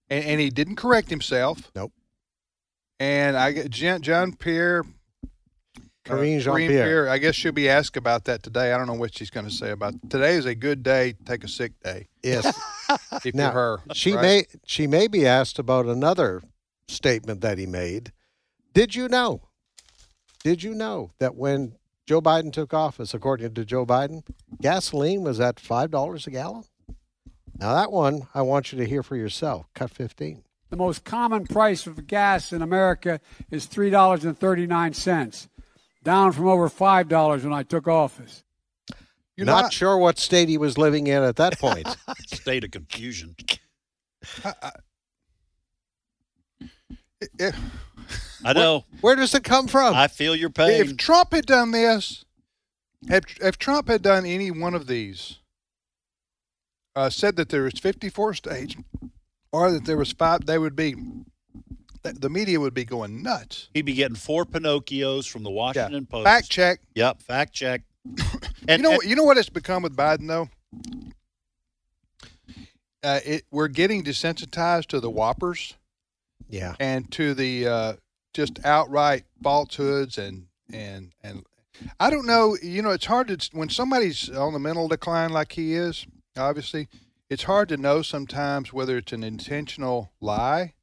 and, 0.09 0.25
and 0.25 0.41
he 0.41 0.49
didn't 0.51 0.77
correct 0.77 1.11
himself. 1.11 1.71
Nope. 1.75 1.93
And 2.99 3.37
I 3.37 3.53
get 3.53 3.71
Jean, 3.71 4.01
John 4.03 4.33
Pierre. 4.35 4.83
Karine 6.09 6.39
uh, 6.39 6.43
Jean-Pierre. 6.43 7.09
I 7.09 7.19
guess 7.19 7.35
she'll 7.35 7.53
be 7.53 7.69
asked 7.69 7.97
about 7.97 8.25
that 8.25 8.43
today. 8.43 8.73
I 8.73 8.79
don't 8.79 8.87
know 8.87 8.95
what 8.95 9.17
she's 9.17 9.31
going 9.31 9.47
to 9.47 9.53
say 9.53 9.71
about 9.71 9.95
today. 10.11 10.35
Is 10.35 10.47
a 10.47 10.55
good 10.55 10.83
day. 10.83 11.15
Take 11.25 11.45
a 11.45 11.49
sick 11.49 11.73
day. 11.83 12.09
Yes. 12.23 12.59
If 13.23 13.35
now 13.35 13.51
her, 13.51 13.81
she 13.93 14.15
right? 14.15 14.23
may 14.23 14.45
she 14.65 14.87
may 14.87 15.09
be 15.09 15.27
asked 15.27 15.59
about 15.59 15.85
another 15.85 16.43
statement 16.87 17.43
that 17.43 17.59
he 17.59 17.67
made. 17.67 18.13
Did 18.73 18.95
you 18.95 19.09
know? 19.09 19.43
Did 20.43 20.63
you 20.63 20.75
know 20.75 21.11
that 21.19 21.35
when 21.35 21.75
Joe 22.07 22.23
Biden 22.23 22.51
took 22.51 22.73
office, 22.73 23.13
according 23.13 23.53
to 23.55 23.65
Joe 23.67 23.85
Biden, 23.85 24.25
gasoline 24.63 25.23
was 25.23 25.39
at 25.39 25.61
five 25.61 25.91
dollars 25.91 26.27
a 26.27 26.31
gallon? 26.31 26.65
Now 27.59 27.75
that 27.75 27.93
one 27.93 28.27
I 28.35 28.41
want 28.41 28.73
you 28.73 28.79
to 28.79 28.87
hear 28.87 29.03
for 29.03 29.17
yourself. 29.17 29.67
Cut 29.75 29.91
fifteen. 29.91 30.45
The 30.71 30.77
most 30.77 31.05
common 31.05 31.47
price 31.47 31.87
of 31.87 32.07
gas 32.07 32.53
in 32.53 32.61
America 32.61 33.21
is 33.51 33.67
$3.39, 33.67 35.49
down 36.09 36.33
from 36.33 36.49
over 36.49 36.71
$5 36.71 37.45
when 37.45 37.53
I 37.53 37.63
took 37.63 37.87
office. 37.87 38.43
You're 39.37 39.45
not, 39.45 39.65
not- 39.65 39.73
sure 39.75 39.99
what 39.99 40.19
state 40.19 40.49
he 40.49 40.57
was 40.57 40.79
living 40.79 41.07
in 41.07 41.23
at 41.23 41.37
that 41.37 41.59
point. 41.59 41.87
State 42.27 42.65
of 42.65 42.71
confusion. 42.71 43.37
If, 47.39 47.55
I 48.43 48.55
know. 48.55 48.87
Where 49.03 49.17
does 49.17 49.35
it 49.35 49.45
come 49.45 49.67
from? 49.67 49.95
I 49.95 50.07
feel 50.09 50.35
your 50.35 50.49
pain. 50.49 50.81
if 50.81 50.97
Trump 50.97 51.35
had 51.35 51.45
done 51.45 51.73
this, 51.73 52.25
if, 53.03 53.25
if 53.43 53.59
Trump 53.59 53.89
had 53.89 54.01
done 54.01 54.25
any 54.25 54.51
one 54.51 54.75
of 54.75 54.87
these, 54.87 55.41
uh, 56.97 57.11
said 57.11 57.37
that 57.37 57.51
there 57.51 57.65
was 57.65 57.79
54 57.79 58.33
states, 58.33 58.77
or 59.53 59.71
that 59.73 59.85
there 59.85 59.99
was 59.99 60.13
five, 60.13 60.47
they 60.47 60.57
would 60.57 60.75
be, 60.75 60.95
the- 62.03 62.13
the 62.13 62.31
media 62.31 62.61
would 62.61 62.75
be 62.75 62.85
going 62.85 63.23
nuts. 63.23 63.69
He'd 63.75 63.83
be 63.87 63.95
getting 63.95 64.17
four 64.17 64.45
Pinocchios 64.45 65.29
from 65.29 65.43
the 65.43 65.51
Washington 65.51 66.07
Post. 66.07 66.25
Fact 66.25 66.51
check. 66.51 66.81
Yep, 66.95 67.23
fact 67.23 67.53
check. 67.53 67.83
you 68.69 68.79
know, 68.79 69.01
you 69.03 69.15
know 69.17 69.25
what 69.25 69.37
it's 69.39 69.49
become 69.51 69.83
with 69.83 69.97
Biden 69.97 70.27
though. 70.29 70.49
Uh, 73.03 73.21
it 73.25 73.45
we're 73.51 73.69
getting 73.69 74.03
desensitized 74.03 74.87
to 74.87 74.99
the 75.01 75.11
whoppers 75.11 75.75
Yeah. 76.49 76.75
and 76.81 77.11
to 77.13 77.33
the 77.33 77.67
uh, 77.69 77.93
just 78.35 78.59
outright 78.65 79.25
falsehoods 79.43 80.19
and 80.19 80.47
and 80.73 81.13
and 81.23 81.45
I 82.01 82.11
don't 82.11 82.27
know. 82.27 82.57
You 82.61 82.83
know, 82.83 82.91
it's 82.91 83.05
hard 83.07 83.29
to 83.29 83.51
when 83.57 83.69
somebody's 83.69 84.29
on 84.31 84.53
the 84.53 84.59
mental 84.59 84.89
decline 84.89 85.31
like 85.31 85.53
he 85.53 85.75
is. 85.75 86.07
Obviously, 86.37 86.89
it's 87.31 87.45
hard 87.45 87.69
to 87.69 87.77
know 87.77 88.03
sometimes 88.03 88.73
whether 88.73 88.97
it's 88.97 89.13
an 89.13 89.23
intentional 89.23 90.11
lie. 90.21 90.75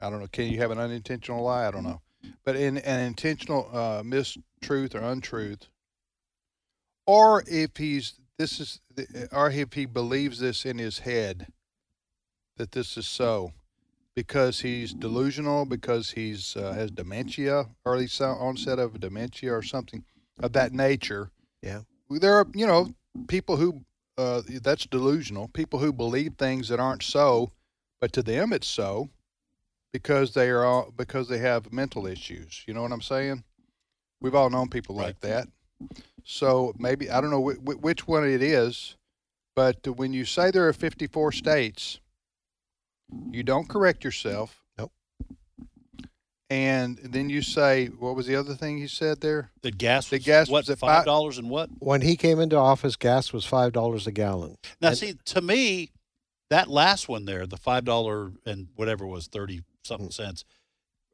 I 0.00 0.10
don't 0.10 0.20
know. 0.20 0.28
Can 0.30 0.46
you 0.46 0.58
have 0.58 0.70
an 0.70 0.78
unintentional 0.78 1.42
lie? 1.42 1.66
I 1.66 1.70
don't 1.70 1.84
know. 1.84 2.00
But 2.44 2.56
in 2.56 2.78
an 2.78 3.00
intentional 3.00 3.68
uh, 3.72 4.02
mistruth 4.02 4.94
or 4.94 5.00
untruth, 5.00 5.68
or 7.06 7.42
if 7.46 7.76
he's 7.76 8.20
this 8.38 8.60
is 8.60 8.80
or 9.32 9.50
if 9.50 9.72
he 9.72 9.86
believes 9.86 10.38
this 10.38 10.64
in 10.64 10.78
his 10.78 11.00
head 11.00 11.48
that 12.56 12.72
this 12.72 12.96
is 12.96 13.06
so 13.06 13.52
because 14.14 14.60
he's 14.60 14.92
delusional 14.92 15.64
because 15.64 16.10
he's 16.12 16.56
uh, 16.56 16.72
has 16.72 16.90
dementia 16.90 17.66
early 17.86 18.06
so- 18.06 18.26
onset 18.26 18.78
of 18.78 19.00
dementia 19.00 19.52
or 19.52 19.62
something 19.62 20.04
of 20.40 20.52
that 20.52 20.72
nature 20.72 21.30
Yeah. 21.62 21.80
there 22.10 22.34
are 22.34 22.46
you 22.54 22.66
know 22.66 22.90
people 23.26 23.56
who 23.56 23.84
uh, 24.16 24.42
that's 24.62 24.86
delusional 24.86 25.48
people 25.48 25.78
who 25.78 25.92
believe 25.92 26.34
things 26.34 26.68
that 26.68 26.80
aren't 26.80 27.02
so 27.02 27.52
but 28.00 28.12
to 28.12 28.22
them 28.22 28.52
it's 28.52 28.68
so 28.68 29.08
because 29.92 30.34
they 30.34 30.48
are 30.50 30.64
all, 30.64 30.92
because 30.96 31.28
they 31.28 31.38
have 31.38 31.72
mental 31.72 32.06
issues 32.06 32.62
you 32.66 32.74
know 32.74 32.82
what 32.82 32.92
i'm 32.92 33.00
saying 33.02 33.42
we've 34.20 34.34
all 34.34 34.50
known 34.50 34.68
people 34.68 34.94
like 34.94 35.18
that 35.20 35.48
so 36.24 36.74
maybe 36.76 37.08
I 37.08 37.20
don't 37.20 37.30
know 37.30 37.50
wh- 37.50 37.54
wh- 37.56 37.82
which 37.82 38.06
one 38.08 38.28
it 38.28 38.42
is, 38.42 38.96
but 39.56 39.86
when 39.96 40.12
you 40.12 40.24
say 40.26 40.50
there 40.50 40.66
are 40.68 40.72
54 40.74 41.30
states, 41.32 42.00
you 43.30 43.42
don't 43.42 43.66
correct 43.68 44.02
yourself. 44.04 44.60
Nope. 44.76 44.90
And 46.50 46.98
then 47.02 47.28
you 47.30 47.42
say, 47.42 47.86
what 47.86 48.16
was 48.16 48.26
the 48.26 48.36
other 48.36 48.54
thing 48.54 48.78
you 48.78 48.88
said 48.88 49.20
there? 49.20 49.50
The 49.62 49.70
gas. 49.70 50.08
The 50.08 50.16
was, 50.16 50.24
gas 50.24 50.48
What 50.48 50.62
was 50.64 50.70
at 50.70 50.78
five 50.78 50.96
five- 50.98 51.04
dollars 51.04 51.38
and 51.38 51.48
what? 51.50 51.70
When 51.78 52.00
he 52.00 52.16
came 52.16 52.40
into 52.40 52.56
office, 52.56 52.96
gas 52.96 53.32
was 53.32 53.44
five 53.44 53.72
dollars 53.72 54.06
a 54.06 54.12
gallon. 54.12 54.56
Now, 54.80 54.88
And- 54.88 54.98
see, 54.98 55.14
to 55.26 55.40
me, 55.40 55.90
that 56.50 56.68
last 56.68 57.08
one 57.08 57.24
there, 57.26 57.46
the 57.46 57.56
five 57.58 57.84
dollar 57.84 58.32
and 58.46 58.68
whatever 58.76 59.04
it 59.04 59.08
was 59.08 59.26
thirty 59.28 59.62
something 59.88 60.10
cents. 60.10 60.44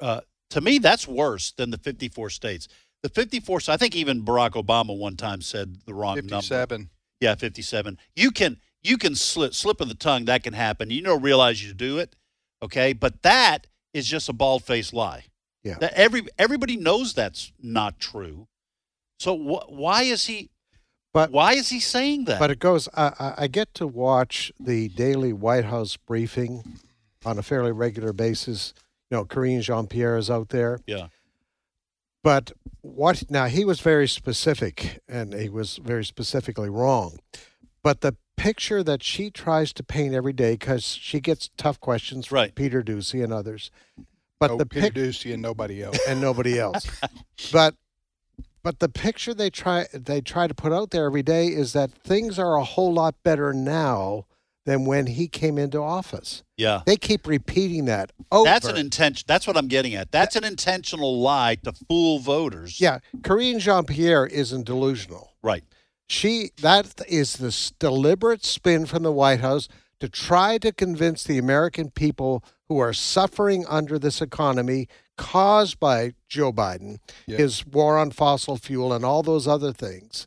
Uh, 0.00 0.20
to 0.50 0.60
me, 0.60 0.78
that's 0.78 1.08
worse 1.08 1.52
than 1.52 1.70
the 1.70 1.78
fifty-four 1.78 2.28
states. 2.30 2.68
The 3.02 3.08
fifty-four. 3.08 3.60
I 3.68 3.76
think 3.76 3.96
even 3.96 4.24
Barack 4.24 4.50
Obama 4.62 4.96
one 4.96 5.16
time 5.16 5.40
said 5.40 5.78
the 5.86 5.94
wrong 5.94 6.16
number. 6.16 6.36
57. 6.36 6.90
Yeah, 7.20 7.34
fifty-seven. 7.34 7.98
You 8.14 8.30
can 8.30 8.58
you 8.82 8.98
can 8.98 9.14
slip 9.14 9.54
slip 9.54 9.80
of 9.80 9.88
the 9.88 9.94
tongue. 9.94 10.26
That 10.26 10.42
can 10.42 10.52
happen. 10.52 10.90
You 10.90 11.02
don't 11.02 11.22
realize 11.22 11.64
you 11.66 11.72
do 11.72 11.98
it. 11.98 12.14
Okay, 12.62 12.92
but 12.92 13.22
that 13.22 13.66
is 13.94 14.06
just 14.06 14.28
a 14.28 14.32
bald-faced 14.32 14.92
lie. 14.92 15.24
Yeah. 15.62 15.78
That 15.78 15.92
every 15.94 16.26
everybody 16.38 16.76
knows 16.76 17.14
that's 17.14 17.52
not 17.62 17.98
true. 17.98 18.48
So 19.18 19.36
wh- 19.36 19.70
why 19.72 20.02
is 20.02 20.26
he? 20.26 20.50
But 21.14 21.30
why 21.30 21.52
is 21.54 21.68
he 21.70 21.78
saying 21.80 22.24
that? 22.24 22.40
But 22.40 22.50
it 22.50 22.58
goes. 22.58 22.88
I, 22.94 23.12
I- 23.18 23.34
I 23.44 23.46
get 23.46 23.72
to 23.74 23.86
watch 23.86 24.52
the 24.60 24.88
daily 24.88 25.32
White 25.32 25.64
House 25.66 25.96
briefing 25.96 26.78
on 27.24 27.38
a 27.38 27.42
fairly 27.42 27.72
regular 27.72 28.12
basis. 28.12 28.74
You 29.10 29.18
know, 29.18 29.24
Karine 29.24 29.60
Jean 29.62 29.86
Pierre 29.86 30.16
is 30.16 30.30
out 30.30 30.48
there. 30.50 30.80
yeah. 30.86 31.08
But 32.22 32.52
what 32.80 33.24
now? 33.30 33.46
He 33.46 33.64
was 33.66 33.80
very 33.80 34.08
specific, 34.08 35.00
and 35.06 35.34
he 35.34 35.48
was 35.50 35.76
very 35.76 36.04
specifically 36.06 36.70
wrong. 36.70 37.18
But 37.82 38.00
the 38.00 38.16
picture 38.38 38.82
that 38.82 39.02
she 39.02 39.30
tries 39.30 39.74
to 39.74 39.82
paint 39.82 40.14
every 40.14 40.32
day, 40.32 40.52
because 40.54 40.84
she 40.84 41.20
gets 41.20 41.50
tough 41.58 41.78
questions 41.80 42.26
from 42.26 42.36
Right. 42.36 42.54
Peter 42.54 42.82
Doocy 42.82 43.22
and 43.22 43.30
others. 43.32 43.70
But 44.40 44.52
Oh, 44.52 44.56
the 44.56 44.64
Peter 44.66 44.86
pic- 44.90 44.94
Doocy 44.94 45.34
and 45.34 45.42
nobody 45.42 45.82
else. 45.82 45.98
and 46.08 46.18
nobody 46.20 46.58
else. 46.58 46.86
but 47.52 47.74
but 48.62 48.78
the 48.78 48.88
picture 48.88 49.34
they 49.34 49.50
try 49.50 49.86
they 49.92 50.22
try 50.22 50.46
to 50.46 50.54
put 50.54 50.72
out 50.72 50.90
there 50.92 51.04
every 51.04 51.22
day 51.22 51.48
is 51.48 51.74
that 51.74 51.90
things 51.92 52.38
are 52.38 52.56
a 52.56 52.64
whole 52.64 52.92
lot 52.94 53.14
better 53.22 53.52
now 53.52 54.24
than 54.66 54.84
when 54.86 55.06
he 55.06 55.28
came 55.28 55.58
into 55.58 55.78
office. 55.78 56.42
Yeah. 56.56 56.82
They 56.86 56.96
keep 56.96 57.26
repeating 57.26 57.84
that. 57.86 58.12
Over. 58.32 58.44
That's 58.44 58.66
an 58.66 58.76
intention. 58.76 59.24
That's 59.28 59.46
what 59.46 59.56
I'm 59.56 59.68
getting 59.68 59.94
at. 59.94 60.10
That's 60.10 60.36
an 60.36 60.44
intentional 60.44 61.20
lie 61.20 61.56
to 61.56 61.72
fool 61.72 62.18
voters. 62.18 62.80
Yeah, 62.80 62.98
Karine 63.22 63.58
Jean 63.58 63.84
Pierre 63.84 64.26
isn't 64.26 64.64
delusional. 64.64 65.32
Right. 65.42 65.64
She 66.08 66.50
that 66.60 67.00
is 67.08 67.36
this 67.36 67.70
deliberate 67.78 68.44
spin 68.44 68.86
from 68.86 69.02
the 69.02 69.12
White 69.12 69.40
House 69.40 69.68
to 70.00 70.08
try 70.08 70.58
to 70.58 70.72
convince 70.72 71.24
the 71.24 71.38
American 71.38 71.90
people 71.90 72.44
who 72.68 72.78
are 72.78 72.92
suffering 72.92 73.64
under 73.68 73.98
this 73.98 74.20
economy 74.20 74.88
caused 75.16 75.78
by 75.78 76.12
Joe 76.28 76.52
Biden, 76.52 76.98
Yeah. 77.26 77.36
his 77.36 77.64
war 77.66 77.96
on 77.98 78.10
fossil 78.10 78.56
fuel 78.56 78.92
and 78.92 79.04
all 79.04 79.22
those 79.22 79.46
other 79.46 79.72
things. 79.72 80.26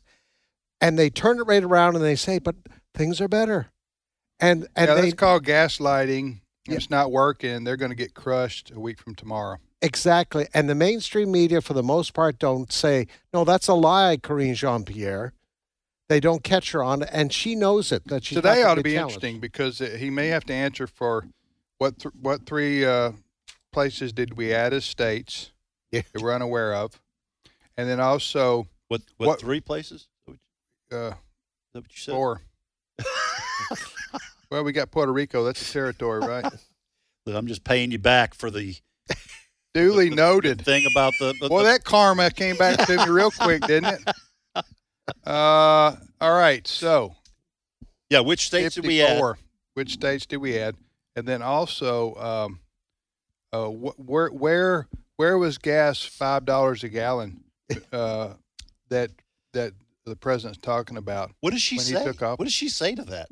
And 0.80 0.98
they 0.98 1.10
turn 1.10 1.38
it 1.38 1.42
right 1.42 1.62
around 1.62 1.96
and 1.96 2.04
they 2.04 2.16
say, 2.16 2.38
"But 2.38 2.56
things 2.94 3.20
are 3.20 3.28
better." 3.28 3.68
And 4.40 4.66
and 4.76 4.88
yeah, 4.88 4.94
they 4.94 5.00
that's 5.02 5.14
called 5.14 5.44
gaslighting. 5.44 6.40
It's 6.70 6.90
not 6.90 7.10
working. 7.10 7.64
They're 7.64 7.78
going 7.78 7.90
to 7.92 7.96
get 7.96 8.12
crushed 8.12 8.70
a 8.74 8.78
week 8.78 9.00
from 9.00 9.14
tomorrow. 9.14 9.56
Exactly. 9.80 10.46
And 10.52 10.68
the 10.68 10.74
mainstream 10.74 11.32
media, 11.32 11.62
for 11.62 11.72
the 11.72 11.82
most 11.82 12.12
part, 12.12 12.38
don't 12.38 12.70
say, 12.70 13.06
no, 13.32 13.44
that's 13.44 13.68
a 13.68 13.74
lie, 13.74 14.18
Karine 14.18 14.54
Jean 14.54 14.84
Pierre. 14.84 15.32
They 16.10 16.20
don't 16.20 16.42
catch 16.44 16.72
her 16.72 16.82
on 16.82 17.02
it. 17.02 17.08
And 17.10 17.32
she 17.32 17.54
knows 17.54 17.90
it. 17.90 18.06
That 18.08 18.22
she's 18.24 18.36
not 18.36 18.42
Today 18.42 18.56
gonna 18.62 18.72
ought 18.72 18.74
to 18.74 18.82
be 18.82 18.92
challenged. 18.94 19.14
interesting 19.14 19.40
because 19.40 19.80
uh, 19.80 19.96
he 19.98 20.10
may 20.10 20.26
have 20.28 20.44
to 20.44 20.52
answer 20.52 20.86
for 20.86 21.24
what 21.78 21.98
th- 22.00 22.14
what 22.20 22.44
three 22.44 22.84
uh, 22.84 23.12
places 23.72 24.12
did 24.12 24.36
we 24.36 24.52
add 24.52 24.74
as 24.74 24.84
states 24.84 25.52
that 25.92 26.04
we're 26.20 26.34
unaware 26.34 26.74
of, 26.74 27.00
and 27.78 27.88
then 27.88 27.98
also 28.00 28.66
What? 28.88 29.00
What, 29.16 29.40
three 29.40 29.60
places? 29.60 30.08
uh, 30.28 30.32
Is 30.32 30.34
that 30.92 31.14
what 31.82 31.92
you 31.92 31.96
said? 31.98 32.12
four. 32.14 32.42
well, 34.50 34.64
we 34.64 34.72
got 34.72 34.90
Puerto 34.90 35.12
Rico. 35.12 35.44
That's 35.44 35.68
a 35.68 35.72
territory, 35.72 36.20
right? 36.20 36.44
Look, 37.26 37.36
I'm 37.36 37.46
just 37.46 37.64
paying 37.64 37.90
you 37.90 37.98
back 37.98 38.34
for 38.34 38.50
the 38.50 38.76
Duly 39.74 40.10
noted. 40.10 40.64
thing 40.64 40.86
about 40.90 41.14
the. 41.18 41.34
the 41.40 41.48
Well, 41.50 41.64
that 41.64 41.84
karma 41.84 42.30
came 42.30 42.56
back 42.56 42.86
to 42.86 42.96
me 42.96 43.06
real 43.08 43.30
quick, 43.30 43.62
didn't 43.66 43.94
it? 43.94 44.00
Uh, 45.24 45.96
all 46.20 46.36
right. 46.36 46.66
So, 46.66 47.14
yeah, 48.10 48.20
which 48.20 48.46
states 48.46 48.74
did 48.74 48.86
we 48.86 49.00
add? 49.00 49.36
Which 49.72 49.92
states 49.94 50.26
did 50.26 50.36
we 50.36 50.58
add? 50.58 50.74
And 51.16 51.26
then 51.26 51.40
also, 51.40 52.14
um, 52.16 52.60
uh, 53.50 53.68
wh- 53.68 53.98
where 53.98 54.28
where 54.28 54.86
where 55.16 55.38
was 55.38 55.56
gas 55.56 56.02
five 56.02 56.44
dollars 56.44 56.84
a 56.84 56.90
gallon? 56.90 57.42
Uh, 57.90 58.34
that 58.90 59.10
that 59.54 59.72
the 60.04 60.14
president's 60.16 60.58
talking 60.60 60.98
about. 60.98 61.30
What 61.40 61.52
does 61.52 61.62
she 61.62 61.76
when 61.76 61.86
say? 61.86 61.98
He 61.98 62.04
took 62.04 62.22
off? 62.22 62.38
What 62.38 62.44
does 62.44 62.54
she 62.54 62.68
say 62.68 62.94
to 62.94 63.04
that? 63.04 63.28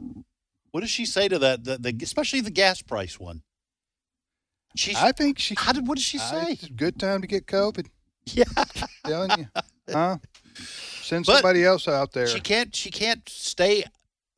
What 0.77 0.83
does 0.83 0.91
she 0.91 1.07
say 1.07 1.27
to 1.29 1.39
that? 1.39 1.65
The, 1.65 1.79
the 1.79 1.99
especially 2.03 2.43
the 2.43 2.51
gas 2.51 2.83
price 2.83 3.19
one. 3.19 3.41
I 4.95 5.11
think 5.13 5.39
she. 5.39 5.55
How 5.57 5.73
did? 5.73 5.89
What 5.89 5.97
did 5.97 6.05
she 6.05 6.19
I- 6.19 6.31
say? 6.31 6.53
It's 6.53 6.65
a 6.65 6.71
good 6.71 7.01
time 7.01 7.23
to 7.23 7.27
get 7.27 7.47
COVID. 7.47 7.87
Yeah. 8.27 8.45
telling 9.07 9.31
you, 9.39 9.47
huh? 9.91 10.19
Send 11.01 11.25
But 11.25 11.37
somebody 11.37 11.65
else 11.65 11.89
out 11.89 12.13
there. 12.13 12.27
She 12.27 12.41
can't. 12.41 12.77
She 12.77 12.91
can't 12.91 13.27
stay 13.27 13.85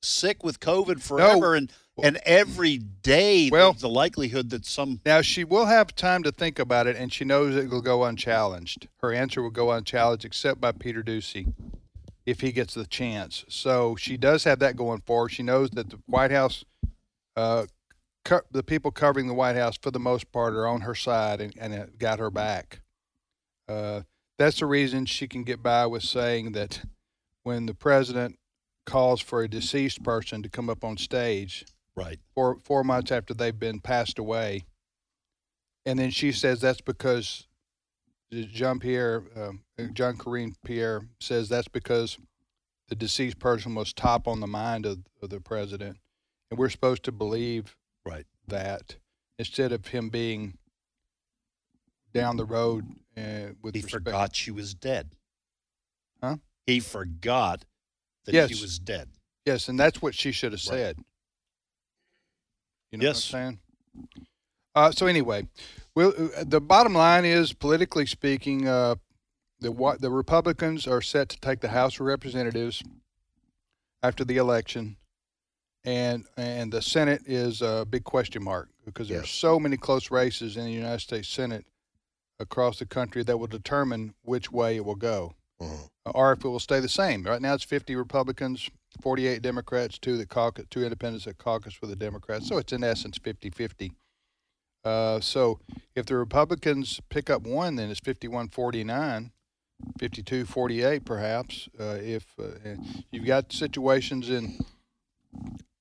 sick 0.01 0.45
with 0.45 0.61
COVID 0.61 1.03
forever, 1.03 1.57
and 1.57 1.72
and 2.01 2.18
every 2.24 2.78
day 2.78 3.49
Well- 3.51 3.72
the 3.72 3.89
likelihood 3.89 4.51
that 4.51 4.64
some. 4.64 5.01
Now 5.05 5.22
she 5.22 5.43
will 5.43 5.66
have 5.66 5.93
time 5.97 6.22
to 6.22 6.30
think 6.30 6.61
about 6.61 6.86
it, 6.86 6.95
and 6.95 7.12
she 7.12 7.24
knows 7.24 7.57
it 7.57 7.68
will 7.68 7.82
go 7.82 8.05
unchallenged. 8.05 8.86
Her 8.99 9.12
answer 9.12 9.43
will 9.43 9.51
go 9.51 9.72
unchallenged, 9.72 10.24
except 10.24 10.61
by 10.61 10.70
Peter 10.70 11.03
Doocy, 11.03 11.53
if 12.28 12.42
he 12.42 12.52
gets 12.52 12.74
the 12.74 12.84
chance. 12.86 13.46
So 13.48 13.96
she 13.96 14.18
does 14.18 14.44
have 14.44 14.58
that 14.58 14.76
going 14.76 15.02
for 15.06 15.24
her. 15.24 15.28
She 15.30 15.42
knows 15.42 15.70
that 15.70 15.88
the 15.88 15.98
White 16.04 16.30
House, 16.30 16.62
uh, 17.36 17.64
co- 18.22 18.42
the 18.50 18.62
people 18.62 18.90
covering 18.90 19.28
the 19.28 19.34
White 19.34 19.56
House 19.56 19.78
for 19.80 19.90
the 19.90 19.98
most 19.98 20.30
part 20.30 20.52
are 20.52 20.66
on 20.66 20.82
her 20.82 20.94
side 20.94 21.40
and, 21.40 21.54
and 21.58 21.72
it 21.72 21.98
got 21.98 22.18
her 22.18 22.30
back. 22.30 22.82
Uh, 23.66 24.02
that's 24.38 24.58
the 24.58 24.66
reason 24.66 25.06
she 25.06 25.26
can 25.26 25.42
get 25.42 25.62
by 25.62 25.86
with 25.86 26.02
saying 26.02 26.52
that 26.52 26.82
when 27.44 27.64
the 27.64 27.72
president 27.74 28.38
calls 28.84 29.22
for 29.22 29.42
a 29.42 29.48
deceased 29.48 30.02
person 30.02 30.42
to 30.42 30.50
come 30.50 30.68
up 30.68 30.84
on 30.84 30.98
stage, 30.98 31.64
Right. 31.96 32.20
four 32.34 32.58
four 32.62 32.84
months 32.84 33.10
after 33.10 33.32
they've 33.34 33.58
been 33.58 33.80
passed 33.80 34.18
away, 34.18 34.66
and 35.86 35.98
then 35.98 36.10
she 36.10 36.30
says 36.30 36.60
that's 36.60 36.80
because 36.82 37.47
Jean 38.32 38.78
Pierre, 38.78 39.22
um, 39.36 39.62
John 39.92 40.16
Karine 40.16 40.54
Pierre 40.64 41.02
says 41.20 41.48
that's 41.48 41.68
because 41.68 42.18
the 42.88 42.94
deceased 42.94 43.38
person 43.38 43.74
was 43.74 43.92
top 43.92 44.28
on 44.28 44.40
the 44.40 44.46
mind 44.46 44.84
of, 44.86 44.98
of 45.22 45.30
the 45.30 45.40
president, 45.40 45.98
and 46.50 46.58
we're 46.58 46.68
supposed 46.68 47.02
to 47.04 47.12
believe 47.12 47.76
right 48.06 48.26
that 48.46 48.96
instead 49.38 49.72
of 49.72 49.88
him 49.88 50.08
being 50.10 50.58
down 52.12 52.36
the 52.36 52.44
road 52.44 52.86
uh, 53.16 53.52
with 53.62 53.74
He 53.74 53.80
respect. 53.82 54.04
forgot 54.04 54.36
she 54.36 54.50
was 54.50 54.74
dead. 54.74 55.10
Huh? 56.22 56.36
He 56.66 56.80
forgot 56.80 57.64
that 58.24 58.34
Yes. 58.34 58.50
she 58.50 58.60
was 58.62 58.78
dead. 58.78 59.08
Yes, 59.46 59.68
and 59.68 59.78
that's 59.78 60.02
what 60.02 60.14
she 60.14 60.32
should 60.32 60.52
have 60.52 60.60
Right. 60.66 60.76
said. 60.78 60.96
You 62.92 62.98
know 62.98 63.04
Yes. 63.04 63.32
what 63.32 63.38
I'm 63.38 63.44
saying? 63.44 63.60
Uh, 64.74 64.92
so 64.92 65.06
anyway, 65.06 65.46
we'll, 65.99 66.30
uh, 66.36 66.44
the 66.44 66.61
bottom 66.61 66.94
line 66.94 67.24
is, 67.24 67.53
politically 67.53 68.07
speaking, 68.07 68.68
uh, 68.68 68.94
the 69.61 69.96
the 70.01 70.11
Republicans 70.11 70.86
are 70.86 71.03
set 71.03 71.28
to 71.30 71.40
take 71.40 71.61
the 71.61 71.68
House 71.68 71.94
of 71.94 72.07
Representatives 72.07 72.82
after 74.03 74.24
the 74.24 74.36
election, 74.36 74.96
and 75.84 76.24
and 76.36 76.72
the 76.72 76.80
Senate 76.80 77.22
is 77.26 77.61
a 77.61 77.84
big 77.90 78.05
question 78.05 78.44
mark 78.44 78.68
because 78.86 79.09
there's 79.09 79.30
so 79.30 79.59
many 79.59 79.76
close 79.76 80.11
races 80.12 80.57
in 80.57 80.64
the 80.64 80.70
United 80.70 81.01
States 81.01 81.28
Senate 81.28 81.66
across 82.38 82.78
the 82.78 82.86
country 82.86 83.24
that 83.24 83.36
will 83.36 83.49
determine 83.49 84.14
which 84.22 84.53
way 84.53 84.76
it 84.76 84.84
will 84.84 84.94
go, 84.94 85.34
uh, 86.07 86.11
or 86.12 86.32
if 86.32 86.44
it 86.44 86.49
will 86.49 86.61
stay 86.61 86.78
the 86.78 86.88
same. 86.88 87.24
Right 87.24 87.42
now, 87.42 87.55
it's 87.55 87.64
50 87.64 87.96
Republicans, 87.96 88.70
48 89.03 89.42
Democrats, 89.42 89.99
two 89.99 90.16
that 90.18 90.28
caucus, 90.28 90.66
two 90.70 90.84
independents 90.84 91.24
that 91.24 91.38
caucus 91.38 91.80
with 91.80 91.90
the 91.90 91.96
Democrats. 91.96 92.46
So 92.46 92.59
it's 92.59 92.72
in 92.72 92.84
essence 92.84 93.18
50-50. 93.18 93.90
Uh, 94.84 95.20
so 95.20 95.58
if 95.94 96.06
the 96.06 96.16
Republicans 96.16 97.00
pick 97.08 97.30
up 97.30 97.42
one, 97.42 97.76
then 97.76 97.90
it's 97.90 98.00
51-49, 98.00 99.30
52-48 99.98 101.04
perhaps. 101.04 101.68
Uh, 101.78 101.98
if 102.00 102.26
uh, 102.38 102.44
you've 103.10 103.26
got 103.26 103.52
situations 103.52 104.30
in 104.30 104.58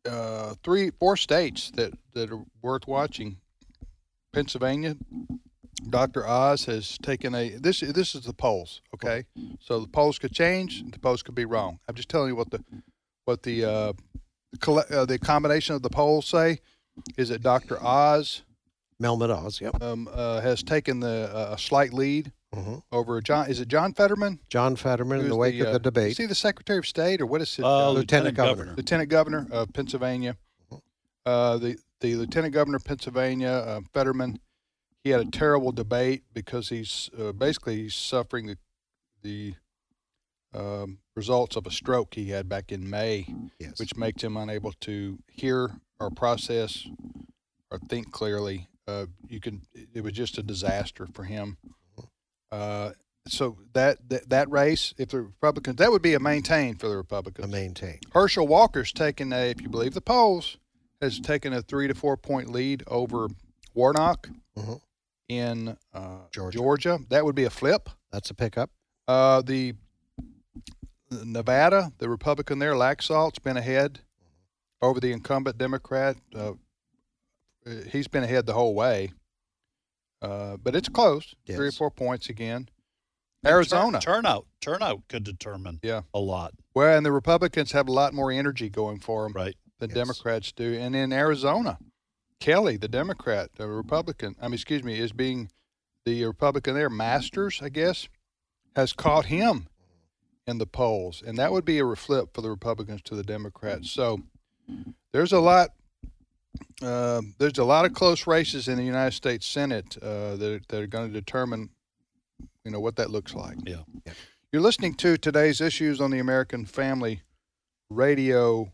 uh, 0.07 0.55
three, 0.63 0.91
four 0.91 1.17
states 1.17 1.71
that, 1.75 1.93
that 2.13 2.31
are 2.31 2.43
worth 2.61 2.87
watching. 2.87 3.37
Pennsylvania, 4.33 4.95
Dr. 5.89 6.27
Oz 6.27 6.65
has 6.65 6.97
taken 6.99 7.33
a 7.33 7.49
this 7.49 7.79
this 7.79 8.13
is 8.15 8.25
the 8.25 8.33
polls, 8.33 8.81
okay? 8.93 9.25
So 9.59 9.79
the 9.79 9.87
polls 9.87 10.19
could 10.19 10.33
change, 10.33 10.83
the 10.91 10.99
polls 10.99 11.23
could 11.23 11.35
be 11.35 11.45
wrong. 11.45 11.79
I'm 11.87 11.95
just 11.95 12.09
telling 12.09 12.29
you 12.29 12.35
what 12.35 12.51
the 12.51 12.63
what 13.25 13.43
the 13.43 13.65
uh, 13.65 13.93
uh, 14.67 15.05
the 15.05 15.19
combination 15.19 15.75
of 15.75 15.81
the 15.81 15.89
polls 15.89 16.27
say 16.27 16.59
is 17.17 17.29
that 17.29 17.41
Dr. 17.41 17.81
Oz 17.83 18.43
Melvin 18.99 19.29
Oz, 19.31 19.61
yep. 19.61 19.81
um, 19.81 20.09
uh, 20.11 20.41
has 20.41 20.63
taken 20.63 20.99
the 20.99 21.29
uh, 21.33 21.53
a 21.53 21.57
slight 21.57 21.93
lead 21.93 22.31
Mhm. 22.55 22.81
over 22.91 23.21
John. 23.21 23.49
Is 23.49 23.59
it 23.59 23.67
John 23.67 23.93
Fetterman? 23.93 24.39
John 24.49 24.75
Fetterman 24.75 25.19
in 25.19 25.27
the 25.29 25.35
wake 25.35 25.59
of 25.59 25.67
uh, 25.67 25.71
the 25.73 25.79
debate. 25.79 26.11
Is 26.11 26.17
he 26.17 26.25
the 26.25 26.33
Secretary 26.35 26.79
of 26.79 26.87
State 26.87 27.21
or 27.21 27.25
what 27.25 27.41
is 27.41 27.59
it? 27.59 27.65
Uh, 27.65 27.89
Lieutenant 27.91 27.95
Lieutenant 27.97 28.35
Governor. 28.37 28.55
Governor. 28.55 28.75
Lieutenant 28.77 29.09
Governor 29.09 29.47
of 29.51 29.73
Pennsylvania. 29.73 30.37
Uh, 31.25 31.57
the 31.57 31.77
the 31.99 32.15
Lieutenant 32.15 32.53
Governor 32.53 32.77
of 32.77 32.85
Pennsylvania, 32.85 33.49
uh, 33.49 33.81
Fetterman, 33.93 34.39
he 35.03 35.09
had 35.09 35.19
a 35.19 35.25
terrible 35.29 35.71
debate 35.71 36.23
because 36.33 36.69
he's 36.69 37.09
uh, 37.19 37.31
basically 37.33 37.75
he's 37.83 37.95
suffering 37.95 38.47
the 38.47 38.57
the 39.23 39.53
um, 40.53 40.99
results 41.15 41.55
of 41.57 41.67
a 41.67 41.71
stroke 41.71 42.13
he 42.15 42.29
had 42.29 42.47
back 42.47 42.71
in 42.71 42.89
May, 42.89 43.27
Yes. 43.59 43.77
which 43.77 43.95
makes 43.97 44.23
him 44.23 44.37
unable 44.37 44.71
to 44.81 45.19
hear 45.27 45.71
or 45.99 46.09
process 46.09 46.87
or 47.69 47.77
think 47.89 48.11
clearly. 48.11 48.69
Uh, 48.87 49.05
you 49.27 49.39
can. 49.39 49.61
It 49.93 50.01
was 50.03 50.13
just 50.13 50.37
a 50.37 50.43
disaster 50.43 51.07
for 51.13 51.23
him. 51.25 51.57
Uh, 52.51 52.91
so 53.27 53.57
that, 53.73 53.97
that 54.09 54.29
that 54.29 54.49
race, 54.49 54.93
if 54.97 55.09
the 55.09 55.21
Republicans, 55.21 55.75
that 55.77 55.91
would 55.91 56.01
be 56.01 56.13
a 56.13 56.19
maintain 56.19 56.75
for 56.75 56.87
the 56.87 56.95
Republicans. 56.95 57.45
A 57.45 57.49
maintain. 57.49 57.99
Herschel 58.13 58.47
Walker's 58.47 58.93
taken 58.93 59.33
a, 59.33 59.49
if 59.49 59.61
you 59.61 59.67
believe 59.67 59.93
the 59.93 59.99
polls, 60.01 60.57
has 61.01 61.19
taken 61.19 61.51
a 61.51 61.61
three 61.61 61.87
to 61.87 61.93
four 61.93 62.15
point 62.15 62.49
lead 62.49 62.83
over 62.87 63.27
Warnock 63.73 64.29
Mhm. 64.57 64.79
in 65.27 65.77
uh, 65.93 66.19
Georgia. 66.31 66.57
Georgia. 66.57 66.99
That 67.09 67.25
would 67.25 67.35
be 67.35 67.43
a 67.43 67.49
flip. 67.49 67.89
That's 68.11 68.29
a 68.29 68.33
pickup. 68.33 68.69
Uh, 69.09 69.41
the 69.41 69.73
the 71.09 71.25
Nevada, 71.25 71.91
the 71.99 72.09
Republican 72.09 72.59
there, 72.59 72.73
Laxalt's 72.73 73.39
been 73.39 73.57
ahead 73.57 73.99
over 74.81 74.99
the 75.01 75.11
incumbent 75.11 75.57
Democrat. 75.57 76.17
Uh, 76.35 76.53
he's 77.91 78.07
been 78.07 78.23
ahead 78.23 78.45
the 78.45 78.53
whole 78.53 78.73
way. 78.75 79.11
Uh, 80.21 80.57
but 80.57 80.75
it's 80.75 80.89
close, 80.89 81.35
three 81.45 81.67
or 81.67 81.71
four 81.71 81.91
points 81.91 82.29
again. 82.29 82.69
Turn- 83.43 83.53
Arizona. 83.53 83.99
turnout 83.99 84.47
turnout 84.61 85.07
could 85.07 85.23
determine 85.23 85.79
Yeah. 85.83 86.01
a 86.13 86.19
lot. 86.19 86.53
Well, 86.73 86.97
and 86.97 87.05
the 87.05 87.11
Republicans 87.11 87.71
have 87.71 87.87
a 87.87 87.91
lot 87.91 88.13
more 88.13 88.31
energy 88.31 88.69
going 88.69 88.99
for 88.99 89.23
them 89.23 89.33
right. 89.33 89.55
than 89.79 89.91
Democrats 89.91 90.51
do. 90.51 90.73
And 90.73 90.95
in 90.95 91.13
Arizona, 91.13 91.77
Kelly, 92.39 92.77
the 92.77 92.87
Democrat, 92.87 93.51
the 93.55 93.67
Republican, 93.67 94.35
I 94.41 94.47
mean, 94.47 94.55
excuse 94.55 94.83
me, 94.83 94.99
is 94.99 95.11
being 95.11 95.51
the 96.03 96.25
Republican 96.25 96.73
there, 96.73 96.89
Masters, 96.89 97.59
I 97.61 97.69
guess, 97.69 98.09
has 98.75 98.91
caught 98.93 99.25
him 99.25 99.67
in 100.47 100.57
the 100.57 100.67
polls. 100.67 101.21
And 101.25 101.37
that 101.37 101.51
would 101.51 101.65
be 101.65 101.79
a 101.79 101.95
flip 101.95 102.33
for 102.33 102.41
the 102.41 102.49
Republicans 102.49 103.01
to 103.03 103.15
the 103.15 103.23
Democrats. 103.23 103.91
So 103.91 104.21
there's 105.13 105.31
a 105.31 105.39
lot. 105.39 105.69
Uh, 106.81 107.21
there's 107.37 107.57
a 107.57 107.63
lot 107.63 107.85
of 107.85 107.93
close 107.93 108.27
races 108.27 108.67
in 108.67 108.77
the 108.77 108.83
United 108.83 109.15
States 109.15 109.45
Senate 109.45 109.97
uh, 110.01 110.35
that, 110.35 110.61
that 110.67 110.81
are 110.81 110.87
going 110.87 111.07
to 111.07 111.13
determine, 111.13 111.69
you 112.63 112.71
know, 112.71 112.79
what 112.79 112.95
that 112.97 113.09
looks 113.09 113.33
like. 113.33 113.57
Yeah. 113.65 113.81
You're 114.51 114.61
listening 114.61 114.93
to 114.95 115.17
today's 115.17 115.59
issues 115.59 115.99
on 115.99 116.11
the 116.11 116.19
American 116.19 116.65
Family 116.65 117.21
Radio 117.89 118.71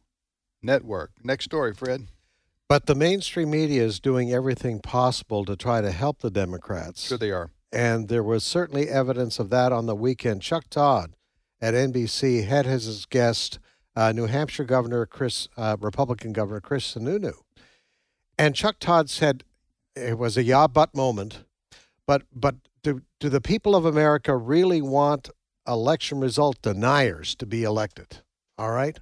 Network. 0.62 1.12
Next 1.24 1.46
story, 1.46 1.74
Fred. 1.74 2.08
But 2.70 2.86
the 2.86 2.96
mainstream 2.96 3.52
media 3.52 3.84
is 3.84 4.00
doing 4.00 4.32
everything 4.32 4.80
possible 4.80 5.46
to 5.46 5.56
try 5.56 5.82
to 5.82 5.92
help 5.92 6.20
the 6.20 6.32
Democrats. 6.32 7.08
Sure, 7.08 7.18
they 7.18 7.32
are. 7.32 7.52
And 7.72 8.08
there 8.08 8.24
was 8.24 8.44
certainly 8.44 8.90
evidence 8.90 9.40
of 9.40 9.50
that 9.50 9.72
on 9.72 9.86
the 9.86 9.96
weekend. 9.96 10.42
Chuck 10.42 10.66
Todd 10.70 11.14
at 11.62 11.74
NBC 11.74 12.46
had 12.48 12.66
as 12.66 12.86
his 12.86 13.06
guest 13.06 13.60
uh, 13.96 14.12
New 14.12 14.26
Hampshire 14.26 14.64
Governor 14.64 15.06
Chris, 15.06 15.48
uh, 15.58 15.78
Republican 15.80 16.34
Governor 16.34 16.62
Chris 16.62 16.94
Sununu. 16.94 17.34
And 18.38 18.56
Chuck 18.56 18.78
Todd 18.80 19.10
said 19.10 19.44
it 19.96 20.18
was 20.18 20.38
a 20.38 20.44
yeah 20.44 20.68
but 20.68 20.96
moment, 20.96 21.44
but 22.08 22.24
but 22.34 22.56
do, 22.82 23.02
do 23.20 23.30
the 23.30 23.42
people 23.42 23.76
of 23.76 23.86
America 23.86 24.36
really 24.36 24.82
want 24.82 25.30
election 25.68 26.20
result 26.20 26.62
deniers 26.62 27.36
to 27.36 27.46
be 27.46 27.64
elected? 27.64 28.18
All 28.58 28.72
right. 28.72 29.00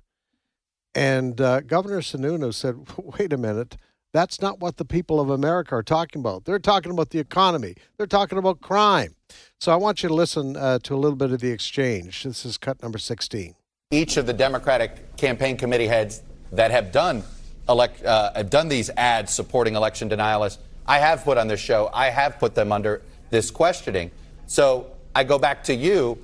And 0.93 1.39
uh, 1.39 1.61
Governor 1.61 2.01
Sununu 2.01 2.53
said, 2.53 2.75
wait 2.97 3.31
a 3.33 3.37
minute, 3.37 3.77
that's 4.13 4.41
not 4.41 4.59
what 4.59 4.75
the 4.77 4.85
people 4.85 5.21
of 5.21 5.29
America 5.29 5.75
are 5.75 5.83
talking 5.83 6.19
about. 6.19 6.43
They're 6.43 6.59
talking 6.59 6.91
about 6.91 7.11
the 7.11 7.19
economy, 7.19 7.75
they're 7.97 8.07
talking 8.07 8.37
about 8.37 8.59
crime. 8.61 9.15
So 9.59 9.71
I 9.71 9.77
want 9.77 10.03
you 10.03 10.09
to 10.09 10.15
listen 10.15 10.57
uh, 10.57 10.79
to 10.79 10.93
a 10.93 10.97
little 10.97 11.15
bit 11.15 11.31
of 11.31 11.39
the 11.39 11.51
exchange. 11.51 12.23
This 12.23 12.45
is 12.45 12.57
cut 12.57 12.81
number 12.83 12.97
16. 12.97 13.55
each 13.91 14.17
of 14.17 14.25
the 14.25 14.33
Democratic 14.33 15.15
campaign 15.15 15.55
committee 15.57 15.87
heads 15.87 16.21
that 16.51 16.71
have 16.71 16.91
done 16.91 17.23
elect, 17.71 18.03
uh, 18.03 18.43
done 18.43 18.67
these 18.67 18.89
ads 18.97 19.31
supporting 19.31 19.75
election 19.75 20.09
denialists, 20.09 20.57
I 20.85 20.99
have 20.99 21.23
put 21.23 21.37
on 21.37 21.47
this 21.47 21.59
show, 21.59 21.89
I 21.93 22.09
have 22.09 22.37
put 22.39 22.55
them 22.55 22.71
under 22.71 23.01
this 23.29 23.49
questioning. 23.49 24.11
So 24.47 24.91
I 25.15 25.23
go 25.23 25.39
back 25.39 25.63
to 25.65 25.73
you. 25.73 26.17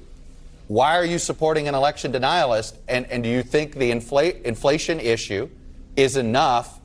Why 0.67 0.97
are 0.97 1.05
you 1.05 1.17
supporting 1.17 1.67
an 1.67 1.75
election 1.75 2.11
denialist? 2.11 2.75
And, 2.87 3.05
and 3.05 3.23
do 3.23 3.29
you 3.29 3.41
think 3.41 3.75
the 3.75 3.89
infl- 3.91 4.41
inflation 4.41 4.99
issue 4.99 5.49
is 5.95 6.17
enough 6.17 6.79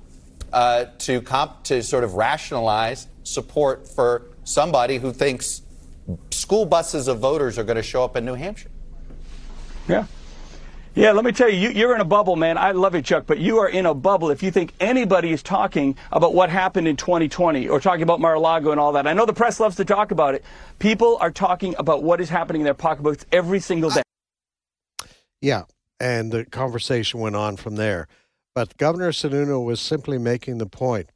uh, 0.52 0.86
to 0.98 1.20
comp- 1.22 1.64
to 1.64 1.82
sort 1.82 2.04
of 2.04 2.14
rationalize 2.14 3.08
support 3.24 3.88
for 3.88 4.22
somebody 4.44 4.98
who 4.98 5.12
thinks 5.12 5.62
school 6.30 6.64
buses 6.64 7.08
of 7.08 7.18
voters 7.18 7.58
are 7.58 7.64
going 7.64 7.76
to 7.76 7.82
show 7.82 8.04
up 8.04 8.16
in 8.16 8.24
New 8.24 8.34
Hampshire? 8.34 8.70
Yeah. 9.88 10.06
Yeah, 10.95 11.12
let 11.12 11.24
me 11.24 11.32
tell 11.32 11.49
you, 11.49 11.57
you, 11.57 11.70
you're 11.70 11.95
in 11.95 12.03
a 12.03 12.05
bubble, 12.05 12.36
man. 12.36 12.59
I 12.59 12.72
love 12.72 12.95
you, 12.95 13.01
Chuck, 13.01 13.24
but 13.26 13.38
you 13.38 13.59
are 13.59 13.68
in 13.68 13.86
a 13.86 13.95
bubble 13.95 14.30
if 14.30 14.43
you 14.43 14.51
think 14.51 14.74
anybody 14.78 15.32
is 15.32 15.43
talking 15.43 15.97
about 16.11 16.34
what 16.34 16.51
happened 16.51 16.86
in 16.86 16.97
2020 16.97 17.66
or 17.66 17.80
talking 17.80 18.03
about 18.03 18.20
Mar-a-Lago 18.20 18.72
and 18.72 18.78
all 18.78 18.93
that. 18.93 19.07
I 19.07 19.14
know 19.14 19.24
the 19.24 19.32
press 19.32 19.59
loves 19.59 19.76
to 19.76 19.86
talk 19.86 20.11
about 20.11 20.34
it. 20.34 20.45
People 20.80 21.16
are 21.22 21.30
talking 21.30 21.74
about 21.78 22.03
what 22.03 22.20
is 22.20 22.28
happening 22.28 22.61
in 22.61 22.64
their 22.64 22.74
pocketbooks 22.74 23.24
every 23.32 23.59
single 23.59 23.88
day. 23.88 24.03
Yeah, 25.40 25.64
and 25.99 26.30
the 26.30 26.45
conversation 26.45 27.20
went 27.20 27.36
on 27.36 27.57
from 27.57 27.76
there. 27.76 28.07
But 28.55 28.76
Governor 28.76 29.12
Sununu 29.12 29.64
was 29.64 29.80
simply 29.80 30.18
making 30.18 30.59
the 30.59 30.66
point. 30.66 31.09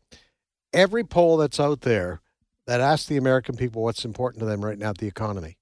Every 0.73 1.05
poll 1.05 1.37
that's 1.37 1.61
out 1.61 1.83
there 1.83 2.23
that 2.67 2.81
asks 2.81 3.09
the 3.09 3.19
American 3.19 3.57
people 3.57 3.83
what's 3.83 4.07
important 4.07 4.41
to 4.41 4.47
them 4.47 4.65
right 4.65 4.79
now, 4.79 4.95
the 4.95 5.07
economy. 5.07 5.59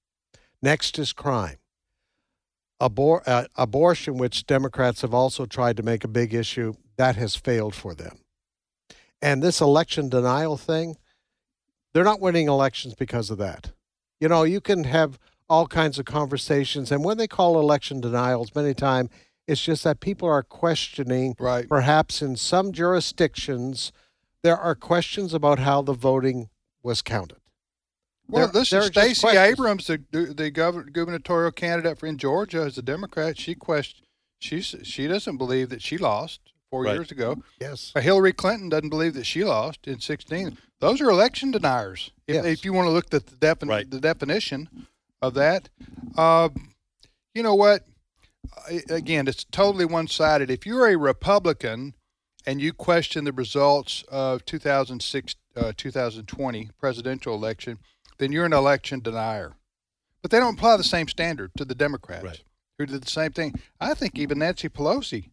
Next 0.61 0.97
is 0.97 1.11
crime. 1.11 1.57
Abor- 2.81 3.23
uh, 3.25 3.45
abortion, 3.55 4.17
which 4.17 4.45
Democrats 4.45 5.01
have 5.01 5.13
also 5.13 5.45
tried 5.45 5.77
to 5.77 5.83
make 5.83 6.03
a 6.03 6.09
big 6.09 6.33
issue, 6.33 6.73
that 6.97 7.15
has 7.15 7.35
failed 7.35 7.75
for 7.75 7.93
them. 7.93 8.17
And 9.21 9.41
this 9.41 9.61
election 9.61 10.09
denial 10.09 10.57
thing, 10.57 10.97
they're 11.93 12.03
not 12.03 12.19
winning 12.19 12.47
elections 12.47 12.93
because 12.93 13.29
of 13.29 13.37
that. 13.37 13.71
You 14.19 14.27
know, 14.27 14.43
you 14.43 14.61
can 14.61 14.83
have 14.83 15.17
all 15.47 15.67
kinds 15.67 15.99
of 15.99 16.05
conversations, 16.05 16.91
and 16.91 17.03
when 17.03 17.17
they 17.17 17.27
call 17.27 17.59
election 17.59 18.01
denials, 18.01 18.53
many 18.55 18.73
times 18.73 19.09
it's 19.47 19.63
just 19.63 19.83
that 19.83 19.99
people 19.99 20.27
are 20.27 20.43
questioning, 20.43 21.35
right. 21.39 21.69
perhaps 21.69 22.21
in 22.21 22.35
some 22.35 22.71
jurisdictions, 22.71 23.91
there 24.41 24.57
are 24.57 24.75
questions 24.75 25.33
about 25.33 25.59
how 25.59 25.81
the 25.81 25.93
voting 25.93 26.49
was 26.81 27.01
counted. 27.01 27.37
Well, 28.27 28.47
There- 28.47 28.61
this 28.61 28.69
there 28.71 28.81
is 28.81 28.87
are 28.87 28.91
just 28.91 29.19
Stacey. 29.19 29.37
Abrams, 29.37 29.87
the 29.87 29.97
the 30.11 30.51
gov- 30.51 30.91
gubernatorial 30.91 31.51
candidate 31.51 31.97
for 31.99 32.07
in 32.07 32.17
Georgia 32.17 32.61
as 32.61 32.77
a 32.77 32.81
Democrat. 32.81 33.37
She 33.39 33.55
question 33.55 34.05
she's 34.39 34.75
she 34.83 35.07
doesn't 35.07 35.37
believe 35.37 35.69
that 35.69 35.81
she 35.81 35.97
lost 35.97 36.39
four 36.71 36.83
Right. 36.83 36.93
years 36.95 37.11
ago. 37.11 37.43
Yes. 37.61 37.91
Uh, 37.95 38.01
Hillary 38.01 38.33
Clinton 38.33 38.69
doesn't 38.69 38.89
believe 38.89 39.13
that 39.13 39.25
she 39.25 39.43
lost 39.43 39.87
in 39.87 39.99
sixteen. 39.99 40.57
Those 40.79 41.01
are 41.01 41.09
election 41.09 41.51
deniers. 41.51 42.11
If, 42.27 42.35
Yes. 42.35 42.45
if 42.45 42.65
you 42.65 42.73
want 42.73 42.87
to 42.87 42.91
look 42.91 43.13
at 43.13 43.25
the 43.27 43.35
defin- 43.35 43.89
the 43.89 43.99
definition 44.01 44.87
of 45.21 45.33
that, 45.35 45.69
uh, 46.17 46.49
you 47.33 47.43
know 47.43 47.55
what? 47.55 47.85
Again, 48.89 49.27
it's 49.27 49.43
totally 49.45 49.85
one 49.85 50.07
sided. 50.07 50.49
If 50.51 50.65
you're 50.65 50.87
a 50.87 50.97
Republican 50.97 51.93
and 52.45 52.61
you 52.61 52.73
question 52.73 53.23
the 53.25 53.31
results 53.33 54.03
of 54.09 54.45
2006, 54.45 55.35
uh, 55.55 55.73
2020 55.75 56.69
presidential 56.79 57.33
election, 57.35 57.79
then 58.17 58.31
you're 58.31 58.45
an 58.45 58.53
election 58.53 58.99
denier. 58.99 59.53
But 60.21 60.31
they 60.31 60.39
don't 60.39 60.57
apply 60.57 60.77
the 60.77 60.83
same 60.83 61.07
standard 61.07 61.51
to 61.57 61.65
the 61.65 61.75
Democrats, 61.75 62.41
who 62.77 62.85
did 62.85 63.03
the 63.03 63.09
same 63.09 63.31
thing. 63.31 63.53
I 63.79 63.93
think 63.93 64.17
even 64.17 64.39
Nancy 64.39 64.69
Pelosi 64.69 65.29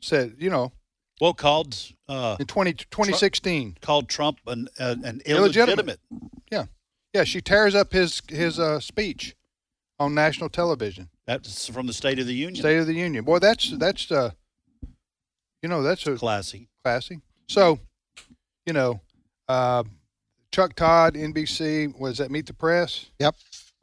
said, 0.00 0.34
you 0.38 0.50
know, 0.50 0.72
Well, 1.20 1.32
called 1.34 1.76
uh, 2.08 2.36
in 2.40 2.46
20, 2.46 2.72
2016, 2.72 3.76
called 3.80 4.08
Trump 4.08 4.40
an 4.46 4.68
an, 4.78 5.04
an 5.04 5.22
illegitimate. 5.24 5.78
illegitimate. 5.78 6.00
Yeah, 6.50 6.64
yeah. 7.14 7.24
She 7.24 7.40
tears 7.40 7.74
up 7.74 7.92
his 7.92 8.20
his 8.28 8.58
uh, 8.58 8.80
speech 8.80 9.36
on 10.00 10.14
national 10.14 10.48
television. 10.48 11.08
That's 11.26 11.68
from 11.68 11.86
the 11.86 11.92
State 11.92 12.18
of 12.18 12.26
the 12.26 12.34
Union. 12.34 12.56
State 12.56 12.78
of 12.78 12.88
the 12.88 12.94
Union. 12.94 13.24
Boy, 13.24 13.38
that's 13.38 13.70
that's 13.78 14.10
uh, 14.10 14.32
you 15.62 15.68
know, 15.68 15.82
that's 15.82 16.04
a 16.08 16.16
classy, 16.16 16.68
classy. 16.82 17.20
So, 17.48 17.78
you 18.66 18.72
know, 18.72 19.00
uh, 19.48 19.84
Chuck 20.52 20.74
Todd, 20.76 21.14
NBC, 21.14 21.98
was 21.98 22.18
that 22.18 22.30
Meet 22.30 22.46
the 22.46 22.54
Press? 22.54 23.06
Yep. 23.18 23.34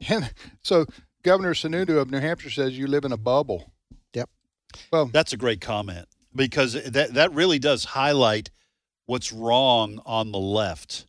And 0.08 0.32
so 0.62 0.86
Governor 1.22 1.52
Sununu 1.52 1.98
of 2.00 2.10
New 2.10 2.20
Hampshire 2.20 2.48
says 2.50 2.78
you 2.78 2.86
live 2.86 3.04
in 3.04 3.12
a 3.12 3.16
bubble. 3.18 3.72
Yep. 4.14 4.30
Well, 4.90 5.06
that's 5.06 5.32
a 5.32 5.36
great 5.36 5.60
comment 5.60 6.06
because 6.34 6.72
that 6.90 7.14
that 7.14 7.32
really 7.34 7.58
does 7.58 7.84
highlight 7.84 8.50
what's 9.06 9.32
wrong 9.32 10.00
on 10.06 10.32
the 10.32 10.38
left 10.38 11.06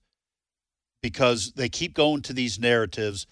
because 1.01 1.53
they 1.53 1.69
keep 1.69 1.93
going 1.93 2.21
to 2.23 2.33
these 2.33 2.59
narratives 2.59 3.27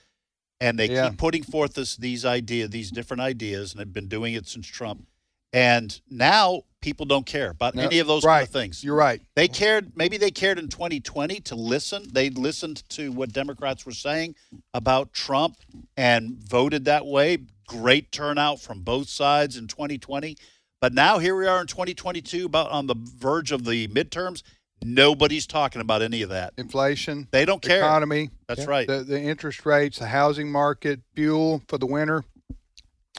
and 0.61 0.77
they 0.77 0.89
Yeah. 0.89 1.09
keep 1.09 1.17
putting 1.17 1.43
forth 1.43 1.73
this 1.73 1.97
these 1.97 2.23
ideas, 2.25 2.69
these 2.69 2.91
different 2.91 3.21
ideas, 3.21 3.71
and 3.73 3.80
they've 3.82 3.91
been 3.93 4.07
doing 4.07 4.34
it 4.34 4.47
since 4.47 4.67
Trump. 4.67 5.07
And 5.51 5.99
now 6.09 6.63
people 6.82 7.05
don't 7.05 7.25
care 7.25 7.49
about 7.51 7.75
No, 7.75 7.84
any 7.84 7.99
of 7.99 8.07
those 8.07 8.23
right. 8.23 8.39
kind 8.39 8.47
of 8.47 8.53
things. 8.53 8.84
You're 8.84 8.95
right. 8.95 9.21
They 9.36 9.47
cared. 9.47 9.95
Maybe 9.95 10.17
they 10.17 10.32
cared 10.32 10.59
in 10.59 10.67
2020 10.69 11.39
to 11.41 11.55
listen. 11.55 12.07
They 12.11 12.30
listened 12.30 12.88
to 12.89 13.11
what 13.11 13.32
Democrats 13.34 13.86
were 13.86 13.91
saying 13.91 14.36
about 14.73 15.13
Trump 15.13 15.57
and 15.97 16.38
voted 16.38 16.86
that 16.86 17.05
way. 17.05 17.39
Great 17.67 18.11
turnout 18.11 18.59
from 18.59 18.82
both 18.82 19.09
sides 19.09 19.57
in 19.57 19.67
2020. 19.67 20.38
But 20.82 20.93
now 20.93 21.19
here 21.19 21.36
we 21.36 21.45
are 21.45 21.59
in 21.59 21.67
2022, 21.67 22.45
about 22.45 22.71
on 22.71 22.88
the 22.88 22.95
verge 22.97 23.51
of 23.51 23.65
the 23.65 23.88
midterms. 23.89 24.43
Nobody's 24.82 25.45
talking 25.45 25.82
about 25.82 26.01
any 26.01 26.21
of 26.21 26.30
that. 26.30 26.53
Inflation. 26.57 27.27
They 27.32 27.43
don't 27.43 27.61
care. 27.61 27.80
Economy. 27.80 28.30
That's 28.47 28.65
right. 28.65 28.88
The, 28.88 29.03
the 29.03 29.19
interest 29.21 29.65
rates, 29.65 29.99
the 29.99 30.05
housing 30.07 30.49
market, 30.49 31.01
fuel 31.15 31.61
for 31.67 31.77
the 31.77 31.86
winter. 31.86 32.23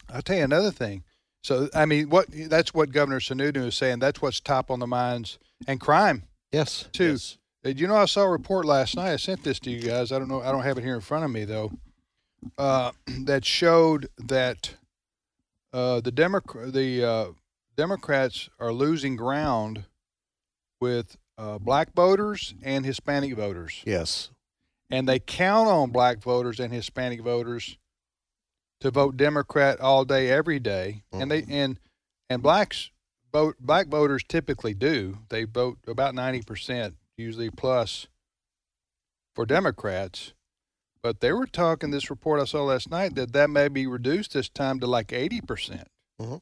I'll 0.08 0.22
tell 0.22 0.38
you 0.38 0.44
another 0.44 0.70
thing. 0.70 1.04
So, 1.42 1.68
I 1.74 1.86
mean, 1.86 2.10
what 2.10 2.26
that's 2.30 2.74
what 2.74 2.92
Governor 2.92 3.20
Sununu 3.20 3.66
is 3.68 3.74
saying. 3.74 3.98
That's 4.00 4.20
what's 4.20 4.40
top 4.40 4.70
on 4.70 4.78
the 4.78 4.86
minds 4.86 5.38
and 5.66 5.80
crime. 5.80 6.24
Yes. 6.52 6.88
Too. 6.92 7.16
Uh, 7.64 7.70
You 7.70 7.86
know, 7.86 7.96
I 7.96 8.04
saw 8.06 8.22
a 8.22 8.28
report 8.30 8.64
last 8.66 8.96
night. 8.96 9.12
I 9.12 9.16
sent 9.16 9.42
this 9.44 9.58
to 9.60 9.70
you 9.70 9.80
guys. 9.80 10.12
I 10.12 10.18
don't 10.18 10.28
know. 10.28 10.42
I 10.42 10.52
don't 10.52 10.62
have 10.62 10.76
it 10.78 10.84
here 10.84 10.94
in 10.94 11.00
front 11.00 11.24
of 11.24 11.30
me 11.30 11.44
though. 11.44 11.72
Uh, 12.58 12.92
that 13.24 13.44
showed 13.44 14.08
that 14.18 14.74
uh, 15.72 16.00
the 16.00 16.10
Democrat 16.12 16.72
the 16.72 17.04
uh, 17.04 17.26
Democrats 17.76 18.48
are 18.58 18.72
losing 18.72 19.16
ground 19.16 19.84
with 20.80 21.16
uh, 21.38 21.58
black 21.58 21.94
voters 21.94 22.54
and 22.62 22.84
Hispanic 22.84 23.34
voters. 23.34 23.82
Yes. 23.86 24.30
and 24.90 25.08
they 25.08 25.18
count 25.20 25.68
on 25.68 25.90
black 25.90 26.18
voters 26.18 26.58
and 26.60 26.72
Hispanic 26.72 27.22
voters 27.22 27.78
to 28.80 28.90
vote 28.90 29.16
Democrat 29.16 29.80
all 29.80 30.04
day, 30.04 30.30
every 30.30 30.58
day. 30.58 31.02
and 31.12 31.30
they 31.30 31.44
and 31.48 31.78
and 32.28 32.42
blacks 32.42 32.90
vote 33.32 33.56
black 33.60 33.86
voters 33.88 34.22
typically 34.26 34.74
do. 34.74 35.18
They 35.28 35.44
vote 35.44 35.78
about 35.86 36.14
ninety 36.14 36.42
percent, 36.42 36.96
usually 37.16 37.50
plus, 37.50 38.06
for 39.34 39.46
Democrats. 39.46 40.32
But 41.02 41.20
they 41.20 41.32
were 41.32 41.46
talking 41.46 41.90
this 41.90 42.10
report 42.10 42.40
I 42.40 42.44
saw 42.44 42.64
last 42.64 42.90
night 42.90 43.14
that 43.14 43.32
that 43.32 43.48
may 43.48 43.68
be 43.68 43.86
reduced 43.86 44.34
this 44.34 44.48
time 44.50 44.80
to 44.80 44.86
like 44.86 45.12
eighty 45.12 45.40
percent, 45.40 45.88
Mhm. 46.20 46.40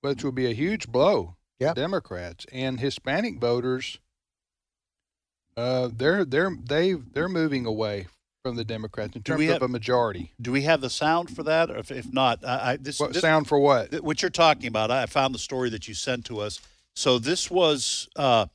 which 0.00 0.22
would 0.22 0.34
be 0.36 0.46
a 0.46 0.54
huge 0.54 0.88
blow. 0.88 1.36
To 1.60 1.74
Democrats 1.74 2.44
and 2.50 2.80
Hispanic 2.80 3.38
voters. 3.40 4.00
Uh, 5.56 5.88
they're 5.92 6.24
they're 6.24 6.56
they 6.60 6.94
they're 6.94 7.28
moving 7.28 7.66
away 7.66 8.08
from 8.42 8.56
the 8.56 8.64
Democrats 8.64 9.14
in 9.14 9.22
Do 9.22 9.32
terms 9.32 9.38
we 9.38 9.46
of 9.48 9.52
have- 9.54 9.62
a 9.62 9.68
majority. 9.68 10.32
Do 10.40 10.50
we 10.52 10.62
have 10.62 10.80
the 10.80 10.90
sound 10.90 11.34
for 11.34 11.42
that? 11.44 11.70
Or 11.70 11.76
if, 11.78 11.90
if 11.90 12.12
not, 12.12 12.44
I, 12.44 12.72
I 12.72 12.76
this, 12.76 12.98
What 12.98 13.12
this- 13.12 13.22
sound 13.22 13.46
for 13.46 13.58
what? 13.58 13.94
What 14.02 14.20
you're 14.20 14.30
talking 14.30 14.66
about? 14.66 14.90
I 14.90 15.06
found 15.06 15.34
the 15.34 15.38
story 15.38 15.70
that 15.70 15.86
you 15.88 15.94
sent 15.94 16.24
to 16.26 16.40
us. 16.40 16.60
So 16.94 17.18
this 17.18 17.50
was 17.50 18.08
uh, 18.16 18.46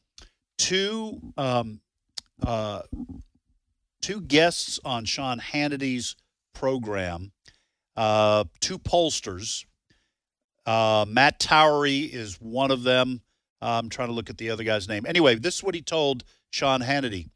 two 0.58 1.20
um, 1.38 1.80
uh, 2.46 2.82
two 4.02 4.22
guests 4.22 4.80
on 4.86 5.06
Sean 5.06 5.40
Hannity's 5.40 6.16
program, 6.54 7.32
uh, 7.96 8.44
two 8.60 8.78
pollsters. 8.78 9.66
Uh, 10.66 11.06
Matt 11.08 11.40
Towery 11.40 12.02
is 12.02 12.36
one 12.42 12.70
of 12.72 12.84
them. 12.84 13.22
I'm 13.62 13.90
trying 13.90 14.10
to 14.10 14.14
look 14.14 14.30
at 14.30 14.38
the 14.38 14.52
other 14.52 14.64
guy's 14.64 14.88
name. 14.88 15.06
Anyway, 15.08 15.36
this 15.36 15.56
is 15.56 15.64
what 15.64 15.74
he 15.74 15.82
told 15.82 16.24
Sean 16.52 16.82
Hannity. 16.82 17.30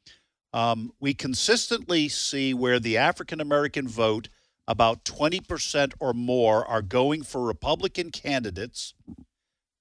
Um, 0.54 0.92
we 1.00 1.14
consistently 1.14 2.10
see 2.10 2.54
where 2.54 2.80
the 2.80 2.98
African 2.98 3.40
American 3.40 3.88
vote, 3.88 4.30
about 4.68 5.06
20% 5.06 5.94
or 6.00 6.14
more, 6.14 6.66
are 6.66 6.82
going 6.82 7.24
for 7.24 7.42
Republican 7.42 8.12
candidates. 8.12 8.94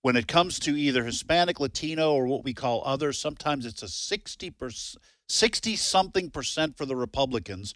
When 0.02 0.16
it 0.16 0.28
comes 0.28 0.58
to 0.60 0.76
either 0.76 1.04
Hispanic, 1.04 1.60
Latino, 1.60 2.14
or 2.14 2.26
what 2.26 2.44
we 2.44 2.54
call 2.54 2.82
others, 2.86 3.18
sometimes 3.18 3.66
it's 3.66 3.82
a 3.82 3.86
60%, 3.86 4.96
60 5.28 5.76
something 5.76 6.30
percent 6.30 6.76
for 6.76 6.86
the 6.86 6.96
Republicans. 6.96 7.74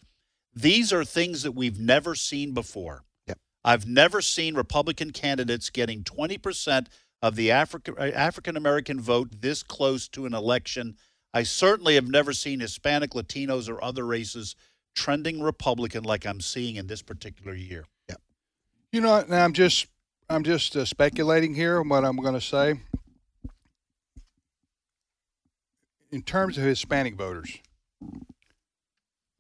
These 0.55 0.93
are 0.93 1.05
things 1.05 1.43
that 1.43 1.53
we've 1.53 1.79
never 1.79 2.15
seen 2.15 2.55
before. 2.55 3.05
Yep. 3.27 3.39
I've 3.65 3.87
never 3.87 4.23
seen 4.23 4.55
Republican 4.55 5.11
candidates 5.11 5.69
getting 5.69 6.05
20% 6.05 6.87
of 7.21 7.37
the 7.37 7.51
African 7.51 7.99
African 7.99 8.57
American 8.57 9.01
vote 9.01 9.41
this 9.41 9.63
close 9.63 10.09
to 10.09 10.27
an 10.27 10.35
election. 10.35 10.97
I 11.35 11.43
certainly 11.43 11.97
have 11.97 12.07
never 12.09 12.33
seen 12.33 12.61
Hispanic, 12.61 13.11
Latinos, 13.11 13.69
or 13.69 13.83
other 13.83 14.07
races 14.07 14.55
trending 14.95 15.43
Republican 15.43 16.05
like 16.05 16.25
I'm 16.25 16.41
seeing 16.41 16.77
in 16.77 16.87
this 16.87 17.03
particular 17.03 17.55
year. 17.55 17.85
Yeah. 18.09 18.17
You 18.93 19.01
know, 19.01 19.25
now 19.29 19.45
I'm 19.45 19.53
just 19.53 19.89
I'm 20.31 20.45
just 20.45 20.77
uh, 20.77 20.85
speculating 20.85 21.55
here 21.55 21.81
on 21.81 21.89
what 21.89 22.05
I'm 22.05 22.17
going 22.17 22.35
to 22.35 22.41
say. 22.41 22.75
In 26.13 26.23
terms 26.23 26.57
of 26.57 26.63
Hispanic 26.63 27.17
voters, 27.17 27.59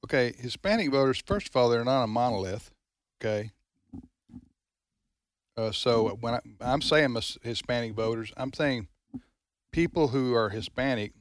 okay, 0.04 0.34
Hispanic 0.36 0.90
voters. 0.90 1.22
First 1.24 1.48
of 1.48 1.56
all, 1.56 1.68
they're 1.68 1.84
not 1.84 2.02
a 2.02 2.08
monolith. 2.08 2.72
Okay. 3.22 3.52
Uh, 5.56 5.70
so 5.70 6.18
when 6.20 6.34
I, 6.34 6.40
I'm 6.60 6.82
saying 6.82 7.16
Hispanic 7.42 7.92
voters, 7.92 8.32
I'm 8.36 8.52
saying 8.52 8.88
people 9.70 10.08
who 10.08 10.34
are 10.34 10.48
Hispanic, 10.48 11.12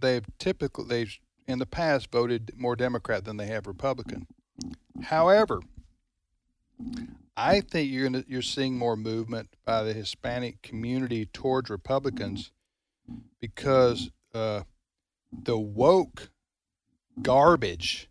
they've 0.00 0.24
typically 0.38 0.86
they've 0.86 1.18
in 1.46 1.58
the 1.58 1.66
past 1.66 2.10
voted 2.10 2.52
more 2.56 2.76
Democrat 2.76 3.24
than 3.24 3.36
they 3.36 3.46
have 3.46 3.66
Republican. 3.66 4.26
However, 5.02 5.60
I 7.36 7.60
think 7.60 7.90
you're 7.90 8.04
gonna, 8.04 8.24
you're 8.26 8.42
seeing 8.42 8.78
more 8.78 8.96
movement 8.96 9.50
by 9.64 9.82
the 9.82 9.92
Hispanic 9.92 10.62
community 10.62 11.26
towards 11.26 11.70
Republicans 11.70 12.50
because 13.40 14.10
uh, 14.34 14.62
the 15.32 15.58
woke 15.58 16.30
garbage 17.22 18.08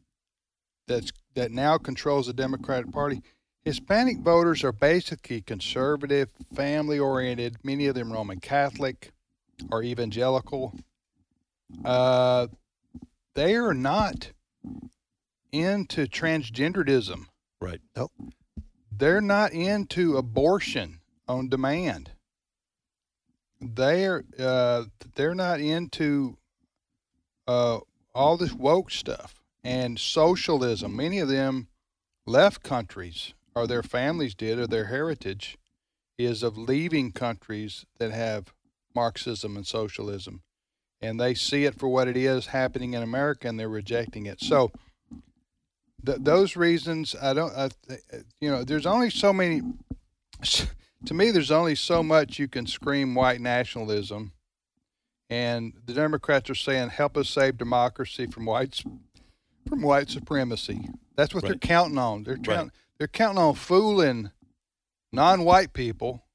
that's 0.88 1.12
that 1.34 1.52
now 1.52 1.78
controls 1.78 2.28
the 2.28 2.34
Democratic 2.34 2.92
Party. 2.92 3.22
Hispanic 3.64 4.20
voters 4.20 4.64
are 4.64 4.72
basically 4.72 5.42
conservative, 5.42 6.30
family 6.54 7.00
oriented. 7.00 7.58
Many 7.64 7.88
of 7.88 7.96
them 7.96 8.14
Roman 8.14 8.40
Catholic 8.40 9.12
or 9.72 9.84
evangelical. 9.84 10.74
Uh, 11.84 12.48
they 13.34 13.56
are 13.56 13.74
not 13.74 14.32
into 15.52 16.06
transgenderism. 16.06 17.26
Right. 17.62 17.82
Nope. 17.96 18.12
They're 18.92 19.22
not 19.22 19.52
into 19.52 20.18
abortion 20.18 21.00
on 21.28 21.50
demand. 21.50 22.12
They're 23.60 24.24
uh, 24.38 24.84
they're 25.16 25.36
not 25.36 25.60
into 25.60 26.38
uh, 27.48 27.80
all 28.14 28.38
this 28.38 28.54
woke 28.54 28.92
stuff 28.92 29.42
and 29.64 30.00
socialism. 30.00 30.96
Many 30.96 31.20
of 31.20 31.28
them 31.28 31.68
left 32.26 32.64
countries, 32.64 33.34
or 33.56 33.68
their 33.68 33.84
families 33.84 34.36
did, 34.36 34.60
or 34.60 34.68
their 34.68 34.86
heritage 34.86 35.58
is 36.18 36.44
of 36.44 36.58
leaving 36.58 37.12
countries 37.12 37.86
that 37.98 38.12
have 38.12 38.54
Marxism 38.94 39.58
and 39.58 39.68
socialism, 39.68 40.44
and 41.06 41.20
they 41.20 41.34
see 41.34 41.66
it 41.66 41.80
for 41.80 41.88
what 41.88 42.08
it 42.08 42.18
is 42.18 42.48
happening 42.48 42.94
in 42.94 43.04
America, 43.04 43.48
and 43.48 43.60
they're 43.60 43.70
rejecting 43.70 44.26
it. 44.26 44.42
So, 44.42 44.72
th- 46.06 46.20
those 46.22 46.56
reasons, 46.56 47.16
I 47.22 47.34
don't, 47.34 47.56
I, 47.56 47.70
you 48.40 48.50
know, 48.50 48.64
there's 48.64 48.86
only 48.86 49.10
so 49.10 49.32
many. 49.32 49.62
To 51.06 51.14
me, 51.14 51.32
there's 51.32 51.52
only 51.52 51.76
so 51.76 52.02
much 52.02 52.40
you 52.40 52.48
can 52.48 52.66
scream 52.66 53.14
white 53.16 53.40
nationalism, 53.40 54.34
and 55.30 55.74
the 55.86 55.94
Democrats 55.94 56.50
are 56.50 56.56
saying, 56.56 56.90
"Help 56.90 57.16
us 57.16 57.30
save 57.30 57.58
democracy 57.58 58.26
from 58.26 58.46
whites 58.46 58.84
from 59.68 59.82
white 59.82 60.10
supremacy." 60.10 60.90
That's 61.16 61.34
what 61.34 61.44
they're 61.44 61.56
counting 61.60 61.98
on. 61.98 62.24
They're 62.24 62.38
Right. 62.48 62.70
they're 62.98 63.08
counting 63.08 63.42
on 63.42 63.56
fooling 63.56 64.32
non-white 65.12 65.74
people, 65.74 66.26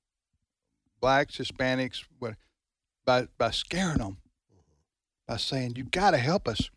blacks, 1.01 1.37
Hispanics, 1.37 2.05
what, 2.19 2.37
by 3.05 3.27
by 3.39 3.51
scaring 3.51 3.99
them, 3.99 4.19
by 5.31 5.37
saying, 5.37 5.75
you've 5.77 5.93
got 5.93 6.11
to 6.11 6.17
help 6.19 6.49
us 6.49 6.71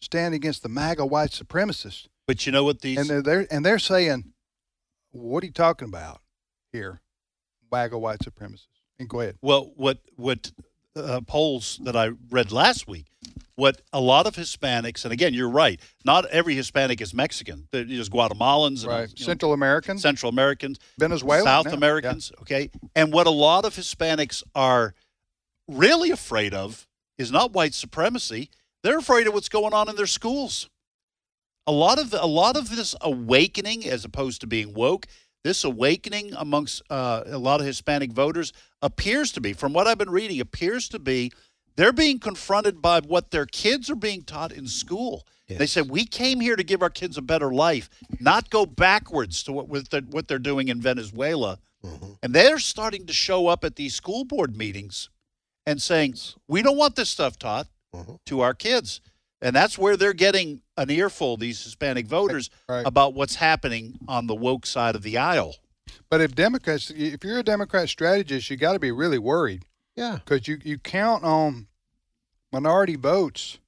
stand 0.00 0.34
against 0.34 0.64
the 0.64 0.68
MAGA 0.68 1.06
white 1.06 1.30
supremacists." 1.30 2.08
But 2.26 2.44
you 2.44 2.50
know 2.50 2.64
what 2.64 2.80
these 2.80 2.98
And 2.98 3.08
they're, 3.08 3.22
they're 3.22 3.46
and 3.48 3.64
they're 3.64 3.78
saying, 3.78 4.32
"What 5.12 5.44
are 5.44 5.46
you 5.46 5.52
talking 5.52 5.86
about 5.86 6.20
here, 6.72 7.00
MAGA 7.70 7.96
white 7.96 8.18
supremacists?" 8.18 8.66
And 8.98 9.08
go 9.08 9.20
ahead. 9.20 9.36
Well, 9.40 9.72
what 9.76 9.98
what 10.16 10.50
uh, 10.96 11.20
polls 11.20 11.78
that 11.84 11.94
I 11.94 12.10
read 12.28 12.50
last 12.50 12.88
week, 12.88 13.06
what 13.54 13.82
a 13.92 14.00
lot 14.00 14.26
of 14.26 14.34
Hispanics, 14.34 15.04
and 15.04 15.12
again, 15.12 15.32
you're 15.32 15.48
right. 15.48 15.80
Not 16.04 16.26
every 16.26 16.56
Hispanic 16.56 17.00
is 17.00 17.14
Mexican. 17.14 17.68
There's 17.70 18.08
Guatemalans, 18.08 18.82
and, 18.82 18.86
Right. 18.86 19.08
you 19.16 19.24
know, 19.24 19.26
Central 19.26 19.52
Americans, 19.52 20.02
Central 20.02 20.30
Americans, 20.30 20.80
Venezuela, 20.98 21.44
South 21.44 21.66
yeah, 21.66 21.74
Americans. 21.74 22.32
Okay, 22.40 22.70
and 22.96 23.12
what 23.12 23.28
a 23.28 23.30
lot 23.30 23.64
of 23.64 23.76
Hispanics 23.76 24.42
are 24.56 24.94
really 25.68 26.10
afraid 26.10 26.52
of 26.52 26.88
is 27.18 27.32
not 27.32 27.52
white 27.52 27.74
supremacy. 27.74 28.50
They're 28.82 28.98
afraid 28.98 29.26
of 29.26 29.34
what's 29.34 29.48
going 29.48 29.74
on 29.74 29.88
in 29.88 29.96
their 29.96 30.06
schools. 30.06 30.68
A 31.66 31.72
lot 31.72 31.98
of 31.98 32.10
the, 32.10 32.22
a 32.22 32.26
lot 32.26 32.56
of 32.56 32.74
this 32.74 32.94
awakening, 33.00 33.86
as 33.86 34.04
opposed 34.04 34.40
to 34.42 34.46
being 34.46 34.74
woke, 34.74 35.06
this 35.42 35.64
awakening 35.64 36.32
amongst 36.36 36.82
uh, 36.90 37.22
a 37.26 37.38
lot 37.38 37.60
of 37.60 37.66
Hispanic 37.66 38.12
voters 38.12 38.52
appears 38.82 39.32
to 39.32 39.40
be, 39.40 39.52
from 39.52 39.72
what 39.72 39.86
I've 39.86 39.98
been 39.98 40.10
reading, 40.10 40.40
appears 40.40 40.88
to 40.90 40.98
be 40.98 41.32
they're 41.76 41.92
being 41.92 42.18
confronted 42.18 42.80
by 42.80 43.00
what 43.00 43.30
their 43.30 43.46
kids 43.46 43.90
are 43.90 43.96
being 43.96 44.22
taught 44.22 44.50
in 44.52 44.66
school. 44.66 45.26
They 45.58 45.66
said 45.66 45.90
we 45.90 46.04
came 46.04 46.40
here 46.40 46.56
to 46.56 46.64
give 46.64 46.82
our 46.82 46.90
kids 46.90 47.16
a 47.16 47.22
better 47.22 47.52
life, 47.52 47.88
not 48.18 48.50
go 48.50 48.66
backwards 48.66 49.42
to 49.44 49.52
what 49.52 49.90
they're, 49.90 50.00
what 50.00 50.26
they're 50.26 50.38
doing 50.38 50.68
in 50.68 50.80
Venezuela. 50.80 51.58
And 52.22 52.34
they're 52.34 52.58
starting 52.58 53.06
to 53.06 53.12
show 53.12 53.46
up 53.46 53.62
at 53.62 53.76
these 53.76 53.94
school 53.94 54.24
board 54.24 54.56
meetings 54.56 55.08
and 55.66 55.82
saying 55.82 56.14
we 56.48 56.62
don't 56.62 56.76
want 56.76 56.96
this 56.96 57.10
stuff 57.10 57.38
taught 57.38 57.66
mm-hmm. 57.94 58.14
to 58.26 58.40
our 58.40 58.54
kids. 58.54 59.00
And 59.42 59.54
that's 59.54 59.76
where 59.76 59.96
they're 59.96 60.14
getting 60.14 60.62
an 60.78 60.90
earful, 60.90 61.36
these 61.36 61.62
Hispanic 61.62 62.06
voters, 62.06 62.48
about 62.68 63.12
what's 63.12 63.34
happening 63.34 63.98
on 64.08 64.26
the 64.26 64.34
woke 64.34 64.64
side 64.64 64.94
of 64.94 65.02
the 65.02 65.18
aisle. 65.18 65.56
But 66.08 66.22
if 66.22 66.34
Democrats, 66.34 66.90
if 66.90 67.22
you're 67.22 67.38
a 67.38 67.42
Democrat 67.42 67.88
strategist, 67.88 68.48
you 68.48 68.56
got 68.56 68.72
to 68.72 68.78
be 68.78 68.90
really 68.90 69.18
worried. 69.18 69.64
Yeah. 69.94 70.18
Because 70.24 70.48
you, 70.48 70.58
you 70.64 70.78
count 70.78 71.22
on 71.22 71.66
minority 72.52 72.96
votes 72.96 73.58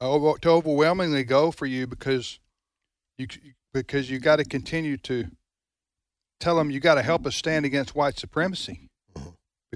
uh, 0.00 0.10
over, 0.10 0.38
to 0.38 0.50
overwhelmingly 0.50 1.24
go 1.24 1.50
for 1.50 1.66
you 1.66 1.86
because 1.86 2.38
you 3.16 3.26
because 3.72 4.10
you 4.10 4.18
got 4.18 4.36
to 4.36 4.44
continue 4.44 4.96
to 4.98 5.26
tell 6.40 6.56
them 6.56 6.70
you 6.70 6.80
got 6.80 6.96
to 6.96 7.02
help 7.02 7.26
us 7.26 7.34
stand 7.34 7.64
against 7.64 7.94
white 7.94 8.18
supremacy 8.18 8.88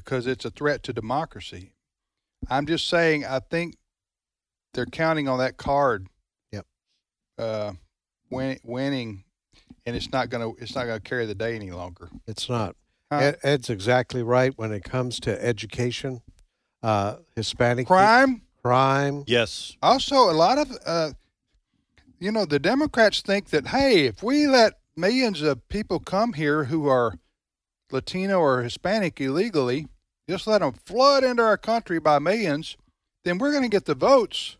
because 0.05 0.27
it's 0.27 0.45
a 0.45 0.51
threat 0.51 0.83
to 0.85 0.93
democracy. 0.93 1.73
I'm 2.49 2.67
just 2.67 2.89
saying 2.89 3.25
I 3.25 3.41
think 3.41 3.77
they're 4.75 4.87
counting 4.87 5.29
on 5.29 5.39
that 5.39 5.57
card 5.57 6.09
uh, 7.39 7.73
win, 8.31 8.59
winning, 8.65 9.25
and 9.87 9.97
it's 9.97 10.11
not 10.13 10.29
gonna 10.29 10.51
it's 10.59 10.75
not 10.75 10.87
gonna 10.87 11.01
carry 11.01 11.27
the 11.27 11.35
day 11.35 11.55
any 11.55 11.71
longer. 11.71 12.11
It's 12.27 12.49
not. 12.49 12.77
Huh? 13.11 13.19
Ed, 13.19 13.39
Ed's 13.43 13.71
exactly 13.71 14.23
right 14.23 14.53
when 14.57 14.73
it 14.73 14.85
comes 14.85 15.19
to 15.21 15.45
education, 15.45 16.21
uh, 16.83 17.17
Hispanic 17.37 17.87
pe- 17.87 17.89
Crime. 17.89 18.43
crime. 18.63 19.25
Yes. 19.27 19.77
Also, 19.81 20.17
a 20.31 20.33
lot 20.33 20.59
of, 20.59 20.71
uh, 20.85 21.13
you 22.19 22.31
know, 22.31 22.45
the 22.45 22.59
Democrats 22.59 23.23
think 23.23 23.49
that, 23.49 23.69
hey, 23.69 24.05
if 24.07 24.23
we 24.23 24.47
let 24.47 24.75
millions 24.95 25.41
of 25.41 25.67
people 25.71 26.01
come 26.01 26.35
here 26.35 26.65
who 26.65 26.87
are 26.87 27.15
Latino 27.91 28.39
or 28.41 28.63
Hispanic 28.63 29.21
illegally, 29.21 29.89
just 30.29 30.47
let 30.47 30.61
them 30.61 30.73
flood 30.73 31.25
into 31.25 31.43
our 31.43 31.57
country 31.57 31.99
by 31.99 32.19
millions, 32.19 32.77
then 33.25 33.39
we're 33.39 33.51
going 33.53 33.63
to 33.63 33.69
get 33.69 33.87
the 33.87 33.95
votes 33.95 34.57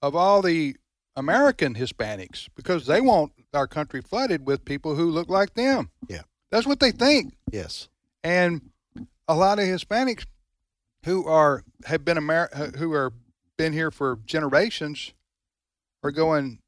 of 0.00 0.16
all 0.16 0.42
the 0.42 0.76
American 1.16 1.74
Hispanics 1.74 2.48
because 2.56 2.86
they 2.86 3.00
want 3.00 3.32
our 3.52 3.66
country 3.66 4.00
flooded 4.00 4.46
with 4.46 4.64
people 4.64 4.94
who 4.94 5.10
look 5.10 5.28
like 5.28 5.54
them. 5.54 5.90
Yeah. 6.08 6.22
That's 6.50 6.66
what 6.66 6.80
they 6.80 6.90
think. 6.90 7.34
Yes. 7.50 7.88
And 8.24 8.70
a 9.28 9.34
lot 9.34 9.58
of 9.58 9.66
Hispanics 9.66 10.24
who 11.04 11.26
are 11.26 11.64
have 11.84 12.04
been 12.04 12.18
Amer- 12.18 12.72
who 12.78 12.92
are 12.92 13.12
been 13.56 13.72
here 13.72 13.90
for 13.90 14.18
generations 14.26 15.12
are 16.02 16.10
going, 16.10 16.58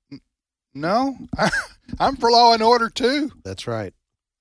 no, 0.75 1.17
I'm 2.01 2.17
for 2.17 2.31
law 2.31 2.53
and 2.53 2.63
order 2.63 2.89
too. 2.89 3.31
That's 3.45 3.67
right. 3.67 3.95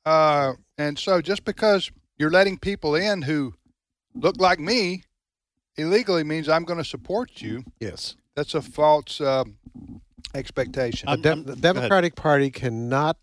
Uh, 0.06 0.54
and 0.78 0.98
so 0.98 1.22
just 1.22 1.46
because 1.46 1.92
you're 2.18 2.32
letting 2.32 2.58
people 2.58 2.96
in 2.96 3.24
who 3.24 3.54
look 4.16 4.40
like 4.40 4.60
me 4.60 5.04
illegally 5.76 6.24
means 6.24 6.48
I'm 6.50 6.64
going 6.64 6.78
to 6.78 6.86
support 6.86 7.42
you. 7.42 7.64
Yes. 7.80 8.16
That's 8.36 8.56
a 8.56 8.62
false 8.62 9.22
uh, 9.22 9.44
expectation. 10.34 11.10
The, 11.10 11.18
Dem- 11.18 11.44
the 11.44 11.56
Democratic 11.56 12.16
Party 12.16 12.50
cannot 12.50 13.18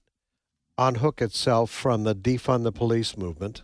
unhook 0.79 1.21
itself 1.21 1.71
from 1.71 2.05
the 2.05 2.15
defund 2.15 2.63
the 2.63 2.73
police 2.73 3.17
movement. 3.17 3.63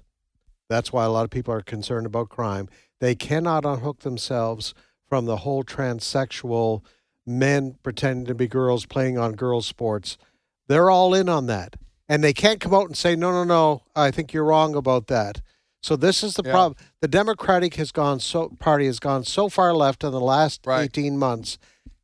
That's 0.69 0.93
why 0.93 1.05
a 1.05 1.11
lot 1.11 1.25
of 1.25 1.31
people 1.31 1.55
are 1.55 1.63
concerned 1.63 2.07
about 2.07 2.29
crime. 2.29 2.69
They 3.01 3.15
cannot 3.15 3.65
unhook 3.65 4.01
themselves 4.01 4.75
from 5.09 5.27
the 5.27 5.39
whole 5.39 5.63
transsexual 5.63 6.83
men 7.25 7.77
pretending 7.83 8.27
to 8.27 8.35
be 8.35 8.49
girls 8.49 8.87
playing 8.87 9.19
on 9.19 9.33
girls' 9.33 9.67
sports. 9.67 10.19
They're 10.69 10.91
all 10.91 11.15
in 11.15 11.29
on 11.29 11.47
that. 11.47 11.77
And 12.09 12.23
they 12.23 12.33
can't 12.33 12.61
come 12.61 12.73
out 12.73 12.87
and 12.87 12.97
say, 12.97 13.17
no, 13.17 13.33
no, 13.33 13.45
no, 13.45 13.83
I 13.97 14.11
think 14.11 14.33
you're 14.33 14.45
wrong 14.45 14.75
about 14.77 15.09
that. 15.09 15.41
So 15.83 15.97
this 15.97 16.23
is 16.23 16.35
the 16.35 16.43
Yeah. 16.45 16.53
problem. 16.53 16.77
The 17.01 17.09
Democratic 17.09 17.75
has 17.75 17.93
gone 17.93 18.21
so 18.21 18.51
party 18.59 18.87
has 18.87 18.99
gone 18.99 19.25
so 19.25 19.49
far 19.49 19.75
left 19.75 20.03
in 20.05 20.11
the 20.13 20.21
last 20.21 20.67
18 20.69 21.17
months. 21.19 21.59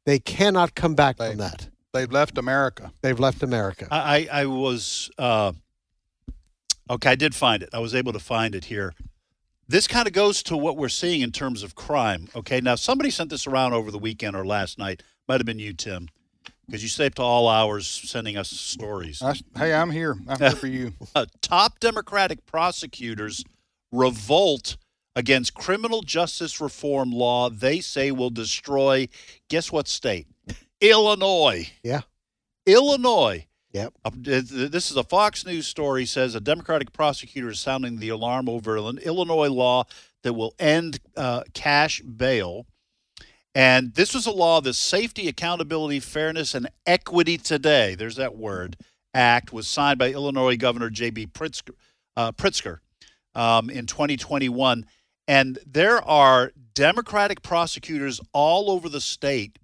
They 0.04 0.18
cannot 0.18 0.74
come 0.74 0.94
back 0.94 1.16
from 1.16 1.36
that. 1.38 1.68
They've 1.92 2.10
left 2.10 2.38
America. 2.38 2.92
They've 3.02 3.18
left 3.20 3.42
America. 3.42 3.86
I, 3.90 4.28
I 4.30 4.42
I 4.42 4.46
was 4.46 5.10
uh, 5.18 5.52
okay. 6.90 7.10
I 7.10 7.14
did 7.14 7.34
find 7.34 7.62
it. 7.62 7.68
I 7.72 7.78
was 7.80 7.94
able 7.94 8.12
to 8.12 8.18
find 8.18 8.54
it 8.54 8.66
here. 8.66 8.94
This 9.68 9.86
kind 9.86 10.06
of 10.06 10.12
goes 10.12 10.42
to 10.44 10.56
what 10.56 10.76
we're 10.76 10.88
seeing 10.88 11.20
in 11.20 11.32
terms 11.32 11.62
of 11.62 11.74
crime. 11.74 12.28
Okay, 12.34 12.60
now 12.60 12.74
somebody 12.74 13.10
sent 13.10 13.30
this 13.30 13.46
around 13.46 13.72
over 13.74 13.90
the 13.90 13.98
weekend 13.98 14.36
or 14.36 14.44
last 14.44 14.78
night. 14.78 15.02
Might 15.28 15.38
have 15.40 15.46
been 15.46 15.58
you, 15.58 15.72
Tim, 15.72 16.08
because 16.72 16.82
you 16.82 16.88
stay 16.88 17.04
up 17.04 17.14
to 17.14 17.20
all 17.22 17.48
hours 17.48 17.86
sending 17.86 18.38
us 18.38 18.48
stories. 18.48 19.20
I, 19.20 19.34
hey, 19.58 19.74
I'm 19.74 19.90
here. 19.90 20.16
I'm 20.26 20.38
here 20.38 20.52
for 20.52 20.68
you. 20.68 20.94
Uh, 21.14 21.26
top 21.42 21.78
Democratic 21.78 22.46
prosecutors 22.46 23.44
revolt 23.92 24.78
against 25.14 25.52
criminal 25.52 26.00
justice 26.00 26.58
reform 26.58 27.10
law 27.12 27.50
they 27.50 27.80
say 27.80 28.10
will 28.10 28.30
destroy, 28.30 29.06
guess 29.50 29.70
what 29.70 29.86
state? 29.86 30.26
Illinois. 30.80 31.70
Yeah. 31.82 32.00
Illinois. 32.64 33.46
Yep. 33.72 33.92
Uh, 34.06 34.10
th- 34.24 34.48
th- 34.48 34.70
This 34.70 34.90
is 34.90 34.96
a 34.96 35.04
Fox 35.04 35.44
News 35.44 35.66
story. 35.66 36.06
Says 36.06 36.34
a 36.34 36.40
Democratic 36.40 36.94
prosecutor 36.94 37.50
is 37.50 37.60
sounding 37.60 37.98
the 37.98 38.08
alarm 38.08 38.48
over 38.48 38.78
an 38.78 38.96
Illinois 38.98 39.50
law 39.50 39.84
that 40.22 40.32
will 40.32 40.54
end 40.58 41.00
uh, 41.18 41.42
cash 41.52 42.00
bail. 42.00 42.66
And 43.54 43.94
this 43.94 44.14
was 44.14 44.26
a 44.26 44.30
law, 44.30 44.60
the 44.60 44.72
Safety, 44.72 45.28
Accountability, 45.28 46.00
Fairness, 46.00 46.54
and 46.54 46.70
Equity 46.86 47.36
Today, 47.36 47.94
there's 47.94 48.16
that 48.16 48.36
word, 48.36 48.76
Act 49.14 49.52
was 49.52 49.68
signed 49.68 49.98
by 49.98 50.10
Illinois 50.10 50.56
Governor 50.56 50.88
J.B. 50.88 51.28
Pritzker, 51.28 51.74
uh, 52.16 52.32
Pritzker 52.32 52.78
um, 53.34 53.68
in 53.68 53.86
2021. 53.86 54.86
And 55.28 55.58
there 55.66 56.02
are 56.02 56.52
Democratic 56.74 57.42
prosecutors 57.42 58.20
all 58.32 58.70
over 58.70 58.88
the 58.88 59.00
state. 59.00 59.58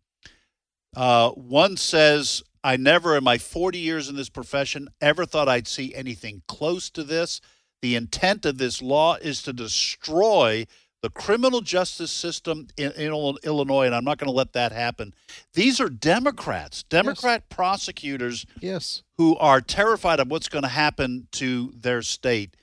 Uh, 0.95 1.31
one 1.31 1.77
says, 1.77 2.43
I 2.63 2.77
never 2.77 3.17
in 3.17 3.25
my 3.25 3.39
40 3.39 3.79
years 3.79 4.09
in 4.09 4.17
this 4.17 4.29
profession 4.29 4.89
ever 5.01 5.25
thought 5.25 5.49
I'd 5.49 5.67
see 5.67 5.95
anything 5.95 6.43
close 6.47 6.91
to 6.91 7.03
this. 7.03 7.41
The 7.81 7.95
intent 7.95 8.45
of 8.45 8.59
this 8.59 8.83
law 8.83 9.15
is 9.15 9.43
to 9.45 9.53
destroy 9.53 10.67
the 11.01 11.11
criminal 11.11 11.61
justice 11.61 12.11
system 12.11 12.67
in, 12.77 12.91
in 12.93 13.13
Illinois, 13.45 13.87
and 13.87 13.95
I'm 13.95 14.05
not 14.05 14.19
going 14.19 14.29
to 14.29 14.37
let 14.37 14.53
that 14.55 14.73
happen. 14.73 15.15
These 15.55 15.81
are 15.81 15.89
Democrats, 15.89 16.83
Democrat 16.83 17.49
prosecutors 17.49 18.45
Yes. 18.61 19.03
who 19.17 19.37
are 19.37 19.61
terrified 19.61 20.19
of 20.21 20.31
what's 20.31 20.49
going 20.49 20.63
to 20.65 20.69
happen 20.69 21.29
to 21.33 21.73
their 21.81 22.03
state. 22.03 22.57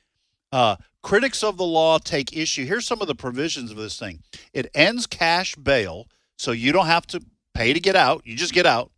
Uh, 0.52 0.76
critics 1.02 1.44
of 1.44 1.58
the 1.58 1.66
law 1.66 1.98
take 1.98 2.36
issue. 2.36 2.66
Here's 2.66 2.86
some 2.86 3.02
of 3.02 3.08
the 3.08 3.16
provisions 3.16 3.72
of 3.72 3.78
this 3.78 3.98
thing 3.98 4.22
it 4.54 4.70
ends 4.74 5.08
cash 5.08 5.56
bail, 5.56 6.08
so 6.38 6.52
you 6.52 6.72
don't 6.72 6.88
have 6.88 7.08
to 7.08 7.22
pay 7.54 7.74
to 7.74 7.80
get 7.80 7.96
out, 7.96 8.22
you 8.26 8.36
just 8.36 8.54
get 8.54 8.66
out. 8.66 8.92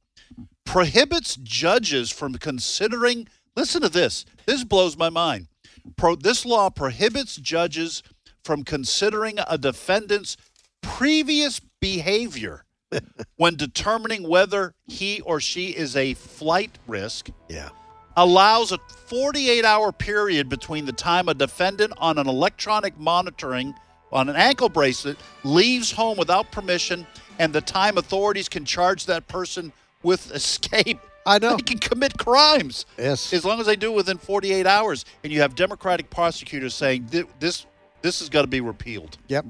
Prohibits 0.65 1.35
judges 1.38 2.11
from 2.11 2.33
considering, 2.33 3.27
listen 3.55 3.81
to 3.81 3.89
this, 3.89 4.25
this 4.45 4.63
blows 4.63 4.97
my 4.97 5.09
mind. 5.09 5.47
Pro, 5.95 6.15
this 6.15 6.45
law 6.45 6.69
prohibits 6.69 7.38
judges 7.38 8.03
from 8.47 8.63
considering 8.63 9.37
a 9.45 9.57
defendant's 9.57 10.37
previous 10.81 11.59
behavior 11.81 12.63
when 13.35 13.57
determining 13.57 14.23
whether 14.25 14.73
he 14.87 15.19
or 15.19 15.41
she 15.41 15.71
is 15.71 15.97
a 15.97 16.13
flight 16.13 16.71
risk 16.87 17.29
Yeah. 17.49 17.67
allows 18.15 18.71
a 18.71 18.77
48 19.07 19.65
hour 19.65 19.91
period 19.91 20.47
between 20.47 20.85
the 20.85 20.93
time 20.93 21.27
a 21.27 21.33
defendant 21.33 21.91
on 21.97 22.17
an 22.17 22.27
electronic 22.29 22.97
monitoring 22.97 23.75
on 24.13 24.29
an 24.29 24.37
ankle 24.37 24.69
bracelet 24.69 25.17
leaves 25.43 25.91
home 25.91 26.17
without 26.17 26.49
permission 26.49 27.05
and 27.39 27.51
the 27.51 27.59
time 27.59 27.97
authorities 27.97 28.47
can 28.47 28.63
charge 28.63 29.07
that 29.07 29.27
person 29.27 29.73
with 30.03 30.31
escape. 30.41 30.99
I 31.25 31.39
know. 31.39 31.57
They 31.57 31.63
can 31.63 31.79
commit 31.79 32.17
crimes. 32.17 32.85
Yes. 32.97 33.33
As 33.33 33.43
long 33.43 33.59
as 33.59 33.65
they 33.65 33.75
do 33.75 33.91
within 33.91 34.17
48 34.17 34.65
hours. 34.65 35.03
And 35.25 35.33
you 35.33 35.41
have 35.41 35.53
Democratic 35.55 36.09
prosecutors 36.09 36.73
saying 36.73 37.09
this 37.41 37.65
this 38.01 38.19
has 38.19 38.29
got 38.29 38.41
to 38.41 38.47
be 38.47 38.61
repealed. 38.61 39.17
Yep. 39.27 39.45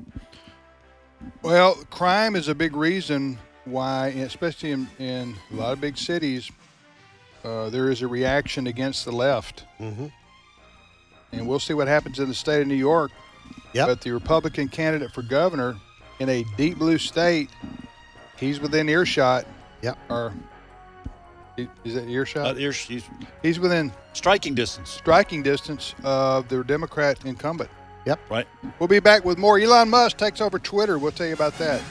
Well, 1.42 1.76
crime 1.90 2.36
is 2.36 2.48
a 2.48 2.56
big 2.56 2.76
reason 2.76 3.38
why, 3.66 4.08
especially 4.08 4.72
in, 4.72 4.88
in 5.00 5.36
a 5.52 5.56
lot 5.56 5.74
of 5.74 5.82
big 5.82 5.98
cities, 5.98 6.52
uh, 7.44 7.70
there 7.70 7.90
is 7.90 8.02
a 8.02 8.08
reaction 8.08 8.68
against 8.68 9.06
the 9.06 9.12
left. 9.12 9.66
Mm-hmm. 9.80 10.08
And 11.34 11.48
we'll 11.48 11.60
see 11.60 11.74
what 11.74 11.88
happens 11.88 12.20
in 12.20 12.30
the 12.30 12.36
state 12.36 12.62
of 12.62 12.68
New 12.68 12.76
York. 12.76 13.12
Yep. 13.74 13.88
But 13.88 14.02
the 14.02 14.12
Republican 14.12 14.70
candidate 14.70 15.12
for 15.12 15.22
governor 15.22 15.76
in 16.20 16.30
a 16.30 16.46
deep 16.56 16.78
blue 16.78 16.98
state, 16.98 17.50
he's 18.38 18.60
within 18.60 18.88
earshot. 18.90 19.46
Yep. 19.82 19.98
Or 20.10 20.34
is 21.84 21.96
that 21.96 22.08
earshot? 22.08 22.58
Uh, 22.58 22.72
he's 23.42 23.60
within 23.60 23.92
striking 24.14 24.56
distance. 24.56 24.90
striking 24.90 25.44
distance 25.44 25.96
of 26.04 26.48
the 26.48 26.64
Democrat 26.64 27.24
incumbent. 27.26 27.70
Yep. 28.08 28.20
Right. 28.30 28.48
We'll 28.80 28.88
be 28.88 29.02
back 29.02 29.26
with 29.26 29.38
more. 29.38 29.60
Elon 29.60 29.90
Musk 29.90 30.16
takes 30.16 30.40
over 30.40 30.58
Twitter. 30.58 30.98
We'll 30.98 31.12
tell 31.12 31.28
you 31.28 31.34
about 31.34 31.58
that. 31.58 31.82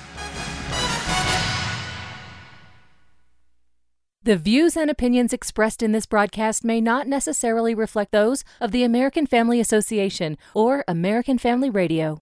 The 4.22 4.36
views 4.36 4.78
and 4.78 4.90
opinions 4.90 5.34
expressed 5.34 5.82
in 5.82 5.92
this 5.92 6.06
broadcast 6.06 6.64
may 6.64 6.80
not 6.80 7.06
necessarily 7.06 7.74
reflect 7.74 8.12
those 8.12 8.44
of 8.62 8.72
the 8.72 8.82
American 8.82 9.26
Family 9.26 9.60
Association 9.60 10.38
or 10.54 10.84
American 10.88 11.36
Family 11.36 11.68
Radio. 11.68 12.18